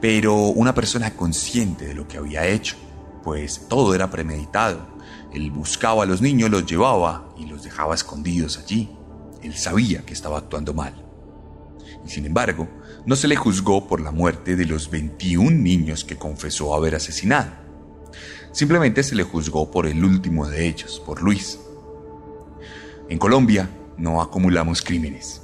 pero 0.00 0.34
una 0.46 0.74
persona 0.74 1.12
consciente 1.12 1.86
de 1.86 1.94
lo 1.94 2.08
que 2.08 2.18
había 2.18 2.46
hecho, 2.46 2.76
pues 3.22 3.68
todo 3.68 3.94
era 3.94 4.10
premeditado. 4.10 4.91
Él 5.32 5.50
buscaba 5.50 6.02
a 6.02 6.06
los 6.06 6.20
niños, 6.20 6.50
los 6.50 6.66
llevaba 6.66 7.32
y 7.38 7.46
los 7.46 7.62
dejaba 7.62 7.94
escondidos 7.94 8.58
allí. 8.58 8.90
Él 9.42 9.56
sabía 9.56 10.02
que 10.02 10.12
estaba 10.12 10.38
actuando 10.38 10.74
mal. 10.74 11.04
Y 12.04 12.10
sin 12.10 12.26
embargo, 12.26 12.68
no 13.06 13.16
se 13.16 13.28
le 13.28 13.36
juzgó 13.36 13.88
por 13.88 14.00
la 14.00 14.10
muerte 14.10 14.56
de 14.56 14.66
los 14.66 14.90
21 14.90 15.50
niños 15.50 16.04
que 16.04 16.16
confesó 16.16 16.74
haber 16.74 16.94
asesinado. 16.94 17.50
Simplemente 18.52 19.02
se 19.02 19.14
le 19.14 19.22
juzgó 19.22 19.70
por 19.70 19.86
el 19.86 20.04
último 20.04 20.46
de 20.46 20.68
ellos, 20.68 21.02
por 21.04 21.22
Luis. 21.22 21.58
En 23.08 23.18
Colombia 23.18 23.70
no 23.96 24.20
acumulamos 24.20 24.82
crímenes. 24.82 25.42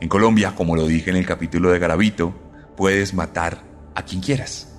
En 0.00 0.08
Colombia, 0.08 0.54
como 0.56 0.76
lo 0.76 0.86
dije 0.86 1.10
en 1.10 1.16
el 1.16 1.26
capítulo 1.26 1.70
de 1.70 1.78
Garavito, 1.78 2.34
puedes 2.76 3.14
matar 3.14 3.62
a 3.94 4.04
quien 4.04 4.20
quieras. 4.20 4.72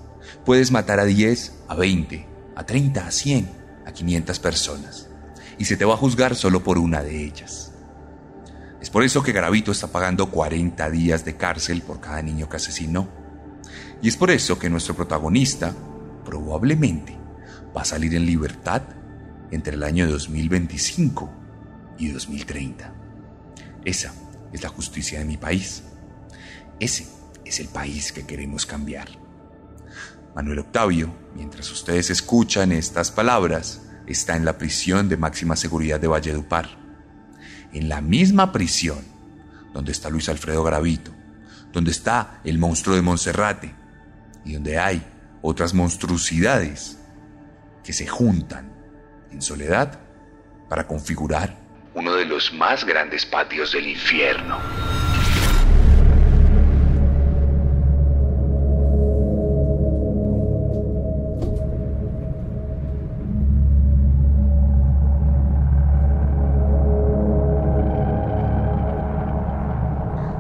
Puedes 0.46 0.72
matar 0.72 1.00
a 1.00 1.06
10, 1.06 1.64
a 1.68 1.76
20, 1.76 2.28
a 2.56 2.66
30, 2.66 3.08
a 3.08 3.12
100, 3.12 3.59
a 3.90 3.94
500 3.94 4.40
personas. 4.40 5.10
Y 5.58 5.66
se 5.66 5.78
te 5.78 5.86
va 5.86 5.96
a 5.96 5.98
juzgar 5.98 6.36
solo 6.36 6.64
por 6.64 6.78
una 6.78 7.04
de 7.04 7.24
ellas. 7.24 7.74
Es 8.82 8.90
por 8.90 9.04
eso 9.04 9.22
que 9.22 9.34
Garavito 9.34 9.72
está 9.72 9.88
pagando 9.88 10.32
40 10.32 10.90
días 10.90 11.26
de 11.26 11.36
cárcel 11.36 11.82
por 11.82 12.00
cada 12.00 12.22
niño 12.22 12.48
que 12.48 12.58
asesinó. 12.58 13.10
Y 14.02 14.08
es 14.08 14.16
por 14.16 14.32
eso 14.32 14.58
que 14.58 14.70
nuestro 14.70 14.96
protagonista 14.96 15.74
probablemente 16.24 17.18
va 17.76 17.82
a 17.82 17.86
salir 17.86 18.16
en 18.16 18.26
libertad 18.26 18.84
entre 19.52 19.76
el 19.76 19.84
año 19.84 20.10
2025 20.10 21.30
y 21.98 22.08
2030. 22.10 22.94
Esa 23.84 24.14
es 24.54 24.64
la 24.64 24.70
justicia 24.70 25.20
de 25.20 25.26
mi 25.26 25.38
país. 25.38 25.84
Ese 26.80 27.06
es 27.44 27.60
el 27.60 27.68
país 27.68 28.14
que 28.14 28.26
queremos 28.26 28.66
cambiar. 28.66 29.10
Manuel 30.36 30.60
Octavio, 30.60 31.14
mientras 31.36 31.72
ustedes 31.72 32.10
escuchan 32.10 32.72
estas 32.72 33.12
palabras, 33.12 33.82
está 34.08 34.36
en 34.36 34.46
la 34.46 34.58
prisión 34.58 35.10
de 35.10 35.18
máxima 35.18 35.56
seguridad 35.56 36.00
de 36.00 36.08
Valledupar 36.08 36.80
en 37.74 37.90
la 37.90 38.02
misma 38.02 38.52
prisión 38.52 39.00
donde 39.74 39.92
está 39.92 40.10
Luis 40.10 40.30
Alfredo 40.30 40.64
Gravito, 40.64 41.12
donde 41.72 41.92
está 41.92 42.42
el 42.44 42.58
monstruo 42.58 42.96
de 42.96 43.02
Monserrate 43.02 43.76
y 44.44 44.54
donde 44.54 44.80
hay 44.80 45.06
otras 45.42 45.74
monstruosidades 45.74 46.98
que 47.84 47.94
se 47.94 48.08
juntan 48.08 48.72
en 49.32 49.42
soledad 49.42 50.00
para 50.68 50.88
configurar 50.88 51.70
uno 51.94 52.14
de 52.14 52.26
los 52.26 52.54
más 52.54 52.86
grandes 52.86 53.26
patios 53.26 53.74
del 53.74 53.88
infierno. 53.88 54.58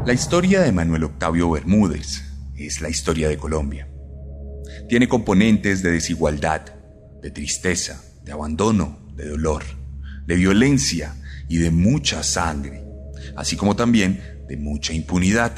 La 0.09 0.15
historia 0.15 0.61
de 0.61 0.71
Manuel 0.71 1.03
Octavio 1.03 1.51
Bermúdez 1.51 2.23
es 2.55 2.81
la 2.81 2.89
historia 2.89 3.29
de 3.29 3.37
Colombia. 3.37 3.87
Tiene 4.87 5.07
componentes 5.07 5.83
de 5.83 5.91
desigualdad, 5.91 6.61
de 7.21 7.29
tristeza, 7.29 8.01
de 8.23 8.31
abandono, 8.31 8.97
de 9.13 9.27
dolor, 9.27 9.61
de 10.25 10.35
violencia 10.35 11.13
y 11.47 11.57
de 11.57 11.69
mucha 11.69 12.23
sangre, 12.23 12.83
así 13.35 13.55
como 13.55 13.75
también 13.75 14.19
de 14.47 14.57
mucha 14.57 14.93
impunidad. 14.93 15.53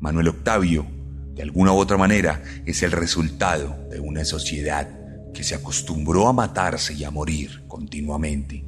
Manuel 0.00 0.28
Octavio, 0.28 0.86
de 1.34 1.42
alguna 1.42 1.72
u 1.72 1.76
otra 1.76 1.98
manera, 1.98 2.42
es 2.64 2.82
el 2.82 2.92
resultado 2.92 3.88
de 3.90 4.00
una 4.00 4.24
sociedad 4.24 4.88
que 5.34 5.44
se 5.44 5.54
acostumbró 5.54 6.28
a 6.28 6.32
matarse 6.32 6.94
y 6.94 7.04
a 7.04 7.10
morir 7.10 7.64
continuamente. 7.68 8.64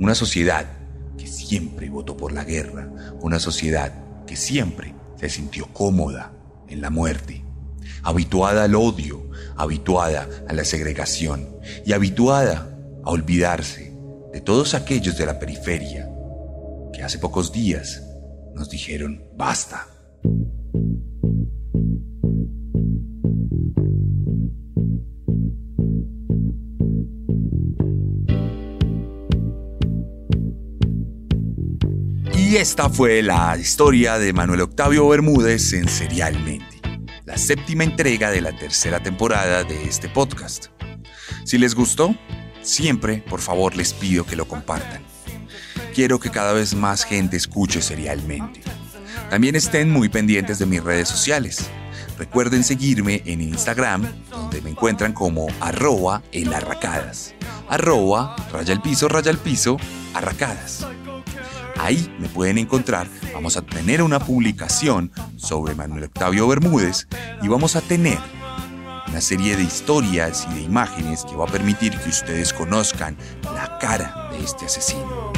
Una 0.00 0.16
sociedad 0.16 0.77
que 1.18 1.26
siempre 1.26 1.90
votó 1.90 2.16
por 2.16 2.32
la 2.32 2.44
guerra, 2.44 2.90
una 3.20 3.38
sociedad 3.38 3.92
que 4.26 4.36
siempre 4.36 4.94
se 5.16 5.28
sintió 5.28 5.66
cómoda 5.72 6.32
en 6.68 6.80
la 6.80 6.88
muerte, 6.88 7.42
habituada 8.02 8.64
al 8.64 8.74
odio, 8.74 9.28
habituada 9.56 10.28
a 10.48 10.52
la 10.54 10.64
segregación 10.64 11.48
y 11.84 11.92
habituada 11.92 12.78
a 13.04 13.10
olvidarse 13.10 13.92
de 14.32 14.40
todos 14.40 14.74
aquellos 14.74 15.18
de 15.18 15.26
la 15.26 15.38
periferia 15.38 16.08
que 16.92 17.02
hace 17.02 17.18
pocos 17.18 17.52
días 17.52 18.02
nos 18.54 18.70
dijeron 18.70 19.24
basta. 19.36 19.86
Esta 32.60 32.90
fue 32.90 33.22
la 33.22 33.56
historia 33.56 34.18
de 34.18 34.32
Manuel 34.32 34.62
Octavio 34.62 35.08
Bermúdez 35.08 35.72
en 35.74 35.88
Serialmente, 35.88 36.80
la 37.24 37.38
séptima 37.38 37.84
entrega 37.84 38.32
de 38.32 38.40
la 38.40 38.50
tercera 38.50 39.00
temporada 39.00 39.62
de 39.62 39.84
este 39.84 40.08
podcast. 40.08 40.66
Si 41.44 41.56
les 41.56 41.76
gustó, 41.76 42.16
siempre, 42.60 43.22
por 43.30 43.40
favor, 43.40 43.76
les 43.76 43.92
pido 43.92 44.26
que 44.26 44.34
lo 44.34 44.48
compartan. 44.48 45.04
Quiero 45.94 46.18
que 46.18 46.32
cada 46.32 46.52
vez 46.52 46.74
más 46.74 47.04
gente 47.04 47.36
escuche 47.36 47.80
Serialmente. 47.80 48.60
También 49.30 49.54
estén 49.54 49.88
muy 49.88 50.08
pendientes 50.08 50.58
de 50.58 50.66
mis 50.66 50.82
redes 50.82 51.08
sociales. 51.08 51.70
Recuerden 52.18 52.64
seguirme 52.64 53.22
en 53.24 53.40
Instagram, 53.40 54.04
donde 54.30 54.62
me 54.62 54.70
encuentran 54.70 55.12
como 55.12 55.46
arroba 55.60 56.24
elarracadas. 56.32 57.36
Arroba, 57.68 58.34
raya 58.52 58.72
el 58.72 58.80
piso, 58.80 59.06
raya 59.06 59.30
el 59.30 59.38
piso, 59.38 59.76
arracadas. 60.12 60.84
Ahí 61.78 62.12
me 62.18 62.28
pueden 62.28 62.58
encontrar. 62.58 63.06
Vamos 63.32 63.56
a 63.56 63.62
tener 63.62 64.02
una 64.02 64.18
publicación 64.18 65.12
sobre 65.36 65.74
Manuel 65.74 66.04
Octavio 66.04 66.48
Bermúdez 66.48 67.06
y 67.42 67.48
vamos 67.48 67.76
a 67.76 67.80
tener 67.80 68.18
una 69.08 69.20
serie 69.20 69.56
de 69.56 69.62
historias 69.62 70.46
y 70.50 70.54
de 70.54 70.62
imágenes 70.62 71.24
que 71.24 71.36
va 71.36 71.44
a 71.44 71.48
permitir 71.48 71.96
que 71.98 72.08
ustedes 72.08 72.52
conozcan 72.52 73.16
la 73.42 73.78
cara 73.78 74.28
de 74.32 74.44
este 74.44 74.66
asesino. 74.66 75.32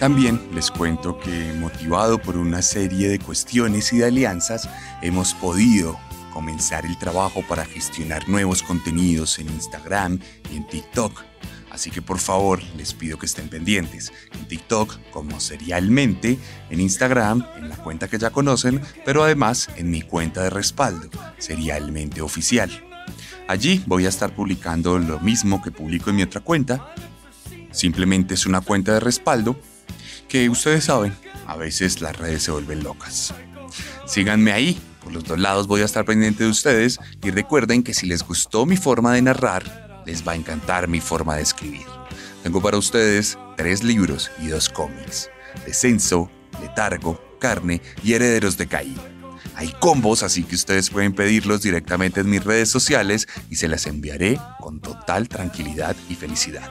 También 0.00 0.40
les 0.54 0.70
cuento 0.70 1.18
que 1.18 1.52
motivado 1.60 2.16
por 2.16 2.38
una 2.38 2.62
serie 2.62 3.10
de 3.10 3.18
cuestiones 3.18 3.92
y 3.92 3.98
de 3.98 4.06
alianzas, 4.06 4.66
hemos 5.02 5.34
podido 5.34 6.00
comenzar 6.32 6.86
el 6.86 6.96
trabajo 6.96 7.44
para 7.46 7.66
gestionar 7.66 8.26
nuevos 8.26 8.62
contenidos 8.62 9.38
en 9.38 9.50
Instagram 9.50 10.18
y 10.50 10.56
en 10.56 10.66
TikTok. 10.66 11.22
Así 11.70 11.90
que 11.90 12.00
por 12.00 12.18
favor 12.18 12.62
les 12.78 12.94
pido 12.94 13.18
que 13.18 13.26
estén 13.26 13.50
pendientes. 13.50 14.10
En 14.32 14.48
TikTok 14.48 14.96
como 15.10 15.38
serialmente, 15.38 16.38
en 16.70 16.80
Instagram, 16.80 17.44
en 17.58 17.68
la 17.68 17.76
cuenta 17.76 18.08
que 18.08 18.18
ya 18.18 18.30
conocen, 18.30 18.80
pero 19.04 19.22
además 19.22 19.68
en 19.76 19.90
mi 19.90 20.00
cuenta 20.00 20.42
de 20.42 20.48
respaldo, 20.48 21.10
serialmente 21.36 22.22
oficial. 22.22 22.70
Allí 23.48 23.84
voy 23.86 24.06
a 24.06 24.08
estar 24.08 24.34
publicando 24.34 24.98
lo 24.98 25.20
mismo 25.20 25.60
que 25.60 25.70
publico 25.70 26.08
en 26.08 26.16
mi 26.16 26.22
otra 26.22 26.40
cuenta. 26.40 26.94
Simplemente 27.70 28.32
es 28.32 28.46
una 28.46 28.62
cuenta 28.62 28.94
de 28.94 29.00
respaldo 29.00 29.60
que 30.30 30.48
ustedes 30.48 30.84
saben, 30.84 31.12
a 31.46 31.56
veces 31.56 32.00
las 32.00 32.16
redes 32.16 32.44
se 32.44 32.52
vuelven 32.52 32.84
locas. 32.84 33.34
Síganme 34.06 34.52
ahí, 34.52 34.80
por 35.02 35.12
los 35.12 35.24
dos 35.24 35.40
lados 35.40 35.66
voy 35.66 35.82
a 35.82 35.84
estar 35.84 36.04
pendiente 36.04 36.44
de 36.44 36.50
ustedes 36.50 37.00
y 37.22 37.30
recuerden 37.30 37.82
que 37.82 37.94
si 37.94 38.06
les 38.06 38.22
gustó 38.22 38.64
mi 38.64 38.76
forma 38.76 39.12
de 39.12 39.22
narrar, 39.22 40.02
les 40.06 40.26
va 40.26 40.32
a 40.32 40.36
encantar 40.36 40.86
mi 40.86 41.00
forma 41.00 41.34
de 41.34 41.42
escribir. 41.42 41.86
Tengo 42.44 42.62
para 42.62 42.76
ustedes 42.76 43.38
tres 43.56 43.82
libros 43.82 44.30
y 44.40 44.46
dos 44.46 44.68
cómics. 44.68 45.28
Descenso, 45.66 46.30
Letargo, 46.62 47.20
Carne 47.40 47.82
y 48.04 48.12
Herederos 48.12 48.56
de 48.56 48.68
Caín. 48.68 48.98
Hay 49.56 49.74
combos, 49.80 50.22
así 50.22 50.44
que 50.44 50.54
ustedes 50.54 50.90
pueden 50.90 51.12
pedirlos 51.12 51.62
directamente 51.62 52.20
en 52.20 52.30
mis 52.30 52.44
redes 52.44 52.70
sociales 52.70 53.26
y 53.50 53.56
se 53.56 53.66
las 53.66 53.86
enviaré 53.86 54.38
con 54.60 54.80
total 54.80 55.28
tranquilidad 55.28 55.96
y 56.08 56.14
felicidad. 56.14 56.70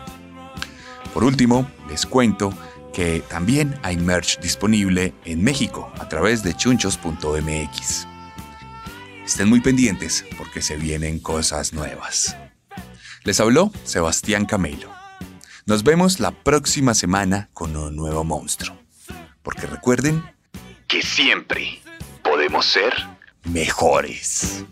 Por 1.14 1.26
último, 1.26 1.70
les 1.90 2.06
cuento 2.06 2.54
que 2.94 3.22
también 3.30 3.80
hay 3.84 3.98
merch 3.98 4.40
disponible 4.40 5.14
en 5.26 5.44
México 5.44 5.92
a 6.00 6.10
través 6.10 6.44
de 6.44 6.56
chunchos.mx. 6.56 8.08
Estén 9.26 9.50
muy 9.50 9.62
pendientes 9.62 10.26
porque 10.38 10.62
se 10.62 10.78
vienen 10.78 11.20
cosas 11.20 11.74
nuevas. 11.74 12.36
Les 13.24 13.40
habló 13.40 13.72
Sebastián 13.84 14.46
Camelo. 14.46 14.90
Nos 15.66 15.84
vemos 15.84 16.20
la 16.20 16.32
próxima 16.32 16.94
semana 16.94 17.50
con 17.54 17.76
un 17.76 17.96
nuevo 17.96 18.24
monstruo. 18.24 18.76
Porque 19.44 19.68
recuerden 19.68 20.24
que 20.88 21.02
siempre 21.02 21.80
podemos 22.24 22.66
ser 22.66 22.94
mejores. 23.44 24.66